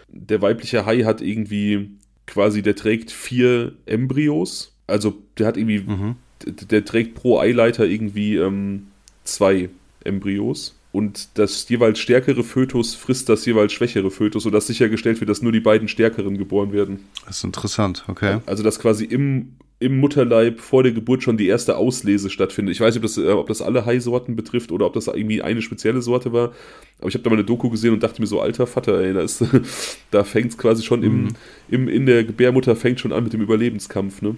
[0.09, 1.89] der weibliche Hai hat irgendwie
[2.27, 4.75] quasi, der trägt vier Embryos.
[4.87, 6.15] Also der hat irgendwie, mhm.
[6.45, 8.87] der, der, trägt pro Eileiter irgendwie ähm,
[9.23, 9.69] zwei
[10.03, 15.41] Embryos und das jeweils stärkere Fötus frisst das jeweils schwächere Fötus, sodass sichergestellt wird, dass
[15.41, 17.01] nur die beiden stärkeren geboren werden.
[17.25, 18.37] Das ist interessant, okay.
[18.45, 22.73] Also dass quasi im, im Mutterleib vor der Geburt schon die erste Auslese stattfindet.
[22.75, 25.41] Ich weiß nicht, ob das, äh, ob das alle Hai-Sorten betrifft oder ob das irgendwie
[25.41, 26.53] eine spezielle Sorte war.
[26.99, 29.13] Aber ich habe da mal eine Doku gesehen und dachte mir so, alter Vater, ey,
[29.13, 29.25] da,
[30.11, 31.05] da fängt es quasi schon mhm.
[31.05, 31.27] im,
[31.67, 34.37] im, in der Gebärmutter fängt schon an mit dem Überlebenskampf, ne?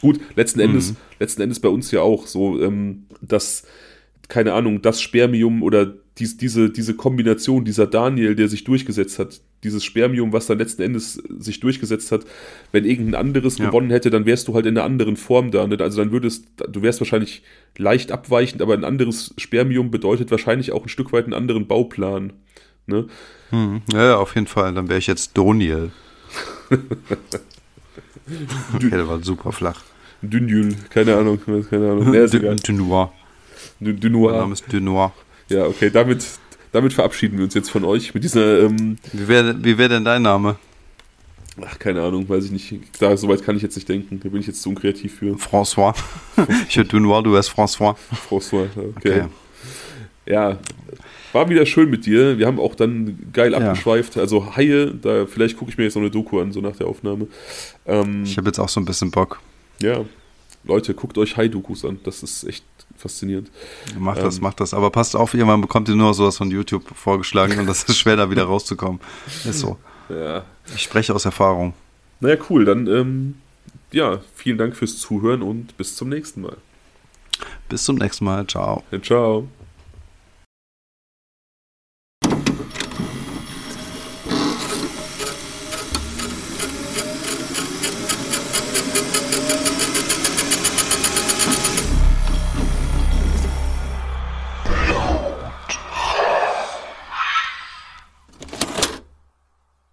[0.00, 0.96] Gut, letzten Endes, mhm.
[1.20, 3.62] letzten Endes bei uns ja auch so, ähm, dass
[4.28, 9.40] keine Ahnung, das Spermium oder dies, diese, diese Kombination, dieser Daniel, der sich durchgesetzt hat,
[9.64, 12.26] dieses Spermium, was dann letzten Endes sich durchgesetzt hat,
[12.70, 13.66] wenn irgendein anderes ja.
[13.66, 15.66] gewonnen hätte, dann wärst du halt in einer anderen Form da.
[15.66, 15.78] Ne?
[15.80, 17.42] Also dann würdest, du wärst wahrscheinlich
[17.78, 22.32] leicht abweichend, aber ein anderes Spermium bedeutet wahrscheinlich auch ein Stück weit einen anderen Bauplan.
[22.86, 23.06] Ne?
[23.50, 24.74] Hm, ja, auf jeden Fall.
[24.74, 25.92] Dann wäre ich jetzt Doniel.
[28.74, 29.82] okay, der war super flach.
[30.22, 32.10] Dünjül, keine Ahnung, keine Ahnung.
[32.10, 33.12] Nee, Dunoir.
[33.16, 33.21] Du,
[33.82, 34.32] Noir.
[34.32, 35.12] Mein Name ist Dunoir.
[35.48, 36.24] Ja, okay, damit,
[36.72, 38.64] damit verabschieden wir uns jetzt von euch mit dieser.
[38.64, 40.56] Ähm, wie wäre wie wär denn dein Name?
[41.60, 42.74] Ach, keine Ahnung, weiß ich nicht.
[42.98, 44.20] Da, soweit kann ich jetzt nicht denken.
[44.22, 45.34] Da bin ich jetzt zu unkreativ für.
[45.36, 45.94] François.
[46.68, 47.94] ich höre Dunoir, du heißt François.
[48.28, 48.92] François, okay.
[48.96, 49.24] okay.
[50.24, 50.58] Ja,
[51.32, 52.38] war wieder schön mit dir.
[52.38, 54.16] Wir haben auch dann geil abgeschweift.
[54.16, 54.22] Ja.
[54.22, 56.86] Also Haie, da vielleicht gucke ich mir jetzt noch eine Doku an, so nach der
[56.86, 57.26] Aufnahme.
[57.86, 59.40] Ähm, ich habe jetzt auch so ein bisschen Bock.
[59.80, 60.04] Ja,
[60.64, 61.98] Leute, guckt euch Hai-Dokus an.
[62.04, 62.64] Das ist echt
[63.02, 63.50] faszinierend.
[63.98, 64.74] Macht ähm, das, macht das.
[64.74, 68.16] Aber passt auf, irgendwann bekommt ihr nur sowas von YouTube vorgeschlagen und das ist schwer,
[68.16, 69.00] da wieder rauszukommen.
[69.44, 69.78] Ist so.
[70.08, 70.44] Ja.
[70.74, 71.74] Ich spreche aus Erfahrung.
[72.20, 72.64] Naja, cool.
[72.64, 73.34] Dann, ähm,
[73.92, 76.56] ja, vielen Dank fürs Zuhören und bis zum nächsten Mal.
[77.68, 78.46] Bis zum nächsten Mal.
[78.46, 78.84] Ciao.
[78.90, 79.48] Ja, ciao.